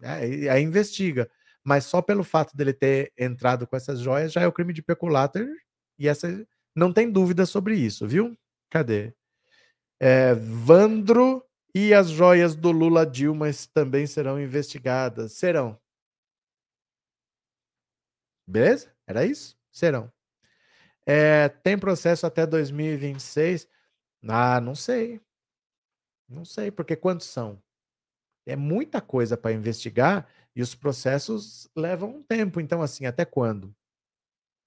Aí, 0.00 0.48
aí 0.48 0.62
investiga. 0.62 1.28
Mas 1.64 1.84
só 1.84 2.00
pelo 2.00 2.22
fato 2.22 2.56
dele 2.56 2.72
ter 2.72 3.12
entrado 3.18 3.66
com 3.66 3.74
essas 3.74 3.98
joias 3.98 4.32
já 4.32 4.42
é 4.42 4.46
o 4.46 4.52
crime 4.52 4.72
de 4.72 4.82
peculato. 4.82 5.40
E 5.98 6.06
essa 6.06 6.46
não 6.76 6.92
tem 6.92 7.10
dúvida 7.10 7.44
sobre 7.44 7.74
isso, 7.74 8.06
viu? 8.06 8.36
Cadê? 8.70 9.12
É, 10.00 10.34
Vandro 10.34 11.44
e 11.74 11.92
as 11.94 12.10
joias 12.10 12.56
do 12.56 12.70
Lula 12.72 13.06
Dilma 13.06 13.46
também 13.74 14.06
serão 14.06 14.40
investigadas. 14.40 15.32
Serão. 15.32 15.78
Beleza? 18.46 18.92
Era 19.06 19.24
isso? 19.24 19.56
Serão. 19.70 20.10
É, 21.06 21.48
tem 21.48 21.78
processo 21.78 22.26
até 22.26 22.46
2026. 22.46 23.68
Ah, 24.28 24.60
não 24.60 24.74
sei. 24.74 25.20
Não 26.28 26.44
sei, 26.44 26.70
porque 26.70 26.96
quantos 26.96 27.26
são? 27.26 27.60
É 28.46 28.56
muita 28.56 29.00
coisa 29.00 29.36
para 29.36 29.52
investigar 29.52 30.28
e 30.54 30.62
os 30.62 30.74
processos 30.74 31.68
levam 31.76 32.16
um 32.16 32.22
tempo. 32.22 32.60
Então, 32.60 32.82
assim, 32.82 33.06
até 33.06 33.24
quando? 33.24 33.74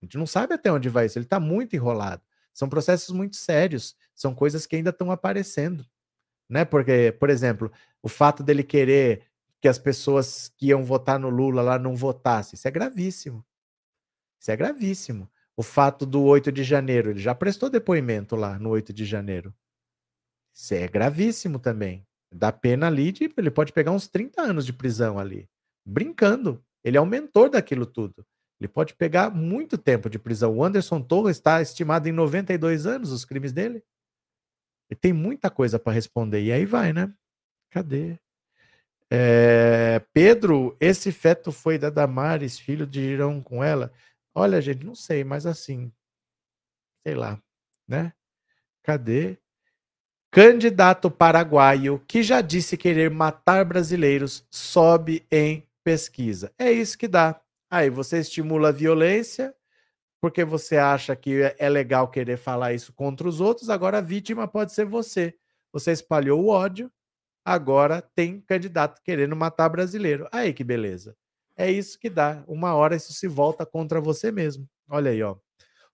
A 0.01 0.05
gente 0.05 0.17
não 0.17 0.27
sabe 0.27 0.53
até 0.53 0.71
onde 0.71 0.89
vai 0.89 1.05
isso. 1.05 1.17
Ele 1.17 1.25
está 1.25 1.39
muito 1.39 1.75
enrolado. 1.75 2.21
São 2.53 2.69
processos 2.69 3.09
muito 3.09 3.35
sérios. 3.35 3.95
São 4.15 4.33
coisas 4.33 4.65
que 4.65 4.75
ainda 4.75 4.91
estão 4.91 5.11
aparecendo. 5.11 5.85
Né? 6.49 6.63
Porque, 6.63 7.15
por 7.19 7.29
exemplo, 7.29 7.71
o 8.01 8.07
fato 8.07 8.43
dele 8.43 8.63
querer 8.63 9.25
que 9.59 9.67
as 9.67 9.79
pessoas 9.79 10.49
que 10.57 10.67
iam 10.67 10.83
votar 10.83 11.17
no 11.17 11.29
Lula 11.29 11.61
lá 11.61 11.79
não 11.79 11.95
votassem, 11.95 12.55
isso 12.55 12.67
é 12.67 12.71
gravíssimo. 12.71 13.45
Isso 14.39 14.51
é 14.51 14.57
gravíssimo. 14.57 15.29
O 15.55 15.63
fato 15.63 16.05
do 16.05 16.21
8 16.23 16.51
de 16.51 16.63
janeiro, 16.63 17.11
ele 17.11 17.19
já 17.19 17.33
prestou 17.33 17.69
depoimento 17.69 18.35
lá 18.35 18.59
no 18.59 18.69
8 18.71 18.91
de 18.91 19.05
janeiro. 19.05 19.53
Isso 20.53 20.73
é 20.73 20.87
gravíssimo 20.87 21.59
também. 21.59 22.05
Dá 22.31 22.51
pena 22.51 22.87
ali 22.87 23.11
de. 23.11 23.31
Ele 23.37 23.51
pode 23.51 23.71
pegar 23.71 23.91
uns 23.91 24.07
30 24.07 24.41
anos 24.41 24.65
de 24.65 24.73
prisão 24.73 25.17
ali. 25.17 25.47
Brincando. 25.85 26.63
Ele 26.83 26.97
é 26.97 27.01
o 27.01 27.05
mentor 27.05 27.49
daquilo 27.49 27.85
tudo. 27.85 28.25
Ele 28.63 28.69
pode 28.69 28.93
pegar 28.93 29.29
muito 29.29 29.77
tempo 29.77 30.09
de 30.09 30.17
prisão. 30.17 30.55
O 30.55 30.63
Anderson 30.63 31.01
Torres 31.01 31.35
está 31.35 31.61
estimado 31.61 32.07
em 32.07 32.13
92 32.13 32.85
anos 32.85 33.11
os 33.11 33.25
crimes 33.25 33.51
dele. 33.51 33.83
Ele 34.89 34.97
tem 34.97 35.11
muita 35.11 35.49
coisa 35.49 35.77
para 35.77 35.91
responder. 35.91 36.41
E 36.41 36.49
aí 36.49 36.65
vai, 36.65 36.93
né? 36.93 37.13
Cadê? 37.69 38.17
É, 39.11 39.99
Pedro, 40.13 40.77
esse 40.79 41.11
feto 41.11 41.51
foi 41.51 41.77
da 41.77 41.89
Damares, 41.89 42.57
filho 42.57 42.87
de 42.87 43.01
Irão 43.01 43.41
com 43.41 43.61
ela? 43.61 43.91
Olha, 44.33 44.61
gente, 44.61 44.85
não 44.85 44.95
sei, 44.95 45.25
mas 45.25 45.45
assim, 45.45 45.91
sei 47.05 47.15
lá, 47.15 47.37
né? 47.85 48.13
Cadê? 48.81 49.37
Candidato 50.31 51.11
paraguaio 51.11 51.99
que 52.07 52.23
já 52.23 52.39
disse 52.39 52.77
querer 52.77 53.11
matar 53.11 53.65
brasileiros 53.65 54.47
sobe 54.49 55.27
em 55.29 55.67
pesquisa. 55.83 56.49
É 56.57 56.71
isso 56.71 56.97
que 56.97 57.09
dá. 57.09 57.42
Aí 57.73 57.89
você 57.89 58.19
estimula 58.19 58.69
a 58.69 58.71
violência, 58.71 59.51
porque 60.21 60.45
você 60.45 60.77
acha 60.77 61.15
que 61.15 61.41
é, 61.41 61.55
é 61.57 61.67
legal 61.67 62.07
querer 62.07 62.37
falar 62.37 62.71
isso 62.71 62.93
contra 62.93 63.27
os 63.27 63.41
outros, 63.41 63.67
agora 63.67 63.97
a 63.97 64.01
vítima 64.01 64.47
pode 64.47 64.73
ser 64.73 64.85
você. 64.85 65.33
Você 65.71 65.91
espalhou 65.91 66.43
o 66.43 66.49
ódio, 66.49 66.91
agora 67.43 67.99
tem 68.13 68.39
candidato 68.41 69.01
querendo 69.03 69.35
matar 69.35 69.69
brasileiro. 69.69 70.27
Aí 70.31 70.53
que 70.53 70.63
beleza. 70.63 71.17
É 71.57 71.71
isso 71.71 71.97
que 71.97 72.11
dá. 72.11 72.43
Uma 72.47 72.75
hora 72.75 72.95
isso 72.95 73.11
se 73.11 73.27
volta 73.27 73.65
contra 73.65 73.99
você 73.99 74.31
mesmo. 74.31 74.69
Olha 74.87 75.09
aí, 75.09 75.23
ó. 75.23 75.35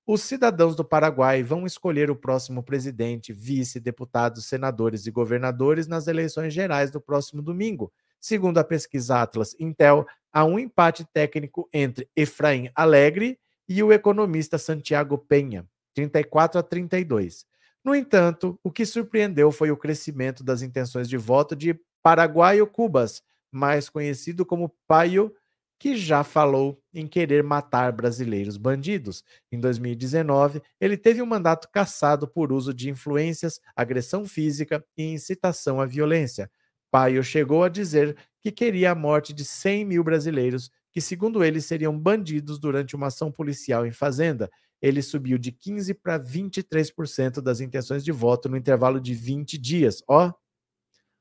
Os 0.05 0.21
cidadãos 0.23 0.75
do 0.75 0.83
Paraguai 0.83 1.43
vão 1.43 1.65
escolher 1.65 2.11
o 2.11 2.15
próximo 2.17 2.61
presidente, 2.61 3.31
vice, 3.31 3.79
deputados, 3.79 4.47
senadores 4.47 5.07
e 5.07 5.11
governadores 5.11 5.87
nas 5.87 6.07
eleições 6.07 6.53
gerais 6.53 6.91
do 6.91 6.99
próximo 6.99 7.41
domingo. 7.41 7.89
Segundo 8.19 8.57
a 8.57 8.63
pesquisa 8.63 9.21
Atlas 9.21 9.55
Intel, 9.59 10.05
há 10.31 10.45
um 10.45 10.59
empate 10.59 11.05
técnico 11.13 11.69
entre 11.73 12.09
Efraim 12.15 12.69
Alegre 12.75 13.39
e 13.67 13.81
o 13.83 13.93
economista 13.93 14.57
Santiago 14.57 15.17
Penha, 15.17 15.65
34 15.93 16.59
a 16.59 16.63
32. 16.63 17.45
No 17.83 17.95
entanto, 17.95 18.59
o 18.63 18.71
que 18.71 18.85
surpreendeu 18.85 19.51
foi 19.51 19.71
o 19.71 19.77
crescimento 19.77 20.43
das 20.43 20.61
intenções 20.61 21.07
de 21.07 21.17
voto 21.17 21.55
de 21.55 21.79
Paraguaio 22.03 22.67
Cubas, 22.67 23.21
mais 23.51 23.89
conhecido 23.89 24.45
como 24.45 24.73
Paio 24.87 25.33
que 25.79 25.95
já 25.95 26.25
falou 26.25 26.77
em 26.93 27.07
querer 27.07 27.41
matar 27.41 27.93
brasileiros 27.93 28.57
bandidos. 28.57 29.23
Em 29.49 29.57
2019, 29.57 30.61
ele 30.79 30.97
teve 30.97 31.21
um 31.21 31.25
mandato 31.25 31.69
cassado 31.71 32.27
por 32.27 32.51
uso 32.51 32.73
de 32.73 32.89
influências, 32.89 33.61
agressão 33.73 34.25
física 34.25 34.83
e 34.97 35.03
incitação 35.03 35.79
à 35.79 35.85
violência. 35.85 36.51
Paio 36.91 37.23
chegou 37.23 37.63
a 37.63 37.69
dizer 37.69 38.15
que 38.41 38.51
queria 38.51 38.91
a 38.91 38.95
morte 38.95 39.33
de 39.33 39.43
100 39.45 39.85
mil 39.85 40.03
brasileiros 40.03 40.71
que, 40.91 41.01
segundo 41.01 41.43
ele, 41.43 41.61
seriam 41.61 41.97
bandidos 41.97 42.59
durante 42.59 42.95
uma 42.95 43.07
ação 43.07 43.31
policial 43.31 43.85
em 43.85 43.91
fazenda. 43.91 44.49
Ele 44.81 45.01
subiu 45.01 45.37
de 45.37 45.51
15% 45.51 45.97
para 46.01 46.19
23% 46.19 47.41
das 47.41 47.59
intenções 47.59 48.03
de 48.03 48.11
voto 48.11 48.49
no 48.49 48.57
intervalo 48.57 48.99
de 48.99 49.13
20 49.13 49.57
dias. 49.57 50.01
Ó, 50.07 50.31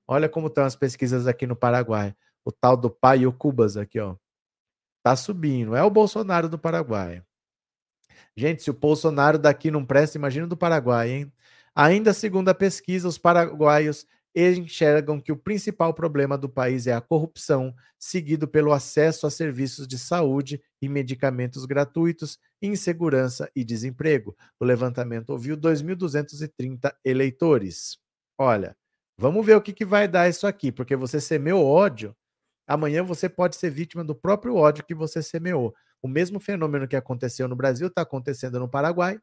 olha 0.07 0.29
como 0.29 0.47
estão 0.47 0.65
as 0.65 0.77
pesquisas 0.77 1.27
aqui 1.27 1.47
no 1.47 1.57
Paraguai. 1.57 2.15
O 2.45 2.53
tal 2.53 2.77
do 2.77 2.89
Paio 2.89 3.33
Cubas 3.33 3.77
aqui, 3.77 3.99
ó. 3.99 4.17
Tá 5.03 5.17
subindo. 5.17 5.75
É 5.75 5.83
o 5.83 5.91
Bolsonaro 5.91 6.49
do 6.49 6.59
Paraguai. 6.59 7.23
Gente, 8.37 8.63
se 8.63 8.71
o 8.71 8.75
Bolsonaro 8.75 9.39
daqui 9.39 9.71
não 9.71 9.85
presta, 9.85 10.17
imagina 10.17 10.47
do 10.47 10.57
Paraguai, 10.57 11.11
hein? 11.11 11.33
Ainda 11.75 12.13
segundo 12.13 12.49
a 12.49 12.55
pesquisa, 12.55 13.07
os 13.07 13.19
paraguaios 13.19 14.07
enxergam 14.35 15.21
que 15.21 15.33
o 15.33 15.37
principal 15.37 15.93
problema 15.93 16.37
do 16.39 16.49
país 16.49 16.87
é 16.87 16.93
a 16.93 17.01
corrupção, 17.01 17.75
seguido 17.99 18.47
pelo 18.47 18.73
acesso 18.73 19.27
a 19.27 19.31
serviços 19.31 19.87
de 19.87 19.99
saúde 19.99 20.63
e 20.81 20.89
medicamentos 20.89 21.65
gratuitos, 21.65 22.39
insegurança 22.63 23.51
e 23.55 23.65
desemprego. 23.65 24.37
O 24.61 24.65
levantamento 24.65 25.31
ouviu 25.31 25.57
2.230 25.57 26.93
eleitores. 27.05 27.99
Olha, 28.39 28.77
vamos 29.19 29.45
ver 29.45 29.57
o 29.57 29.63
que, 29.63 29.73
que 29.73 29.85
vai 29.85 30.07
dar 30.07 30.29
isso 30.29 30.47
aqui, 30.47 30.71
porque 30.71 30.95
você 30.95 31.21
semeou 31.21 31.67
ódio, 31.67 32.15
amanhã 32.67 33.03
você 33.03 33.29
pode 33.29 33.57
ser 33.57 33.71
vítima 33.71 34.05
do 34.05 34.15
próprio 34.15 34.55
ódio 34.55 34.85
que 34.85 34.95
você 34.95 35.23
semeou. 35.23 35.75
O 36.01 36.07
mesmo 36.07 36.39
fenômeno 36.39 36.87
que 36.87 36.95
aconteceu 36.95 37.49
no 37.49 37.57
Brasil 37.57 37.89
está 37.89 38.03
acontecendo 38.03 38.61
no 38.61 38.69
Paraguai. 38.69 39.19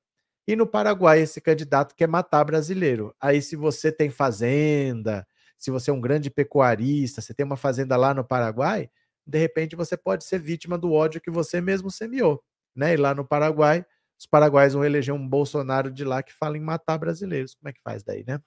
E 0.48 0.56
no 0.56 0.68
Paraguai, 0.68 1.22
esse 1.22 1.42
candidato 1.42 1.96
quer 1.96 2.08
matar 2.08 2.44
brasileiro. 2.44 3.16
Aí, 3.20 3.42
se 3.42 3.56
você 3.56 3.92
tem 3.92 4.10
fazenda, 4.10 5.28
se 5.58 5.72
você 5.72 5.90
é 5.90 5.94
um 5.94 6.02
grande 6.02 6.30
pecuarista, 6.30 7.22
você 7.22 7.34
tem 7.34 7.46
uma 7.46 7.58
fazenda 7.58 7.98
lá 7.98 8.14
no 8.14 8.24
Paraguai, 8.24 8.90
de 9.26 9.40
repente 9.40 9.76
você 9.76 9.98
pode 9.98 10.24
ser 10.24 10.40
vítima 10.40 10.78
do 10.78 10.92
ódio 10.94 11.22
que 11.22 11.32
você 11.32 11.60
mesmo 11.60 11.90
semeou. 11.90 12.44
Né? 12.76 12.94
E 12.94 12.98
lá 12.98 13.16
no 13.16 13.26
Paraguai, 13.26 13.86
os 14.20 14.26
paraguaios 14.26 14.74
vão 14.74 14.86
eleger 14.86 15.14
um 15.14 15.28
Bolsonaro 15.28 15.92
de 15.92 16.04
lá 16.04 16.22
que 16.22 16.34
fala 16.34 16.58
em 16.58 16.62
matar 16.62 16.98
brasileiros. 16.98 17.56
Como 17.56 17.70
é 17.70 17.74
que 17.74 17.82
faz 17.82 18.04
daí, 18.04 18.24
né? 18.26 18.40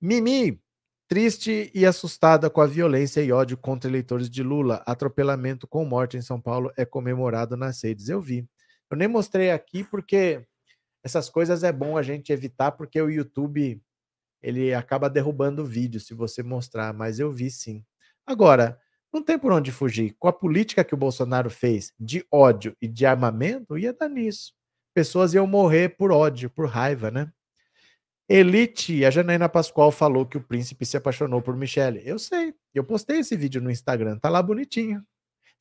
Mimi, 0.00 0.60
Triste 1.12 1.70
e 1.74 1.84
assustada 1.84 2.48
com 2.48 2.62
a 2.62 2.66
violência 2.66 3.20
e 3.20 3.30
ódio 3.30 3.54
contra 3.58 3.90
eleitores 3.90 4.30
de 4.30 4.42
Lula, 4.42 4.82
atropelamento 4.86 5.66
com 5.66 5.84
morte 5.84 6.16
em 6.16 6.22
São 6.22 6.40
Paulo 6.40 6.72
é 6.74 6.86
comemorado 6.86 7.54
nas 7.54 7.82
redes. 7.84 8.08
Eu 8.08 8.18
vi. 8.18 8.48
Eu 8.90 8.96
nem 8.96 9.08
mostrei 9.08 9.50
aqui 9.50 9.84
porque 9.84 10.42
essas 11.02 11.28
coisas 11.28 11.62
é 11.64 11.72
bom 11.72 11.96
a 11.96 12.02
gente 12.02 12.32
evitar, 12.32 12.72
porque 12.72 13.00
o 13.00 13.10
YouTube 13.10 13.82
ele 14.42 14.74
acaba 14.74 15.08
derrubando 15.08 15.62
o 15.62 15.66
vídeo 15.66 16.00
se 16.00 16.14
você 16.14 16.42
mostrar, 16.42 16.92
mas 16.92 17.18
eu 17.18 17.30
vi 17.30 17.50
sim. 17.50 17.84
Agora, 18.26 18.78
não 19.12 19.22
tem 19.22 19.38
por 19.38 19.52
onde 19.52 19.70
fugir. 19.70 20.16
Com 20.18 20.26
a 20.28 20.32
política 20.32 20.82
que 20.82 20.94
o 20.94 20.98
Bolsonaro 20.98 21.50
fez 21.50 21.92
de 21.98 22.26
ódio 22.30 22.76
e 22.80 22.88
de 22.88 23.04
armamento, 23.04 23.78
ia 23.78 23.92
dar 23.92 24.08
nisso. 24.08 24.54
Pessoas 24.94 25.34
iam 25.34 25.46
morrer 25.46 25.90
por 25.90 26.10
ódio, 26.10 26.50
por 26.50 26.66
raiva, 26.66 27.10
né? 27.10 27.30
Elite, 28.28 29.04
a 29.04 29.10
Janaína 29.10 29.48
Pascoal 29.48 29.92
falou 29.92 30.24
que 30.24 30.38
o 30.38 30.42
príncipe 30.42 30.86
se 30.86 30.96
apaixonou 30.96 31.42
por 31.42 31.56
Michelle. 31.56 32.00
Eu 32.04 32.18
sei, 32.18 32.54
eu 32.74 32.82
postei 32.84 33.18
esse 33.18 33.36
vídeo 33.36 33.60
no 33.60 33.70
Instagram, 33.70 34.18
tá 34.18 34.30
lá 34.30 34.42
bonitinho. 34.42 35.04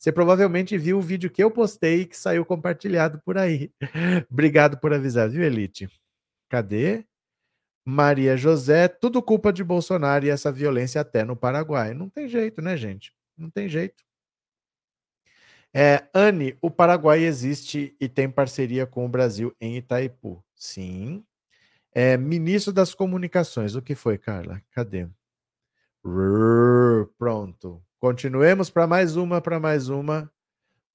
Você 0.02 0.12
provavelmente 0.12 0.76
viu 0.80 0.98
o 0.98 1.02
vídeo 1.02 1.30
que 1.30 1.44
eu 1.44 1.52
postei 1.52 2.08
que 2.08 2.18
saiu 2.18 2.44
compartilhado 2.44 3.22
por 3.22 3.38
aí. 3.38 3.72
Obrigado 4.32 4.80
por 4.80 4.92
avisar, 4.92 5.30
viu, 5.30 5.44
Elite? 5.44 5.88
Cadê? 6.50 7.06
Maria 7.86 8.36
José, 8.36 8.88
tudo 8.88 9.22
culpa 9.22 9.54
de 9.54 9.64
Bolsonaro 9.64 10.26
e 10.26 10.30
essa 10.32 10.52
violência 10.52 11.00
até 11.00 11.24
no 11.24 11.36
Paraguai. 11.36 11.94
Não 11.94 12.10
tem 12.10 12.28
jeito, 12.28 12.64
né, 12.64 12.76
gente? 12.76 13.14
Não 13.38 13.48
tem 13.48 13.70
jeito. 13.70 14.04
É, 15.72 16.08
Anne, 16.16 16.58
o 16.64 16.72
Paraguai 16.72 17.20
existe 17.20 17.96
e 18.02 18.10
tem 18.10 18.28
parceria 18.28 18.88
com 18.88 19.06
o 19.06 19.10
Brasil 19.10 19.56
em 19.62 19.78
Itaipu. 19.78 20.44
Sim, 20.56 21.24
é, 21.94 22.18
ministro 22.18 22.74
das 22.74 22.96
Comunicações. 22.96 23.76
O 23.76 23.84
que 23.84 23.94
foi, 23.94 24.18
Carla? 24.18 24.64
Cadê? 24.72 25.08
Pronto. 27.20 27.84
Continuemos 28.02 28.72
para 28.72 28.88
mais 28.88 29.16
uma, 29.16 29.40
para 29.40 29.60
mais 29.60 29.88
uma. 29.88 30.28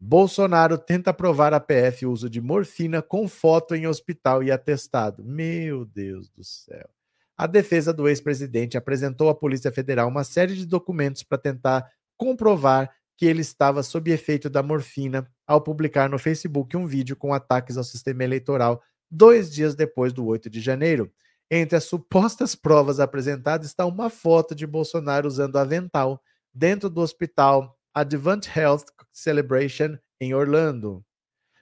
Bolsonaro 0.00 0.76
tenta 0.76 1.10
aprovar 1.10 1.54
a 1.54 1.60
PF 1.60 2.04
uso 2.04 2.28
de 2.28 2.40
morfina 2.40 3.00
com 3.00 3.28
foto 3.28 3.76
em 3.76 3.86
hospital 3.86 4.42
e 4.42 4.50
atestado. 4.50 5.22
Meu 5.24 5.84
Deus 5.84 6.28
do 6.28 6.42
céu. 6.42 6.90
A 7.38 7.46
defesa 7.46 7.92
do 7.92 8.08
ex-presidente 8.08 8.76
apresentou 8.76 9.28
à 9.28 9.36
Polícia 9.36 9.70
Federal 9.70 10.08
uma 10.08 10.24
série 10.24 10.56
de 10.56 10.66
documentos 10.66 11.22
para 11.22 11.38
tentar 11.38 11.88
comprovar 12.16 12.92
que 13.16 13.24
ele 13.24 13.40
estava 13.40 13.84
sob 13.84 14.10
efeito 14.10 14.50
da 14.50 14.60
morfina 14.60 15.30
ao 15.46 15.60
publicar 15.60 16.10
no 16.10 16.18
Facebook 16.18 16.76
um 16.76 16.88
vídeo 16.88 17.14
com 17.14 17.32
ataques 17.32 17.76
ao 17.76 17.84
sistema 17.84 18.24
eleitoral 18.24 18.82
dois 19.08 19.48
dias 19.48 19.76
depois 19.76 20.12
do 20.12 20.26
8 20.26 20.50
de 20.50 20.60
janeiro. 20.60 21.12
Entre 21.48 21.76
as 21.76 21.84
supostas 21.84 22.56
provas 22.56 22.98
apresentadas 22.98 23.68
está 23.68 23.86
uma 23.86 24.10
foto 24.10 24.56
de 24.56 24.66
Bolsonaro 24.66 25.28
usando 25.28 25.56
avental 25.56 26.20
dentro 26.56 26.88
do 26.88 27.02
hospital 27.02 27.78
Advent 27.92 28.48
Health 28.56 28.86
Celebration 29.12 29.98
em 30.18 30.32
Orlando. 30.32 31.04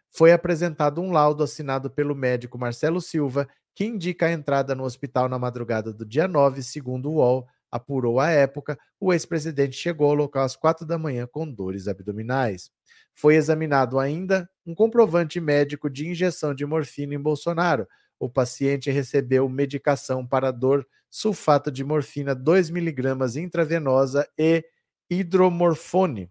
Foi 0.09 0.31
apresentado 0.31 1.01
um 1.01 1.11
laudo 1.11 1.43
assinado 1.43 1.91
pelo 1.91 2.15
médico 2.15 2.57
Marcelo 2.57 3.01
Silva 3.01 3.49
que 3.75 3.85
indica 3.85 4.27
a 4.27 4.33
entrada 4.33 4.73
no 4.73 4.85
hospital 4.85 5.29
na 5.29 5.37
madrugada 5.37 5.93
do 5.93 6.07
dia 6.07 6.29
9, 6.29 6.63
segundo 6.63 7.11
o 7.11 7.15
UOL, 7.15 7.45
apurou 7.73 8.21
a 8.21 8.31
época, 8.31 8.79
o 9.01 9.13
ex-presidente 9.13 9.75
chegou 9.75 10.11
ao 10.11 10.15
local 10.15 10.45
às 10.45 10.55
quatro 10.55 10.87
da 10.87 10.97
manhã 10.97 11.27
com 11.27 11.51
dores 11.51 11.89
abdominais. 11.89 12.71
Foi 13.13 13.35
examinado 13.35 13.99
ainda 13.99 14.49
um 14.65 14.77
comprovante 14.77 15.41
médico 15.41 15.91
de 15.91 16.07
injeção 16.07 16.55
de 16.55 16.65
morfina 16.65 17.17
em 17.17 17.21
Bolsonaro. 17.21 17.89
O 18.17 18.31
paciente 18.31 18.93
recebeu 18.93 19.49
medicação 19.49 20.25
para 20.25 20.53
dor, 20.53 20.87
sulfato 21.11 21.69
de 21.69 21.83
morfina 21.83 22.37
2mg 22.37 23.43
intravenosa 23.43 24.29
e 24.39 24.65
hidromorfone. 25.11 26.31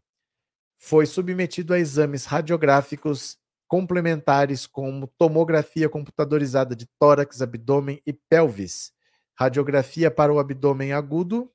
Foi 0.77 1.05
submetido 1.05 1.73
a 1.73 1.79
exames 1.79 2.25
radiográficos 2.25 3.37
complementares 3.67 4.67
como 4.67 5.07
tomografia 5.17 5.89
computadorizada 5.89 6.75
de 6.75 6.85
tórax, 6.99 7.41
abdômen 7.41 8.01
e 8.05 8.13
pelvis, 8.13 8.91
radiografia 9.33 10.11
para 10.11 10.31
o 10.31 10.39
abdômen 10.39 10.93
agudo, 10.93 11.51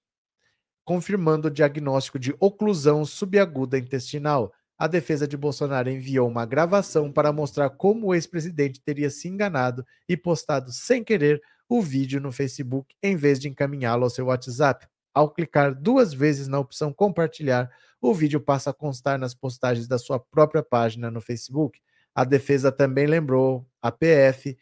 confirmando 0.84 1.48
o 1.48 1.50
diagnóstico 1.50 2.18
de 2.18 2.34
oclusão 2.40 3.04
subaguda 3.04 3.78
intestinal. 3.78 4.52
A 4.78 4.86
defesa 4.86 5.28
de 5.28 5.36
Bolsonaro 5.36 5.90
enviou 5.90 6.26
uma 6.28 6.46
gravação 6.46 7.12
para 7.12 7.32
mostrar 7.32 7.70
como 7.70 8.06
o 8.06 8.14
ex-presidente 8.14 8.80
teria 8.80 9.10
se 9.10 9.28
enganado 9.28 9.84
e 10.08 10.16
postado 10.16 10.72
sem 10.72 11.04
querer 11.04 11.42
o 11.68 11.82
vídeo 11.82 12.20
no 12.20 12.32
Facebook 12.32 12.94
em 13.02 13.14
vez 13.14 13.38
de 13.38 13.48
encaminhá-lo 13.48 14.04
ao 14.04 14.10
seu 14.10 14.26
WhatsApp. 14.26 14.88
Ao 15.18 15.28
clicar 15.28 15.74
duas 15.74 16.14
vezes 16.14 16.46
na 16.46 16.60
opção 16.60 16.92
compartilhar, 16.92 17.68
o 18.00 18.14
vídeo 18.14 18.40
passa 18.40 18.70
a 18.70 18.72
constar 18.72 19.18
nas 19.18 19.34
postagens 19.34 19.88
da 19.88 19.98
sua 19.98 20.20
própria 20.20 20.62
página 20.62 21.10
no 21.10 21.20
Facebook. 21.20 21.80
A 22.14 22.22
defesa 22.22 22.70
também 22.70 23.04
lembrou 23.04 23.66
a 23.82 23.90
PF 23.90 24.56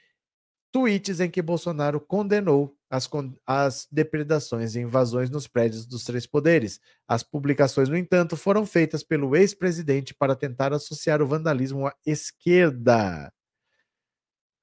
tweets 0.73 1.21
em 1.21 1.29
que 1.29 1.43
Bolsonaro 1.43 2.01
condenou 2.01 2.75
as, 2.89 3.07
as 3.47 3.87
depredações 3.93 4.75
e 4.75 4.81
invasões 4.81 5.29
nos 5.29 5.47
prédios 5.47 5.85
dos 5.85 6.05
três 6.05 6.27
poderes. 6.27 6.81
As 7.07 7.23
publicações, 7.23 7.91
no 7.91 7.97
entanto, 7.99 8.35
foram 8.35 8.65
feitas 8.65 9.03
pelo 9.03 9.37
ex-presidente 9.37 10.15
para 10.15 10.35
tentar 10.35 10.73
associar 10.73 11.21
o 11.21 11.27
vandalismo 11.27 11.87
à 11.87 11.95
esquerda. 12.07 13.31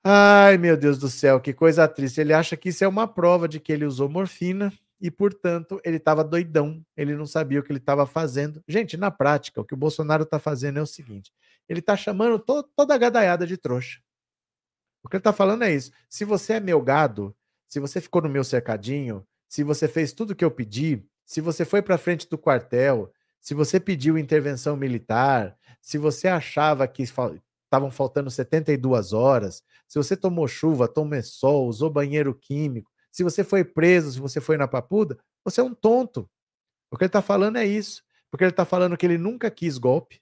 Ai, 0.04 0.58
meu 0.58 0.76
Deus 0.76 0.98
do 0.98 1.08
céu, 1.08 1.40
que 1.40 1.54
coisa 1.54 1.88
triste. 1.88 2.20
Ele 2.20 2.34
acha 2.34 2.58
que 2.58 2.70
isso 2.70 2.84
é 2.84 2.88
uma 2.88 3.08
prova 3.08 3.48
de 3.48 3.60
que 3.60 3.72
ele 3.72 3.86
usou 3.86 4.10
morfina 4.10 4.74
e, 5.04 5.12
portanto, 5.12 5.82
ele 5.84 5.98
estava 5.98 6.24
doidão, 6.24 6.82
ele 6.96 7.14
não 7.14 7.26
sabia 7.26 7.60
o 7.60 7.64
que 7.64 7.70
ele 7.70 7.80
estava 7.80 8.06
fazendo. 8.06 8.64
Gente, 8.66 8.96
na 8.96 9.12
prática, 9.12 9.60
o 9.60 9.66
que 9.66 9.74
o 9.74 9.78
Bolsonaro 9.78 10.24
está 10.24 10.40
fazendo 10.40 10.80
é 10.80 10.82
o 10.82 10.86
seguinte: 10.88 11.30
ele 11.68 11.82
está 11.82 11.98
chamando 11.98 12.40
to 12.40 12.64
toda 12.74 12.96
a 12.96 12.98
gadaiada 12.98 13.46
de 13.46 13.58
trouxa. 13.58 14.00
O 15.04 15.10
que 15.10 15.18
ele 15.18 15.20
está 15.20 15.34
falando 15.34 15.66
é 15.66 15.76
isso. 15.76 15.92
Se 16.08 16.24
você 16.24 16.54
é 16.54 16.60
meu 16.62 16.82
gado, 16.82 17.36
se 17.68 17.82
você 17.82 18.00
ficou 18.00 18.22
no 18.22 18.30
meu 18.30 18.46
cercadinho, 18.46 19.28
se 19.50 19.62
você 19.62 19.90
fez 19.90 20.14
tudo 20.14 20.32
o 20.32 20.36
que 20.38 20.46
eu 20.46 20.50
pedi, 20.50 21.06
se 21.26 21.42
você 21.42 21.66
foi 21.66 21.82
para 21.82 21.98
frente 21.98 22.30
do 22.30 22.38
quartel, 22.38 23.12
se 23.42 23.54
você 23.54 23.82
pediu 23.82 24.18
intervenção 24.18 24.78
militar, 24.78 25.58
se 25.82 25.98
você 25.98 26.30
achava 26.30 26.88
que 26.88 27.04
estavam 27.04 27.92
faltando 27.92 28.32
72 28.32 29.12
horas, 29.12 29.64
se 29.86 29.98
você 29.98 30.16
tomou 30.16 30.48
chuva, 30.48 30.88
tomou 30.88 31.22
sol, 31.24 31.68
usou 31.68 31.90
banheiro 31.90 32.34
químico, 32.34 32.90
se 33.14 33.24
você 33.24 33.44
foi 33.44 33.64
preso, 33.64 34.12
se 34.12 34.20
você 34.20 34.42
foi 34.42 34.58
na 34.58 34.68
papuda, 34.68 35.18
você 35.46 35.62
é 35.62 35.64
um 35.64 35.74
tonto. 35.74 36.30
O 36.92 36.98
que 36.98 37.04
ele 37.04 37.10
está 37.10 37.22
falando 37.22 37.58
é 37.58 37.66
isso. 37.66 38.04
Porque 38.32 38.44
ele 38.44 38.52
está 38.52 38.66
falando 38.66 38.98
que 38.98 39.06
ele 39.06 39.18
nunca 39.18 39.52
quis 39.52 39.78
golpe, 39.78 40.20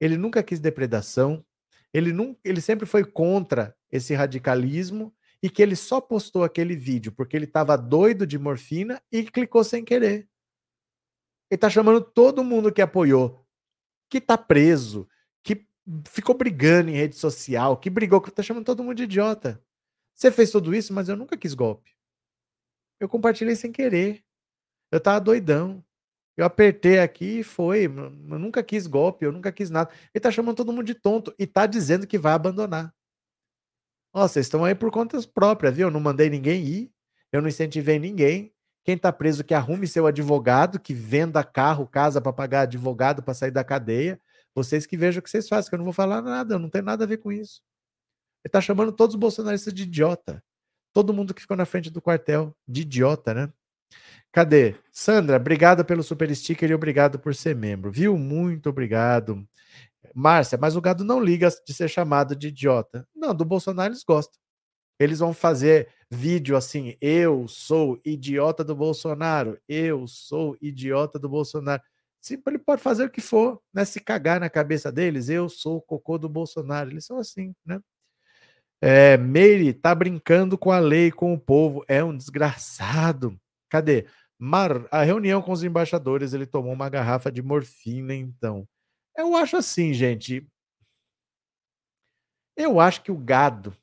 ele 0.00 0.16
nunca 0.16 0.42
quis 0.42 0.60
depredação, 0.60 1.44
ele, 1.92 2.12
nunca, 2.12 2.38
ele 2.44 2.60
sempre 2.60 2.86
foi 2.86 3.04
contra 3.04 3.76
esse 3.90 4.14
radicalismo 4.14 5.12
e 5.42 5.50
que 5.50 5.60
ele 5.60 5.74
só 5.74 6.00
postou 6.00 6.44
aquele 6.44 6.76
vídeo 6.76 7.10
porque 7.10 7.36
ele 7.36 7.46
estava 7.46 7.76
doido 7.76 8.26
de 8.26 8.38
morfina 8.38 9.02
e 9.10 9.24
clicou 9.24 9.64
sem 9.64 9.84
querer. 9.84 10.28
Ele 11.50 11.56
está 11.56 11.68
chamando 11.68 12.00
todo 12.00 12.44
mundo 12.44 12.72
que 12.72 12.80
apoiou, 12.80 13.44
que 14.08 14.18
está 14.18 14.38
preso, 14.38 15.08
ficou 16.06 16.36
brigando 16.36 16.90
em 16.90 16.94
rede 16.94 17.16
social, 17.16 17.76
que 17.76 17.88
brigou, 17.88 18.20
que 18.20 18.30
tá 18.30 18.42
chamando 18.42 18.64
todo 18.64 18.82
mundo 18.84 18.96
de 18.96 19.04
idiota. 19.04 19.62
Você 20.14 20.30
fez 20.30 20.50
tudo 20.50 20.74
isso, 20.74 20.92
mas 20.92 21.08
eu 21.08 21.16
nunca 21.16 21.36
quis 21.36 21.54
golpe. 21.54 21.97
Eu 23.00 23.08
compartilhei 23.08 23.54
sem 23.54 23.70
querer. 23.72 24.22
Eu 24.90 25.00
tava 25.00 25.20
doidão. 25.20 25.84
Eu 26.36 26.44
apertei 26.44 26.98
aqui 27.00 27.40
e 27.40 27.42
foi. 27.42 27.86
Eu 27.86 28.38
nunca 28.38 28.62
quis 28.62 28.86
golpe, 28.86 29.24
eu 29.24 29.32
nunca 29.32 29.50
quis 29.50 29.70
nada. 29.70 29.90
Ele 30.14 30.22
tá 30.22 30.30
chamando 30.30 30.56
todo 30.56 30.72
mundo 30.72 30.86
de 30.86 30.94
tonto 30.94 31.34
e 31.38 31.46
tá 31.46 31.66
dizendo 31.66 32.06
que 32.06 32.18
vai 32.18 32.32
abandonar. 32.32 32.94
Ó, 34.12 34.26
vocês 34.26 34.46
estão 34.46 34.64
aí 34.64 34.74
por 34.74 34.90
conta 34.90 35.20
própria, 35.34 35.70
viu? 35.70 35.88
Eu 35.88 35.90
não 35.90 36.00
mandei 36.00 36.30
ninguém 36.30 36.64
ir, 36.64 36.92
eu 37.32 37.42
não 37.42 37.48
incentivei 37.48 37.98
ninguém. 37.98 38.52
Quem 38.84 38.96
tá 38.96 39.12
preso 39.12 39.44
que 39.44 39.52
arrume 39.52 39.86
seu 39.86 40.06
advogado, 40.06 40.80
que 40.80 40.94
venda 40.94 41.44
carro, 41.44 41.86
casa 41.86 42.20
para 42.20 42.32
pagar 42.32 42.62
advogado 42.62 43.22
para 43.22 43.34
sair 43.34 43.50
da 43.50 43.62
cadeia. 43.62 44.20
Vocês 44.54 44.86
que 44.86 44.96
vejam 44.96 45.20
o 45.20 45.22
que 45.22 45.28
vocês 45.28 45.48
fazem, 45.48 45.68
que 45.68 45.74
eu 45.74 45.78
não 45.78 45.84
vou 45.84 45.92
falar 45.92 46.22
nada, 46.22 46.54
eu 46.54 46.58
não 46.58 46.70
tenho 46.70 46.84
nada 46.84 47.04
a 47.04 47.06
ver 47.06 47.18
com 47.18 47.30
isso. 47.30 47.60
Ele 48.44 48.50
tá 48.50 48.60
chamando 48.60 48.92
todos 48.92 49.14
os 49.14 49.20
bolsonaristas 49.20 49.74
de 49.74 49.82
idiota. 49.82 50.42
Todo 50.98 51.14
mundo 51.14 51.32
que 51.32 51.42
ficou 51.42 51.56
na 51.56 51.64
frente 51.64 51.90
do 51.90 52.02
quartel 52.02 52.52
de 52.66 52.80
idiota, 52.80 53.32
né? 53.32 53.52
Cadê? 54.32 54.74
Sandra, 54.90 55.36
obrigada 55.36 55.84
pelo 55.84 56.02
super 56.02 56.34
sticker 56.34 56.68
e 56.68 56.74
obrigado 56.74 57.20
por 57.20 57.36
ser 57.36 57.54
membro, 57.54 57.92
viu? 57.92 58.18
Muito 58.18 58.68
obrigado. 58.68 59.46
Márcia, 60.12 60.58
mas 60.60 60.74
o 60.74 60.80
gado 60.80 61.04
não 61.04 61.22
liga 61.22 61.48
de 61.64 61.72
ser 61.72 61.86
chamado 61.86 62.34
de 62.34 62.48
idiota. 62.48 63.06
Não, 63.14 63.32
do 63.32 63.44
Bolsonaro 63.44 63.92
eles 63.92 64.02
gostam. 64.02 64.40
Eles 64.98 65.20
vão 65.20 65.32
fazer 65.32 65.88
vídeo 66.10 66.56
assim: 66.56 66.96
eu 67.00 67.46
sou 67.46 68.00
idiota 68.04 68.64
do 68.64 68.74
Bolsonaro, 68.74 69.56
eu 69.68 70.04
sou 70.08 70.56
idiota 70.60 71.16
do 71.16 71.28
Bolsonaro. 71.28 71.80
Ele 72.44 72.58
pode 72.58 72.82
fazer 72.82 73.04
o 73.04 73.10
que 73.10 73.20
for, 73.20 73.62
né? 73.72 73.84
Se 73.84 74.00
cagar 74.00 74.40
na 74.40 74.50
cabeça 74.50 74.90
deles, 74.90 75.28
eu 75.28 75.48
sou 75.48 75.76
o 75.76 75.80
cocô 75.80 76.18
do 76.18 76.28
Bolsonaro. 76.28 76.90
Eles 76.90 77.04
são 77.04 77.18
assim, 77.18 77.54
né? 77.64 77.80
É, 78.80 79.16
Meire 79.16 79.72
tá 79.72 79.94
brincando 79.94 80.56
com 80.56 80.70
a 80.70 80.78
lei, 80.78 81.10
com 81.10 81.32
o 81.32 81.38
povo. 81.38 81.84
É 81.88 82.02
um 82.02 82.16
desgraçado. 82.16 83.38
Cadê? 83.68 84.06
Mar, 84.38 84.86
a 84.90 85.02
reunião 85.02 85.42
com 85.42 85.52
os 85.52 85.64
embaixadores, 85.64 86.32
ele 86.32 86.46
tomou 86.46 86.72
uma 86.72 86.88
garrafa 86.88 87.30
de 87.30 87.42
morfina, 87.42 88.14
então. 88.14 88.66
Eu 89.16 89.36
acho 89.36 89.56
assim, 89.56 89.92
gente. 89.92 90.46
Eu 92.56 92.78
acho 92.80 93.02
que 93.02 93.10
o 93.10 93.16
gado 93.16 93.76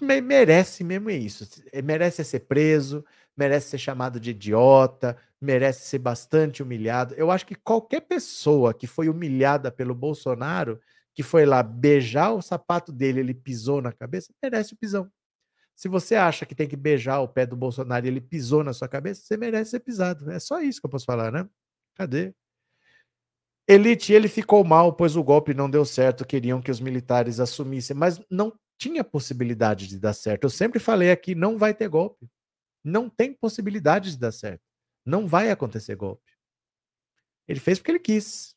merece 0.00 0.82
mesmo 0.84 1.10
isso. 1.10 1.44
Merece 1.82 2.24
ser 2.24 2.40
preso, 2.40 3.04
merece 3.36 3.70
ser 3.70 3.78
chamado 3.78 4.18
de 4.20 4.30
idiota, 4.30 5.16
merece 5.40 5.86
ser 5.86 5.98
bastante 5.98 6.62
humilhado. 6.62 7.14
Eu 7.14 7.30
acho 7.30 7.46
que 7.46 7.54
qualquer 7.54 8.00
pessoa 8.02 8.74
que 8.74 8.86
foi 8.86 9.08
humilhada 9.08 9.70
pelo 9.70 9.94
Bolsonaro, 9.94 10.80
que 11.14 11.22
foi 11.22 11.46
lá 11.46 11.62
beijar 11.62 12.32
o 12.32 12.42
sapato 12.42 12.92
dele, 12.92 13.20
ele 13.20 13.34
pisou 13.34 13.80
na 13.80 13.92
cabeça, 13.92 14.32
merece 14.42 14.74
o 14.74 14.76
pisão. 14.76 15.10
Se 15.74 15.88
você 15.88 16.14
acha 16.14 16.46
que 16.46 16.54
tem 16.54 16.68
que 16.68 16.76
beijar 16.76 17.20
o 17.20 17.28
pé 17.28 17.46
do 17.46 17.56
Bolsonaro 17.56 18.06
e 18.06 18.08
ele 18.08 18.20
pisou 18.20 18.62
na 18.62 18.72
sua 18.72 18.88
cabeça, 18.88 19.22
você 19.22 19.36
merece 19.36 19.72
ser 19.72 19.80
pisado. 19.80 20.30
É 20.30 20.38
só 20.38 20.60
isso 20.60 20.80
que 20.80 20.86
eu 20.86 20.90
posso 20.90 21.04
falar, 21.04 21.32
né? 21.32 21.48
Cadê? 21.94 22.34
Elite, 23.66 24.12
ele 24.12 24.28
ficou 24.28 24.62
mal, 24.62 24.92
pois 24.92 25.16
o 25.16 25.24
golpe 25.24 25.54
não 25.54 25.70
deu 25.70 25.84
certo, 25.84 26.26
queriam 26.26 26.60
que 26.60 26.70
os 26.70 26.80
militares 26.80 27.40
assumissem, 27.40 27.96
mas 27.96 28.20
não 28.30 28.52
tinha 28.76 29.02
possibilidade 29.02 29.88
de 29.88 29.98
dar 29.98 30.12
certo. 30.12 30.44
Eu 30.44 30.50
sempre 30.50 30.78
falei 30.78 31.10
aqui, 31.10 31.34
não 31.34 31.56
vai 31.56 31.72
ter 31.72 31.88
golpe. 31.88 32.28
Não 32.82 33.08
tem 33.08 33.32
possibilidade 33.32 34.10
de 34.10 34.18
dar 34.18 34.32
certo. 34.32 34.62
Não 35.04 35.26
vai 35.26 35.50
acontecer 35.50 35.96
golpe. 35.96 36.30
Ele 37.48 37.60
fez 37.60 37.78
porque 37.78 37.92
ele 37.92 37.98
quis, 37.98 38.54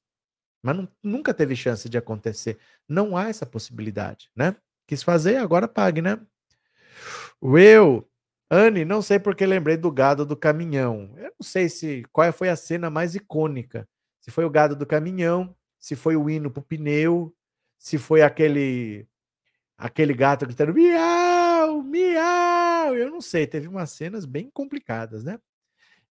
mas 0.62 0.76
não, 0.76 0.88
nunca 1.04 1.34
teve 1.34 1.56
chance 1.56 1.90
de 1.90 1.98
acontecer. 1.98 2.58
Não 2.88 3.16
há 3.16 3.30
essa 3.30 3.46
possibilidade, 3.46 4.30
né? 4.36 4.56
Quis 4.88 5.04
fazer, 5.04 5.38
agora 5.38 5.68
pague, 5.68 6.02
né? 6.02 6.20
Will, 7.42 8.08
Anne, 8.50 8.86
não 8.86 9.02
sei 9.02 9.20
porque 9.20 9.46
lembrei 9.46 9.78
do 9.78 9.92
gado 9.92 10.26
do 10.26 10.36
caminhão. 10.36 11.14
Eu 11.18 11.34
não 11.40 11.44
sei 11.44 11.70
se 11.70 12.04
qual 12.12 12.32
foi 12.32 12.50
a 12.50 12.56
cena 12.56 12.90
mais 12.90 13.16
icônica. 13.16 13.88
Se 14.22 14.32
foi 14.32 14.46
o 14.46 14.50
gado 14.50 14.76
do 14.76 14.86
caminhão, 14.86 15.56
se 15.80 15.96
foi 15.96 16.16
o 16.16 16.30
hino 16.30 16.50
pro 16.52 16.62
pneu, 16.62 17.34
se 17.78 17.98
foi 17.98 18.22
aquele 18.22 19.08
aquele 19.78 20.14
gato 20.14 20.46
gritando 20.46 20.74
miau, 20.74 21.84
miau. 21.84 22.96
Eu 22.96 23.12
não 23.12 23.22
sei, 23.22 23.46
teve 23.46 23.68
umas 23.68 23.92
cenas 23.92 24.26
bem 24.26 24.50
complicadas, 24.50 25.24
né? 25.24 25.40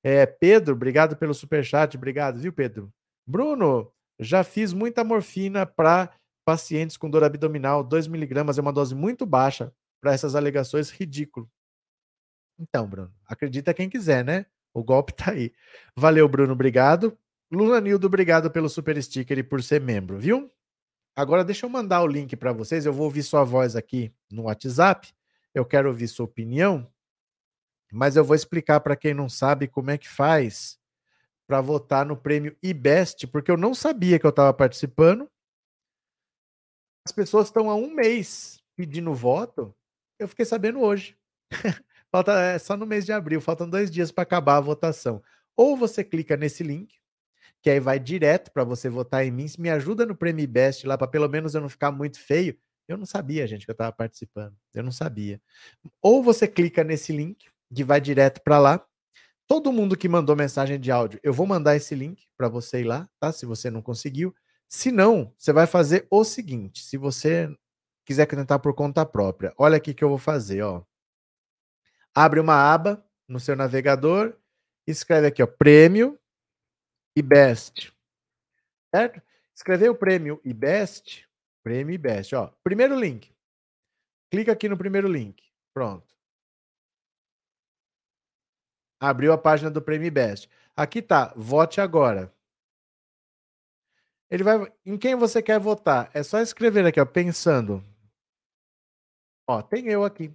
É, 0.03 0.25
Pedro, 0.25 0.75
obrigado 0.75 1.17
pelo 1.17 1.35
super 1.35 1.65
chat, 1.65 1.97
obrigado, 1.97 2.39
viu, 2.39 2.53
Pedro? 2.53 2.93
Bruno, 3.27 3.93
já 4.19 4.43
fiz 4.43 4.73
muita 4.73 5.05
morfina 5.05 5.67
para 5.67 6.13
pacientes 6.45 6.97
com 6.97 7.11
dor 7.11 7.25
abdominal, 7.25 7.83
2 7.83 8.07
miligramas 8.07 8.57
é 8.57 8.61
uma 8.61 8.73
dose 8.73 8.95
muito 8.95 9.27
baixa 9.27 9.73
para 10.01 10.13
essas 10.13 10.35
alegações, 10.35 10.91
ridículo. 10.91 11.51
Então, 12.59 12.89
Bruno, 12.89 13.13
acredita 13.27 13.75
quem 13.75 13.89
quiser, 13.89 14.25
né? 14.25 14.47
O 14.73 14.83
golpe 14.83 15.13
tá 15.13 15.33
aí. 15.33 15.53
Valeu, 15.97 16.29
Bruno, 16.29 16.53
obrigado. 16.53 17.19
Luna 17.51 17.81
Nildo, 17.81 18.07
obrigado 18.07 18.51
pelo 18.51 18.69
super 18.69 19.01
sticker 19.03 19.39
e 19.39 19.43
por 19.43 19.63
ser 19.63 19.81
membro, 19.81 20.19
viu? 20.19 20.51
Agora 21.15 21.45
deixa 21.45 21.65
eu 21.65 21.71
mandar 21.71 22.03
o 22.03 22.07
link 22.07 22.37
para 22.37 22.53
vocês. 22.53 22.85
Eu 22.85 22.93
vou 22.93 23.05
ouvir 23.05 23.23
sua 23.23 23.43
voz 23.43 23.75
aqui 23.75 24.13
no 24.31 24.45
WhatsApp. 24.45 25.13
Eu 25.55 25.65
quero 25.65 25.89
ouvir 25.89 26.09
sua 26.09 26.27
opinião, 26.27 26.91
mas 27.91 28.17
eu 28.17 28.25
vou 28.25 28.37
explicar 28.37 28.81
para 28.81 28.97
quem 28.97 29.15
não 29.15 29.29
sabe 29.29 29.67
como 29.67 29.91
é 29.91 29.97
que 29.97 30.09
faz 30.09 30.79
para 31.47 31.61
votar 31.61 32.05
no 32.05 32.17
prêmio 32.17 32.57
IBEST, 32.63 33.27
porque 33.29 33.51
eu 33.51 33.57
não 33.57 33.75
sabia 33.75 34.19
que 34.19 34.27
eu 34.27 34.31
estava 34.31 34.53
participando. 34.53 35.31
As 37.07 37.13
pessoas 37.13 37.47
estão 37.47 37.71
há 37.71 37.75
um 37.77 37.91
mês 37.91 38.59
pedindo 38.77 39.15
voto. 39.15 39.75
Eu 40.19 40.27
fiquei 40.27 40.45
sabendo 40.45 40.81
hoje. 40.81 41.17
Falta 42.11 42.33
é 42.41 42.59
só 42.59 42.77
no 42.77 42.87
mês 42.87 43.05
de 43.05 43.13
abril, 43.13 43.41
faltam 43.41 43.69
dois 43.69 43.91
dias 43.91 44.11
para 44.11 44.23
acabar 44.23 44.57
a 44.57 44.61
votação. 44.61 45.23
Ou 45.57 45.77
você 45.77 46.03
clica 46.05 46.37
nesse 46.37 46.63
link, 46.63 46.99
que 47.63 47.71
aí 47.71 47.81
vai 47.81 47.99
direto 47.99 48.51
para 48.53 48.65
você 48.65 48.89
votar 48.89 49.25
em 49.25 49.31
mim. 49.31 49.49
Se 49.49 49.61
me 49.61 49.69
ajuda 49.69 50.07
no 50.07 50.17
Prêmio 50.17 50.47
Best 50.47 50.87
lá, 50.87 50.97
para 50.97 51.09
pelo 51.09 51.29
menos 51.29 51.55
eu 51.55 51.61
não 51.61 51.69
ficar 51.69 51.91
muito 51.91 52.21
feio. 52.21 52.57
Eu 52.89 52.97
não 52.97 53.05
sabia, 53.07 53.47
gente, 53.47 53.65
que 53.65 53.71
eu 53.71 53.75
estava 53.75 53.93
participando. 53.93 54.57
Eu 54.73 54.83
não 54.83 54.93
sabia. 54.93 55.41
Ou 56.01 56.23
você 56.23 56.47
clica 56.47 56.85
nesse 56.85 57.13
link, 57.13 57.49
que 57.75 57.85
vai 57.85 58.01
direto 58.01 58.41
para 58.43 58.59
lá. 58.59 58.87
Todo 59.47 59.73
mundo 59.73 59.97
que 59.97 60.09
mandou 60.09 60.35
mensagem 60.35 60.79
de 60.79 60.91
áudio, 60.91 61.21
eu 61.23 61.33
vou 61.33 61.47
mandar 61.47 61.77
esse 61.77 61.95
link 61.95 62.27
para 62.37 62.49
você 62.49 62.81
ir 62.81 62.85
lá, 62.85 63.09
tá? 63.21 63.31
Se 63.31 63.47
você 63.47 63.71
não 63.71 63.81
conseguiu. 63.81 64.35
Se 64.69 64.91
não, 64.91 65.33
você 65.39 65.53
vai 65.53 65.67
fazer 65.67 66.07
o 66.11 66.25
seguinte: 66.25 66.83
se 66.83 66.97
você 66.97 67.49
quiser 68.05 68.27
tentar 68.27 68.59
por 68.59 68.75
conta 68.75 69.07
própria, 69.07 69.55
olha 69.57 69.77
aqui 69.77 69.95
que 69.95 70.03
eu 70.03 70.09
vou 70.09 70.19
fazer, 70.19 70.63
ó. 70.63 70.83
Abre 72.15 72.41
uma 72.41 72.55
aba 72.55 73.05
no 73.29 73.39
seu 73.39 73.55
navegador, 73.55 74.37
escreve 74.87 75.29
aqui, 75.29 75.43
ó, 75.43 75.47
prêmio 75.47 76.19
e 77.15 77.23
best. 77.23 77.93
Certo? 78.93 79.23
Escreveu 79.55 79.93
o 79.93 79.97
prêmio 79.97 80.41
e 80.45 80.53
best, 80.53 81.25
prêmio 81.63 81.95
e 81.95 81.99
best, 81.99 82.35
ó. 82.35 82.53
Primeiro 82.65 82.99
link. 82.99 83.33
Clica 84.31 84.53
aqui 84.53 84.69
no 84.69 84.77
primeiro 84.77 85.09
link. 85.09 85.43
Pronto. 85.73 86.16
Abriu 89.01 89.33
a 89.33 89.39
página 89.39 89.71
do 89.71 89.83
Prêmio 89.83 90.11
Best. 90.11 90.49
Aqui 90.77 91.03
tá, 91.03 91.33
vote 91.37 91.81
agora. 91.81 92.33
Ele 94.31 94.43
vai. 94.43 94.73
Em 94.85 94.97
quem 94.99 95.15
você 95.15 95.43
quer 95.43 95.59
votar? 95.61 96.11
É 96.13 96.23
só 96.23 96.41
escrever 96.41 96.85
aqui, 96.87 97.01
ó, 97.01 97.05
pensando. 97.05 97.85
Ó, 99.49 99.63
tem 99.63 99.89
eu 99.89 100.05
aqui. 100.05 100.35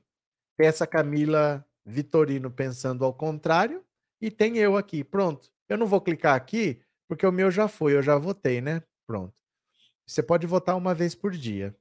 Tem 0.57 0.67
essa 0.67 0.87
Camila 0.87 1.65
Vitorino 1.85 2.49
pensando 2.49 3.03
ao 3.03 3.13
contrário 3.13 3.83
e 4.21 4.31
tem 4.31 4.57
eu 4.57 4.77
aqui. 4.77 5.03
Pronto. 5.03 5.51
Eu 5.67 5.77
não 5.77 5.87
vou 5.87 6.01
clicar 6.01 6.35
aqui 6.35 6.81
porque 7.07 7.25
o 7.25 7.31
meu 7.31 7.51
já 7.51 7.67
foi, 7.67 7.93
eu 7.93 8.01
já 8.01 8.17
votei, 8.17 8.61
né? 8.61 8.81
Pronto. 9.05 9.33
Você 10.07 10.23
pode 10.23 10.47
votar 10.47 10.77
uma 10.77 10.93
vez 10.93 11.13
por 11.13 11.31
dia. 11.31 11.75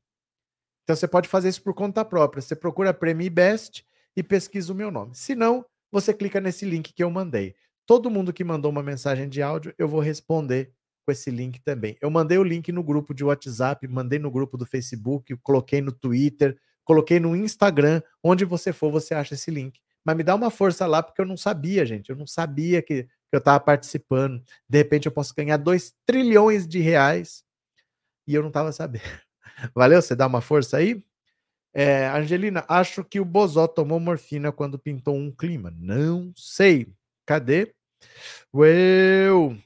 Então 0.83 0.97
você 0.97 1.07
pode 1.07 1.29
fazer 1.29 1.49
isso 1.49 1.63
por 1.63 1.75
conta 1.75 2.05
própria. 2.05 2.43
Você 2.43 2.57
procura 2.57 2.93
Prêmio 2.93 3.31
Best 3.31 3.87
e 4.17 4.23
pesquisa 4.23 4.73
o 4.73 4.77
meu 4.77 4.91
nome. 4.91 5.15
Se 5.15 5.35
não, 5.35 5.65
você 5.91 6.15
clica 6.15 6.41
nesse 6.41 6.65
link 6.65 6.93
que 6.93 7.03
eu 7.03 7.11
mandei. 7.11 7.55
Todo 7.87 8.11
mundo 8.11 8.33
que 8.33 8.45
mandou 8.45 8.71
uma 8.71 8.83
mensagem 8.83 9.29
de 9.29 9.43
áudio, 9.43 9.75
eu 9.77 9.89
vou 9.89 10.01
responder 10.01 10.73
com 11.05 11.13
esse 11.13 11.31
link 11.31 11.61
também. 11.61 11.97
Eu 12.01 12.11
mandei 12.11 12.39
o 12.39 12.45
link 12.45 12.71
no 12.71 12.83
grupo 12.83 13.13
de 13.13 13.25
WhatsApp, 13.25 13.87
mandei 13.89 14.19
no 14.19 14.31
grupo 14.31 14.57
do 14.57 14.65
Facebook, 14.65 15.37
coloquei 15.43 15.81
no 15.81 15.93
Twitter, 15.93 16.57
coloquei 16.85 17.19
no 17.19 17.35
Instagram, 17.37 18.03
onde 18.23 18.45
você 18.45 18.73
for, 18.73 18.93
você 18.93 19.15
acha 19.15 19.35
esse 19.35 19.51
link. 19.51 19.81
Mas 20.05 20.17
me 20.17 20.23
dá 20.23 20.35
uma 20.35 20.51
força 20.51 20.87
lá, 20.87 21.03
porque 21.03 21.21
eu 21.21 21.27
não 21.27 21.37
sabia, 21.37 21.85
gente. 21.85 22.11
Eu 22.11 22.17
não 22.17 22.27
sabia 22.27 22.81
que, 22.81 23.05
que 23.05 23.09
eu 23.33 23.39
estava 23.39 23.61
participando. 23.61 24.43
De 24.69 24.79
repente 24.79 25.07
eu 25.07 25.13
posso 25.13 25.35
ganhar 25.35 25.57
2 25.57 25.93
trilhões 26.07 26.67
de 26.67 26.79
reais 26.79 27.45
e 28.27 28.35
eu 28.35 28.43
não 28.43 28.49
estava 28.49 28.73
sabendo. 28.73 29.03
Valeu? 29.75 30.01
Você 30.01 30.15
dá 30.15 30.27
uma 30.27 30.41
força 30.41 30.79
aí? 30.79 31.03
É, 31.73 32.09
Angelina, 32.09 32.65
acho 32.69 33.05
que 33.05 33.21
o 33.21 33.25
Bozó 33.25 33.67
tomou 33.69 34.01
morfina 34.01 34.51
quando 34.51 34.79
pintou 34.79 35.15
um 35.15 35.31
clima. 35.31 35.73
Não 35.77 36.33
sei. 36.37 36.93
Cadê? 37.25 37.75
Well, 38.53 39.57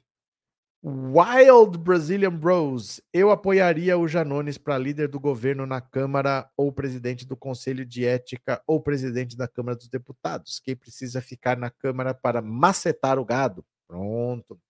Wild 0.85 1.79
Brazilian 1.79 2.37
Bros. 2.37 3.01
Eu 3.11 3.31
apoiaria 3.31 3.97
o 3.97 4.07
Janones 4.07 4.59
para 4.59 4.77
líder 4.77 5.09
do 5.09 5.19
governo 5.19 5.65
na 5.65 5.81
Câmara, 5.81 6.51
ou 6.59 6.71
presidente 6.71 7.27
do 7.27 7.35
Conselho 7.35 7.87
de 7.87 8.05
Ética, 8.05 8.63
ou 8.67 8.83
presidente 8.83 9.35
da 9.35 9.49
Câmara 9.49 9.77
dos 9.77 9.89
Deputados. 9.89 10.61
Quem 10.61 10.77
precisa 10.77 11.23
ficar 11.23 11.57
na 11.57 11.71
Câmara 11.71 12.13
para 12.13 12.43
macetar 12.43 13.19
o 13.19 13.25
gado? 13.25 13.65
Pronto. 13.89 14.61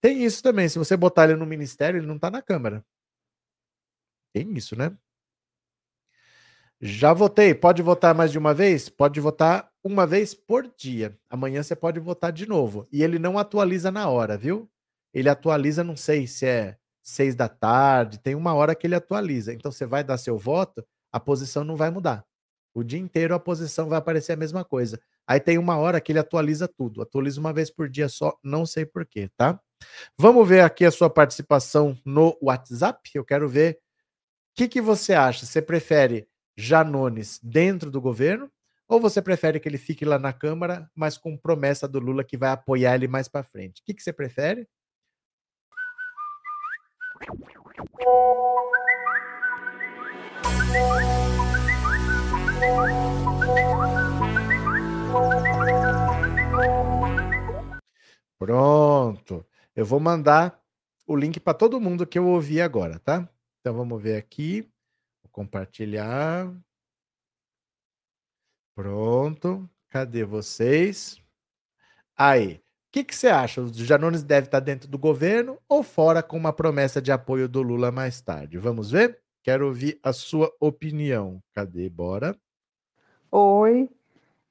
Tem 0.00 0.24
isso 0.24 0.42
também. 0.42 0.68
Se 0.68 0.80
você 0.80 0.96
botar 0.96 1.24
ele 1.30 1.36
no 1.36 1.46
ministério, 1.46 1.98
ele 1.98 2.06
não 2.08 2.16
está 2.16 2.28
na 2.28 2.42
Câmara. 2.42 2.84
Tem 4.32 4.52
isso, 4.54 4.74
né? 4.74 4.96
Já 6.84 7.12
votei. 7.12 7.54
Pode 7.54 7.80
votar 7.80 8.12
mais 8.12 8.32
de 8.32 8.38
uma 8.38 8.52
vez? 8.52 8.88
Pode 8.88 9.20
votar 9.20 9.70
uma 9.84 10.04
vez 10.04 10.34
por 10.34 10.68
dia. 10.76 11.16
Amanhã 11.30 11.62
você 11.62 11.76
pode 11.76 12.00
votar 12.00 12.32
de 12.32 12.44
novo. 12.44 12.88
E 12.90 13.04
ele 13.04 13.20
não 13.20 13.38
atualiza 13.38 13.88
na 13.92 14.08
hora, 14.08 14.36
viu? 14.36 14.68
Ele 15.14 15.28
atualiza, 15.28 15.84
não 15.84 15.96
sei 15.96 16.26
se 16.26 16.44
é 16.44 16.76
seis 17.00 17.36
da 17.36 17.48
tarde, 17.48 18.18
tem 18.18 18.34
uma 18.34 18.52
hora 18.52 18.74
que 18.74 18.84
ele 18.84 18.96
atualiza. 18.96 19.52
Então 19.52 19.70
você 19.70 19.86
vai 19.86 20.02
dar 20.02 20.18
seu 20.18 20.36
voto, 20.36 20.84
a 21.12 21.20
posição 21.20 21.62
não 21.62 21.76
vai 21.76 21.88
mudar. 21.88 22.24
O 22.74 22.82
dia 22.82 22.98
inteiro 22.98 23.32
a 23.32 23.38
posição 23.38 23.88
vai 23.88 23.98
aparecer 23.98 24.32
a 24.32 24.36
mesma 24.36 24.64
coisa. 24.64 25.00
Aí 25.24 25.38
tem 25.38 25.58
uma 25.58 25.76
hora 25.76 26.00
que 26.00 26.10
ele 26.10 26.18
atualiza 26.18 26.66
tudo. 26.66 27.00
Atualiza 27.00 27.38
uma 27.38 27.52
vez 27.52 27.70
por 27.70 27.88
dia 27.88 28.08
só, 28.08 28.36
não 28.42 28.66
sei 28.66 28.84
porquê, 28.84 29.30
tá? 29.36 29.60
Vamos 30.18 30.48
ver 30.48 30.62
aqui 30.62 30.84
a 30.84 30.90
sua 30.90 31.08
participação 31.08 31.96
no 32.04 32.36
WhatsApp. 32.42 33.08
Eu 33.14 33.24
quero 33.24 33.48
ver 33.48 33.74
o 33.74 33.78
que, 34.56 34.66
que 34.66 34.80
você 34.80 35.12
acha. 35.12 35.46
Você 35.46 35.62
prefere 35.62 36.26
Janones 36.56 37.38
dentro 37.42 37.90
do 37.90 38.00
governo? 38.00 38.50
Ou 38.88 39.00
você 39.00 39.22
prefere 39.22 39.58
que 39.58 39.68
ele 39.68 39.78
fique 39.78 40.04
lá 40.04 40.18
na 40.18 40.32
Câmara, 40.32 40.90
mas 40.94 41.16
com 41.16 41.36
promessa 41.36 41.88
do 41.88 41.98
Lula 41.98 42.22
que 42.22 42.36
vai 42.36 42.50
apoiar 42.50 42.94
ele 42.94 43.08
mais 43.08 43.28
para 43.28 43.42
frente? 43.42 43.80
O 43.80 43.84
que, 43.84 43.94
que 43.94 44.02
você 44.02 44.12
prefere? 44.12 44.68
Pronto. 58.38 59.46
Eu 59.74 59.86
vou 59.86 60.00
mandar 60.00 60.60
o 61.06 61.16
link 61.16 61.38
para 61.38 61.54
todo 61.54 61.80
mundo 61.80 62.06
que 62.06 62.18
eu 62.18 62.26
ouvi 62.26 62.60
agora, 62.60 62.98
tá? 62.98 63.28
Então 63.60 63.74
vamos 63.74 64.02
ver 64.02 64.16
aqui 64.16 64.71
compartilhar. 65.32 66.54
Pronto. 68.74 69.68
Cadê 69.88 70.24
vocês? 70.24 71.20
Aí. 72.16 72.56
O 72.56 72.92
que, 72.92 73.04
que 73.04 73.14
você 73.16 73.28
acha? 73.28 73.62
O 73.62 73.72
Janones 73.72 74.22
deve 74.22 74.48
estar 74.48 74.60
dentro 74.60 74.86
do 74.86 74.98
governo 74.98 75.58
ou 75.66 75.82
fora 75.82 76.22
com 76.22 76.36
uma 76.36 76.52
promessa 76.52 77.00
de 77.00 77.10
apoio 77.10 77.48
do 77.48 77.62
Lula 77.62 77.90
mais 77.90 78.20
tarde? 78.20 78.58
Vamos 78.58 78.90
ver? 78.90 79.18
Quero 79.42 79.66
ouvir 79.66 79.98
a 80.02 80.12
sua 80.12 80.54
opinião. 80.60 81.42
Cadê? 81.54 81.88
Bora. 81.88 82.36
Oi. 83.30 83.88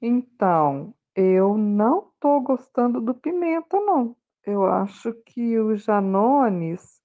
Então, 0.00 0.92
eu 1.14 1.56
não 1.56 2.10
estou 2.12 2.40
gostando 2.40 3.00
do 3.00 3.14
Pimenta, 3.14 3.78
não. 3.80 4.16
Eu 4.44 4.66
acho 4.66 5.14
que 5.24 5.56
o 5.58 5.76
Janones 5.76 7.00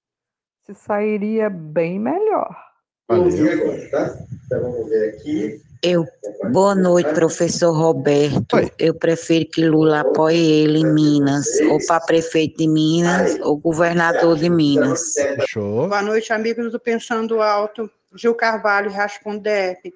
se 0.64 0.74
sairia 0.74 1.48
bem 1.48 2.00
melhor. 2.00 2.67
Valeu. 3.08 3.90
Tá? 3.90 4.18
Então 4.46 4.60
vamos 4.60 4.88
ver 4.90 5.08
aqui. 5.08 5.62
Eu, 5.82 6.04
boa 6.50 6.74
noite, 6.74 7.14
professor 7.14 7.72
Roberto. 7.72 8.56
Oi. 8.56 8.70
Eu 8.78 8.94
prefiro 8.94 9.48
que 9.48 9.64
Lula 9.64 10.00
apoie 10.00 10.36
ele 10.36 10.80
em 10.80 10.92
Minas, 10.92 11.46
ou 11.70 11.78
para 11.86 12.04
prefeito 12.04 12.58
de 12.58 12.68
Minas, 12.68 13.38
ou 13.40 13.56
governador 13.56 14.36
de 14.36 14.50
Minas. 14.50 15.14
Show. 15.48 15.88
Boa 15.88 16.02
noite, 16.02 16.32
amigos 16.32 16.72
do 16.72 16.80
Pensando 16.80 17.40
Alto. 17.40 17.90
Gil 18.14 18.34
Carvalho, 18.34 18.90
Rascondep. 18.90 19.94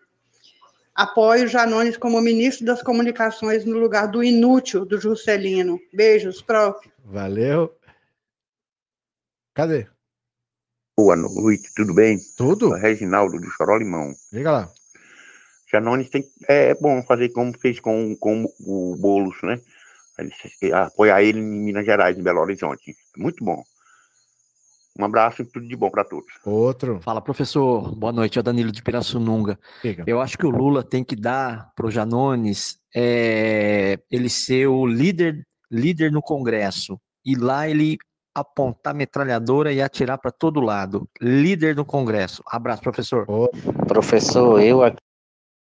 Apoio 0.95 1.49
Janones 1.49 1.97
como 1.97 2.21
ministro 2.21 2.65
das 2.65 2.83
Comunicações 2.83 3.65
no 3.65 3.79
lugar 3.79 4.07
do 4.07 4.23
inútil 4.23 4.85
do 4.85 5.01
Juscelino. 5.01 5.81
Beijos, 5.93 6.41
prof. 6.43 6.79
Valeu. 7.05 7.75
Cadê? 9.55 9.87
Boa 10.97 11.17
noite, 11.17 11.71
tudo 11.75 11.95
bem? 11.95 12.19
Tudo. 12.37 12.71
Reginaldo 12.75 13.39
do 13.39 13.51
Choró 13.51 13.77
Limão. 13.77 14.13
Diga 14.31 14.53
lá. 14.53 14.71
Janones 15.73 16.11
tem, 16.11 16.23
é 16.47 16.75
bom 16.75 17.03
fazer 17.03 17.31
como 17.31 17.57
fez 17.59 17.81
com, 17.81 18.15
com 18.17 18.45
o 18.61 18.95
Boulos, 18.97 19.37
né? 19.43 19.59
Apoiar 20.75 21.23
ele 21.23 21.39
em 21.41 21.43
Minas 21.43 21.87
Gerais, 21.87 22.19
em 22.19 22.23
Belo 22.23 22.41
Horizonte. 22.41 22.95
Muito 23.17 23.43
bom. 23.43 23.63
Um 24.99 25.07
abraço 25.07 25.41
e 25.41 25.47
tudo 25.47 25.67
de 25.67 25.75
bom 25.75 25.91
para 25.91 26.05
todos. 26.05 26.31
Outro. 26.45 27.01
Fala, 27.01 27.23
professor. 27.23 27.95
Boa 27.95 28.13
noite. 28.13 28.39
É 28.39 28.41
o 28.41 28.43
Danilo 28.43 28.71
de 28.71 28.83
Pirassununga. 28.83 29.59
Eu 30.07 30.21
acho 30.21 30.37
que 30.37 30.45
o 30.45 30.51
Lula 30.51 30.85
tem 30.85 31.03
que 31.03 31.17
dar 31.17 31.73
para 31.75 31.87
o 31.87 31.91
Janones 31.91 32.79
é, 32.95 33.99
ele 34.11 34.29
ser 34.29 34.67
o 34.67 34.87
líder, 34.87 35.47
líder 35.71 36.13
no 36.13 36.21
Congresso. 36.21 37.01
E 37.25 37.35
lá 37.35 37.67
ele 37.67 37.97
apontar 38.35 38.95
metralhadora 38.95 39.73
e 39.73 39.83
atirar 39.83 40.19
para 40.19 40.31
todo 40.31 40.61
lado. 40.61 41.09
Líder 41.21 41.75
do 41.75 41.85
Congresso. 41.85 42.43
Abraço, 42.47 42.83
professor. 42.83 43.27
Professor, 43.87 44.61
eu 44.61 44.83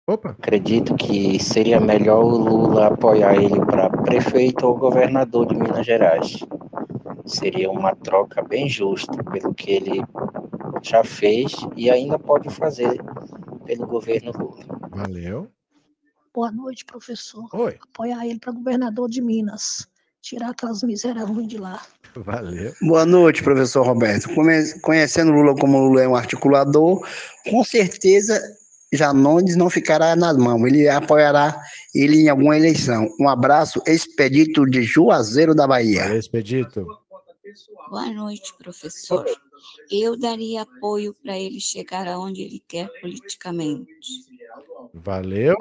Opa. 0.08 0.30
Acredito 0.30 0.96
que 0.96 1.38
seria 1.38 1.78
melhor 1.78 2.24
o 2.24 2.36
Lula 2.36 2.88
apoiar 2.88 3.36
ele 3.36 3.64
para 3.64 3.88
prefeito 3.88 4.66
ou 4.66 4.76
governador 4.76 5.46
de 5.46 5.54
Minas 5.54 5.86
Gerais. 5.86 6.40
Seria 7.24 7.70
uma 7.70 7.94
troca 7.94 8.42
bem 8.42 8.68
justa 8.68 9.22
pelo 9.22 9.54
que 9.54 9.70
ele 9.70 10.02
já 10.82 11.04
fez 11.04 11.52
e 11.76 11.88
ainda 11.88 12.18
pode 12.18 12.50
fazer 12.50 13.00
pelo 13.64 13.86
governo 13.86 14.32
Lula. 14.32 14.64
Valeu. 14.90 15.48
Boa 16.34 16.50
noite, 16.50 16.84
professor. 16.84 17.48
Oi. 17.54 17.78
Apoiar 17.80 18.26
ele 18.26 18.40
para 18.40 18.52
governador 18.52 19.08
de 19.08 19.22
Minas. 19.22 19.86
Tirar 20.20 20.50
aquelas 20.50 20.82
misérias 20.82 21.28
ruins 21.28 21.46
de 21.46 21.58
lá. 21.58 21.80
Valeu. 22.24 22.74
Boa 22.80 23.06
noite, 23.06 23.42
professor 23.42 23.86
Roberto. 23.86 24.28
Conhecendo 24.80 25.32
Lula 25.32 25.54
como 25.56 25.78
Lula 25.78 26.02
é 26.02 26.08
um 26.08 26.16
articulador, 26.16 27.06
com 27.48 27.64
certeza 27.64 28.40
Janones 28.92 29.56
não 29.56 29.70
ficará 29.70 30.14
nas 30.14 30.36
mãos. 30.36 30.64
Ele 30.66 30.88
apoiará 30.88 31.58
ele 31.94 32.22
em 32.22 32.28
alguma 32.28 32.56
eleição. 32.56 33.08
Um 33.18 33.28
abraço, 33.28 33.82
Expedito 33.86 34.66
de 34.66 34.82
Juazeiro 34.82 35.54
da 35.54 35.66
Bahia. 35.66 36.02
Valeu, 36.02 36.18
Expedito. 36.18 36.86
Boa 37.88 38.10
noite, 38.10 38.54
professor. 38.58 39.24
Eu 39.90 40.18
daria 40.18 40.62
apoio 40.62 41.14
para 41.22 41.38
ele 41.38 41.60
chegar 41.60 42.06
aonde 42.08 42.42
ele 42.42 42.62
quer 42.66 42.88
politicamente. 43.00 43.86
Valeu. 44.92 45.56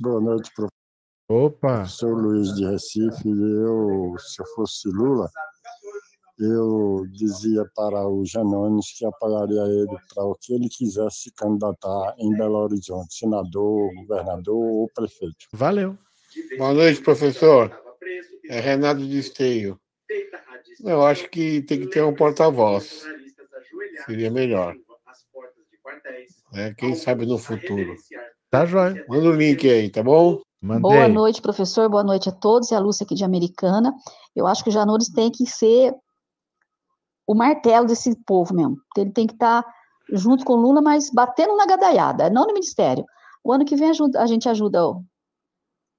Boa 0.00 0.20
noite, 0.20 0.50
professor. 0.54 0.75
Opa. 1.28 1.84
Sou 1.86 2.10
Luiz 2.10 2.54
de 2.54 2.64
Recife. 2.64 3.28
Eu, 3.28 4.14
se 4.16 4.40
eu 4.40 4.46
fosse 4.54 4.88
Lula, 4.88 5.28
eu 6.38 7.04
dizia 7.10 7.64
para 7.74 8.06
o 8.06 8.24
Janones 8.24 8.96
que 8.96 9.04
apoiaria 9.04 9.62
ele 9.62 9.98
para 10.14 10.22
o 10.22 10.36
que 10.40 10.54
ele 10.54 10.68
quisesse 10.68 11.22
se 11.22 11.32
candidatar 11.32 12.14
em 12.18 12.30
Belo 12.36 12.58
Horizonte, 12.58 13.12
senador, 13.12 13.92
governador 13.94 14.54
ou 14.56 14.88
prefeito. 14.94 15.48
Valeu. 15.52 15.98
Boa 16.58 16.72
noite, 16.72 17.02
professor. 17.02 17.76
É 18.48 18.60
Renato 18.60 19.04
de 19.04 19.18
Esteio. 19.18 19.80
Eu 20.84 21.04
acho 21.04 21.28
que 21.28 21.60
tem 21.62 21.80
que 21.80 21.88
ter 21.88 22.04
um 22.04 22.14
porta-voz. 22.14 23.04
Seria 24.04 24.30
melhor. 24.30 24.76
É, 26.54 26.72
quem 26.74 26.94
sabe 26.94 27.26
no 27.26 27.36
futuro. 27.36 27.96
Tá, 28.48 28.64
jóia. 28.64 29.04
Manda 29.08 29.28
o 29.28 29.32
link 29.32 29.68
aí, 29.68 29.90
tá 29.90 30.04
bom? 30.04 30.45
Mandei. 30.66 30.82
Boa 30.82 31.08
noite, 31.08 31.40
professor. 31.40 31.88
Boa 31.88 32.02
noite 32.02 32.28
a 32.28 32.32
todos. 32.32 32.72
É 32.72 32.74
a 32.74 32.80
Lúcia 32.80 33.04
aqui 33.04 33.14
de 33.14 33.24
Americana. 33.24 33.94
Eu 34.34 34.48
acho 34.48 34.64
que 34.64 34.70
o 34.70 34.72
Janones 34.72 35.08
tem 35.08 35.30
que 35.30 35.46
ser 35.46 35.94
o 37.24 37.34
martelo 37.34 37.86
desse 37.86 38.16
povo 38.24 38.52
mesmo. 38.52 38.76
Ele 38.96 39.12
tem 39.12 39.28
que 39.28 39.34
estar 39.34 39.62
tá 39.62 39.74
junto 40.10 40.44
com 40.44 40.54
o 40.54 40.56
Lula, 40.56 40.82
mas 40.82 41.08
batendo 41.10 41.56
na 41.56 41.66
gadaiada, 41.66 42.28
não 42.28 42.46
no 42.46 42.52
ministério. 42.52 43.04
O 43.44 43.52
ano 43.52 43.64
que 43.64 43.76
vem 43.76 43.90
a 44.16 44.26
gente 44.26 44.48
ajuda 44.48 44.84
o, 44.84 45.04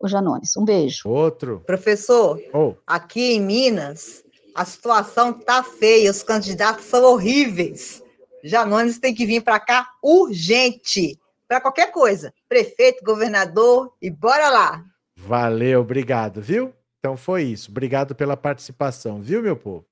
o 0.02 0.08
Janones. 0.08 0.58
Um 0.58 0.66
beijo. 0.66 1.08
Outro. 1.08 1.64
Professor, 1.66 2.38
oh. 2.54 2.74
aqui 2.86 3.36
em 3.36 3.42
Minas, 3.42 4.22
a 4.54 4.66
situação 4.66 5.32
tá 5.32 5.64
feia, 5.64 6.12
os 6.12 6.24
candidatos 6.24 6.86
são 6.86 7.06
horríveis. 7.06 8.04
Janones 8.44 9.00
tem 9.00 9.16
que 9.16 9.26
vir 9.26 9.42
para 9.42 9.62
cá 9.62 9.88
urgente, 10.04 11.18
para 11.48 11.62
qualquer 11.62 11.92
coisa. 11.92 12.34
Prefeito, 12.48 13.04
governador 13.04 13.96
e 14.02 14.10
bora 14.10 14.50
lá. 14.50 14.86
Valeu, 15.16 15.82
obrigado, 15.82 16.42
viu? 16.42 16.74
Então 17.00 17.16
foi 17.16 17.44
isso. 17.44 17.72
Obrigado 17.72 18.14
pela 18.14 18.36
participação, 18.36 19.22
viu, 19.22 19.42
meu 19.42 19.56
povo? 19.56 19.88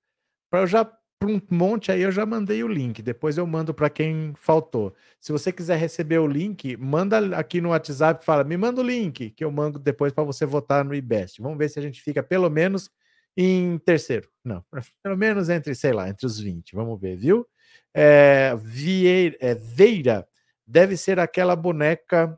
Para 0.49 0.61
eu 0.61 0.67
já 0.67 0.85
para 1.17 1.29
um 1.29 1.41
monte 1.49 1.91
aí 1.91 2.01
eu 2.01 2.11
já 2.11 2.25
mandei 2.25 2.63
o 2.63 2.67
link. 2.67 3.01
Depois 3.01 3.37
eu 3.37 3.47
mando 3.47 3.73
para 3.73 3.89
quem 3.89 4.33
faltou. 4.35 4.93
Se 5.19 5.31
você 5.31 5.51
quiser 5.51 5.77
receber 5.77 6.19
o 6.19 6.27
link, 6.27 6.75
manda 6.77 7.37
aqui 7.37 7.61
no 7.61 7.69
WhatsApp, 7.69 8.23
fala, 8.23 8.43
me 8.43 8.57
manda 8.57 8.81
o 8.81 8.83
link 8.83 9.31
que 9.31 9.43
eu 9.43 9.51
mando 9.51 9.79
depois 9.79 10.11
para 10.11 10.23
você 10.23 10.45
votar 10.45 10.83
no 10.83 10.93
IBEST. 10.93 11.41
Vamos 11.41 11.57
ver 11.57 11.69
se 11.69 11.79
a 11.79 11.81
gente 11.81 12.01
fica 12.01 12.21
pelo 12.21 12.49
menos 12.49 12.89
em 13.35 13.77
terceiro. 13.79 14.29
Não, 14.43 14.63
pelo 15.01 15.17
menos 15.17 15.49
entre, 15.49 15.73
sei 15.73 15.93
lá, 15.93 16.09
entre 16.09 16.25
os 16.25 16.39
20. 16.39 16.75
Vamos 16.75 16.99
ver, 16.99 17.15
viu? 17.15 17.47
É, 17.93 18.55
Vieira, 18.57 19.37
é, 19.39 19.55
Veira 19.55 20.27
deve 20.65 20.97
ser 20.97 21.19
aquela 21.19 21.55
boneca 21.55 22.37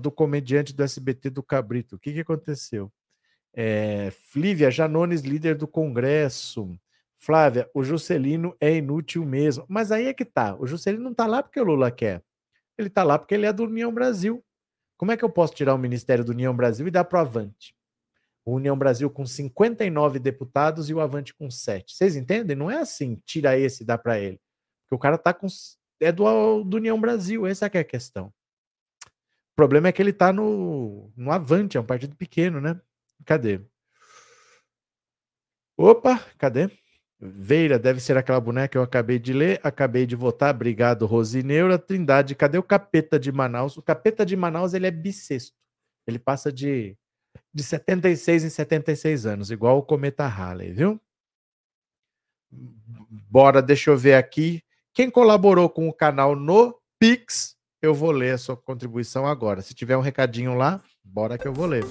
do 0.00 0.10
comediante 0.10 0.74
do 0.74 0.82
SBT 0.82 1.30
do 1.30 1.42
Cabrito. 1.42 1.96
O 1.96 1.98
que, 1.98 2.12
que 2.12 2.20
aconteceu? 2.20 2.90
É, 3.54 4.10
Flívia 4.30 4.70
Janones, 4.70 5.20
líder 5.22 5.56
do 5.56 5.68
Congresso. 5.68 6.78
Flávia, 7.16 7.70
o 7.72 7.84
Juscelino 7.84 8.56
é 8.60 8.74
inútil 8.74 9.24
mesmo. 9.24 9.64
Mas 9.68 9.92
aí 9.92 10.06
é 10.06 10.14
que 10.14 10.24
tá. 10.24 10.56
O 10.56 10.66
Juscelino 10.66 11.04
não 11.04 11.14
tá 11.14 11.26
lá 11.26 11.42
porque 11.42 11.60
o 11.60 11.64
Lula 11.64 11.90
quer. 11.90 12.22
Ele 12.76 12.90
tá 12.90 13.04
lá 13.04 13.18
porque 13.18 13.34
ele 13.34 13.46
é 13.46 13.52
do 13.52 13.64
União 13.64 13.92
Brasil. 13.92 14.44
Como 14.96 15.12
é 15.12 15.16
que 15.16 15.24
eu 15.24 15.30
posso 15.30 15.54
tirar 15.54 15.74
o 15.74 15.78
Ministério 15.78 16.24
do 16.24 16.32
União 16.32 16.54
Brasil 16.54 16.86
e 16.86 16.90
dar 16.90 17.04
pro 17.04 17.18
Avante? 17.18 17.76
O 18.44 18.54
União 18.54 18.76
Brasil 18.76 19.08
com 19.08 19.24
59 19.24 20.18
deputados 20.18 20.90
e 20.90 20.94
o 20.94 21.00
Avante 21.00 21.32
com 21.34 21.50
7. 21.50 21.94
Vocês 21.94 22.16
entendem? 22.16 22.56
Não 22.56 22.70
é 22.70 22.78
assim, 22.78 23.20
tira 23.24 23.56
esse 23.56 23.82
e 23.82 23.86
dá 23.86 23.96
para 23.96 24.18
ele. 24.18 24.40
Porque 24.84 24.94
o 24.96 24.98
cara 24.98 25.16
tá 25.16 25.32
com. 25.32 25.46
É 26.02 26.10
do, 26.10 26.64
do 26.64 26.76
União 26.76 27.00
Brasil, 27.00 27.46
essa 27.46 27.66
é 27.66 27.78
a 27.78 27.84
questão. 27.84 28.32
O 29.06 29.54
problema 29.54 29.88
é 29.88 29.92
que 29.92 30.02
ele 30.02 30.12
tá 30.12 30.32
no, 30.32 31.12
no 31.16 31.30
Avante, 31.30 31.76
é 31.76 31.80
um 31.80 31.86
partido 31.86 32.16
pequeno, 32.16 32.60
né? 32.60 32.80
Cadê? 33.24 33.60
Opa, 35.76 36.18
cadê? 36.38 36.70
Veira 37.20 37.78
deve 37.78 38.00
ser 38.00 38.16
aquela 38.16 38.40
boneca 38.40 38.68
que 38.68 38.78
eu 38.78 38.82
acabei 38.82 39.16
de 39.16 39.32
ler, 39.32 39.60
acabei 39.62 40.04
de 40.06 40.16
votar. 40.16 40.52
Obrigado, 40.52 41.06
Rosineura. 41.06 41.78
Trindade, 41.78 42.34
cadê 42.34 42.58
o 42.58 42.64
capeta 42.64 43.16
de 43.16 43.30
Manaus? 43.30 43.76
O 43.76 43.82
capeta 43.82 44.26
de 44.26 44.34
Manaus 44.36 44.74
ele 44.74 44.88
é 44.88 44.90
bissexto. 44.90 45.56
Ele 46.04 46.18
passa 46.18 46.52
de, 46.52 46.96
de 47.54 47.62
76 47.62 48.42
em 48.42 48.50
76 48.50 49.24
anos, 49.24 49.52
igual 49.52 49.78
o 49.78 49.82
cometa 49.84 50.26
Halley, 50.26 50.72
viu? 50.72 51.00
Bora, 53.30 53.62
deixa 53.62 53.90
eu 53.90 53.96
ver 53.96 54.14
aqui. 54.14 54.62
Quem 54.94 55.10
colaborou 55.10 55.70
com 55.70 55.88
o 55.88 55.92
canal 55.92 56.36
no 56.36 56.78
Pix, 56.98 57.56
eu 57.80 57.94
vou 57.94 58.10
ler 58.10 58.34
a 58.34 58.38
sua 58.38 58.54
contribuição 58.54 59.26
agora. 59.26 59.62
Se 59.62 59.72
tiver 59.72 59.96
um 59.96 60.02
recadinho 60.02 60.54
lá, 60.54 60.82
bora 61.02 61.38
que 61.38 61.48
eu 61.48 61.52
vou 61.54 61.64
ler. 61.64 61.82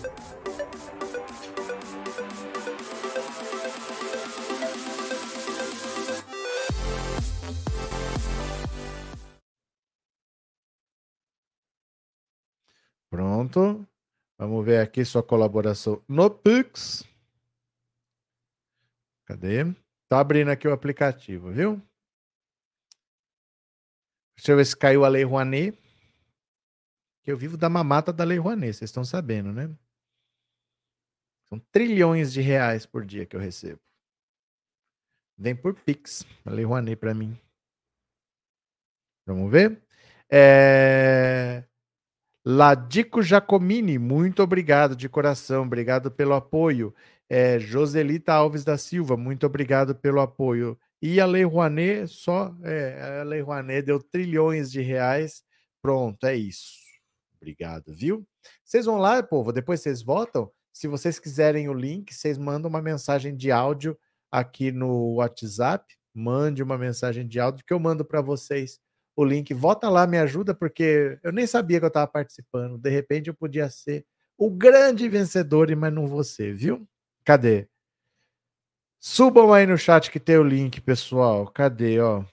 Pronto. 13.09 13.83
Vamos 14.37 14.63
ver 14.63 14.79
aqui 14.79 15.03
sua 15.03 15.23
colaboração 15.23 16.03
no 16.07 16.29
Pix. 16.29 17.03
Cadê? 19.25 19.73
Tá 20.07 20.19
abrindo 20.19 20.51
aqui 20.51 20.67
o 20.67 20.73
aplicativo, 20.73 21.51
viu? 21.51 21.81
Deixa 24.41 24.53
eu 24.53 24.57
ver 24.57 24.65
se 24.65 24.75
caiu 24.75 25.05
a 25.05 25.07
Lei 25.07 25.23
Rouanet. 25.23 25.77
Que 27.21 27.31
eu 27.31 27.37
vivo 27.37 27.55
da 27.55 27.69
mamata 27.69 28.11
da 28.11 28.23
Lei 28.23 28.39
Rouanet, 28.39 28.73
vocês 28.73 28.89
estão 28.89 29.05
sabendo, 29.05 29.53
né? 29.53 29.69
São 31.47 31.59
trilhões 31.71 32.33
de 32.33 32.41
reais 32.41 32.83
por 32.83 33.05
dia 33.05 33.23
que 33.23 33.35
eu 33.35 33.39
recebo. 33.39 33.79
Vem 35.37 35.55
por 35.55 35.75
Pix, 35.75 36.25
a 36.43 36.49
Lei 36.49 36.65
Rouanet 36.65 36.95
para 36.95 37.13
mim. 37.13 37.37
Vamos 39.27 39.51
ver? 39.51 39.79
É... 40.27 41.63
Ladico 42.43 43.21
Jacomini, 43.21 43.99
muito 43.99 44.41
obrigado 44.41 44.95
de 44.95 45.07
coração, 45.07 45.65
obrigado 45.65 46.09
pelo 46.09 46.33
apoio. 46.33 46.95
É, 47.29 47.59
Joselita 47.59 48.33
Alves 48.33 48.63
da 48.63 48.75
Silva, 48.75 49.15
muito 49.15 49.45
obrigado 49.45 49.93
pelo 49.93 50.19
apoio. 50.19 50.79
E 51.01 51.19
a 51.19 51.25
Lei 51.25 51.43
Rouanet, 51.43 52.07
só 52.07 52.55
é, 52.63 53.19
a 53.21 53.23
Lei 53.23 53.41
Rouanet 53.41 53.81
deu 53.85 53.99
trilhões 53.99 54.71
de 54.71 54.81
reais. 54.81 55.43
Pronto, 55.81 56.25
é 56.25 56.35
isso. 56.35 56.77
Obrigado, 57.35 57.93
viu? 57.93 58.25
Vocês 58.63 58.85
vão 58.85 58.97
lá, 58.97 59.21
povo, 59.23 59.51
depois 59.51 59.81
vocês 59.81 60.03
votam. 60.03 60.51
Se 60.71 60.87
vocês 60.87 61.19
quiserem 61.19 61.67
o 61.67 61.73
link, 61.73 62.13
vocês 62.13 62.37
mandam 62.37 62.69
uma 62.69 62.81
mensagem 62.81 63.35
de 63.35 63.51
áudio 63.51 63.97
aqui 64.31 64.71
no 64.71 65.15
WhatsApp. 65.15 65.85
Mande 66.13 66.61
uma 66.61 66.77
mensagem 66.77 67.27
de 67.27 67.39
áudio 67.39 67.65
que 67.65 67.73
eu 67.73 67.79
mando 67.79 68.05
para 68.05 68.21
vocês 68.21 68.79
o 69.15 69.25
link. 69.25 69.53
Vota 69.53 69.89
lá, 69.89 70.05
me 70.05 70.17
ajuda, 70.17 70.53
porque 70.53 71.19
eu 71.23 71.31
nem 71.31 71.47
sabia 71.47 71.79
que 71.79 71.85
eu 71.85 71.87
estava 71.87 72.07
participando. 72.07 72.77
De 72.77 72.89
repente 72.89 73.27
eu 73.27 73.33
podia 73.33 73.69
ser 73.69 74.05
o 74.37 74.49
grande 74.49 75.07
vencedor, 75.09 75.75
mas 75.75 75.93
não 75.93 76.07
você, 76.07 76.53
viu? 76.53 76.87
Cadê? 77.23 77.67
Subam 79.03 79.51
aí 79.51 79.65
no 79.65 79.79
chat 79.79 80.11
que 80.11 80.19
tem 80.19 80.37
o 80.37 80.43
link, 80.43 80.79
pessoal. 80.79 81.47
Cadê, 81.47 81.99
ó? 81.99 82.23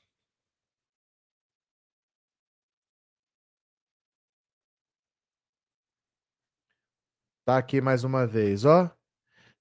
Tá 7.46 7.56
aqui 7.56 7.80
mais 7.80 8.04
uma 8.04 8.26
vez, 8.26 8.66
ó. 8.66 8.90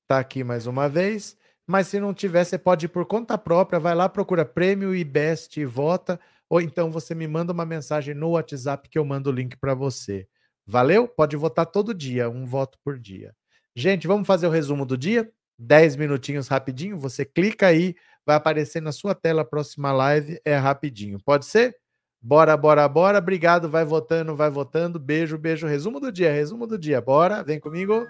Tá 0.07 0.19
aqui 0.19 0.43
mais 0.43 0.67
uma 0.67 0.89
vez. 0.89 1.37
Mas 1.67 1.87
se 1.87 1.99
não 1.99 2.13
tiver, 2.13 2.43
você 2.45 2.57
pode 2.57 2.87
ir 2.87 2.89
por 2.89 3.05
conta 3.05 3.37
própria, 3.37 3.79
vai 3.79 3.95
lá, 3.95 4.09
procura 4.09 4.45
prêmio 4.45 4.95
e 4.95 5.03
best 5.03 5.59
e 5.59 5.65
vota 5.65 6.19
ou 6.49 6.61
então 6.61 6.91
você 6.91 7.15
me 7.15 7.27
manda 7.27 7.53
uma 7.53 7.65
mensagem 7.65 8.13
no 8.15 8.31
WhatsApp 8.31 8.89
que 8.89 8.97
eu 8.99 9.05
mando 9.05 9.29
o 9.29 9.33
link 9.33 9.57
para 9.57 9.73
você. 9.73 10.27
Valeu? 10.65 11.07
Pode 11.07 11.37
votar 11.37 11.65
todo 11.65 11.93
dia, 11.93 12.29
um 12.29 12.45
voto 12.45 12.77
por 12.83 12.99
dia. 12.99 13.35
Gente, 13.75 14.07
vamos 14.07 14.27
fazer 14.27 14.47
o 14.47 14.51
resumo 14.51 14.85
do 14.85 14.97
dia? 14.97 15.31
10 15.57 15.95
minutinhos 15.95 16.47
rapidinho, 16.47 16.97
você 16.97 17.25
clica 17.25 17.67
aí, 17.67 17.95
vai 18.25 18.35
aparecer 18.35 18.81
na 18.81 18.91
sua 18.91 19.15
tela 19.15 19.41
a 19.41 19.45
próxima 19.45 19.91
live, 19.91 20.39
é 20.45 20.55
rapidinho. 20.55 21.19
Pode 21.23 21.45
ser? 21.45 21.75
Bora, 22.21 22.57
bora, 22.57 22.87
bora. 22.87 23.19
Obrigado, 23.19 23.69
vai 23.69 23.85
votando, 23.85 24.35
vai 24.35 24.49
votando. 24.49 24.99
Beijo, 24.99 25.37
beijo. 25.37 25.67
Resumo 25.67 25.99
do 25.99 26.11
dia, 26.11 26.31
resumo 26.31 26.67
do 26.67 26.77
dia. 26.77 26.99
Bora, 26.99 27.43
vem 27.43 27.59
comigo. 27.59 28.05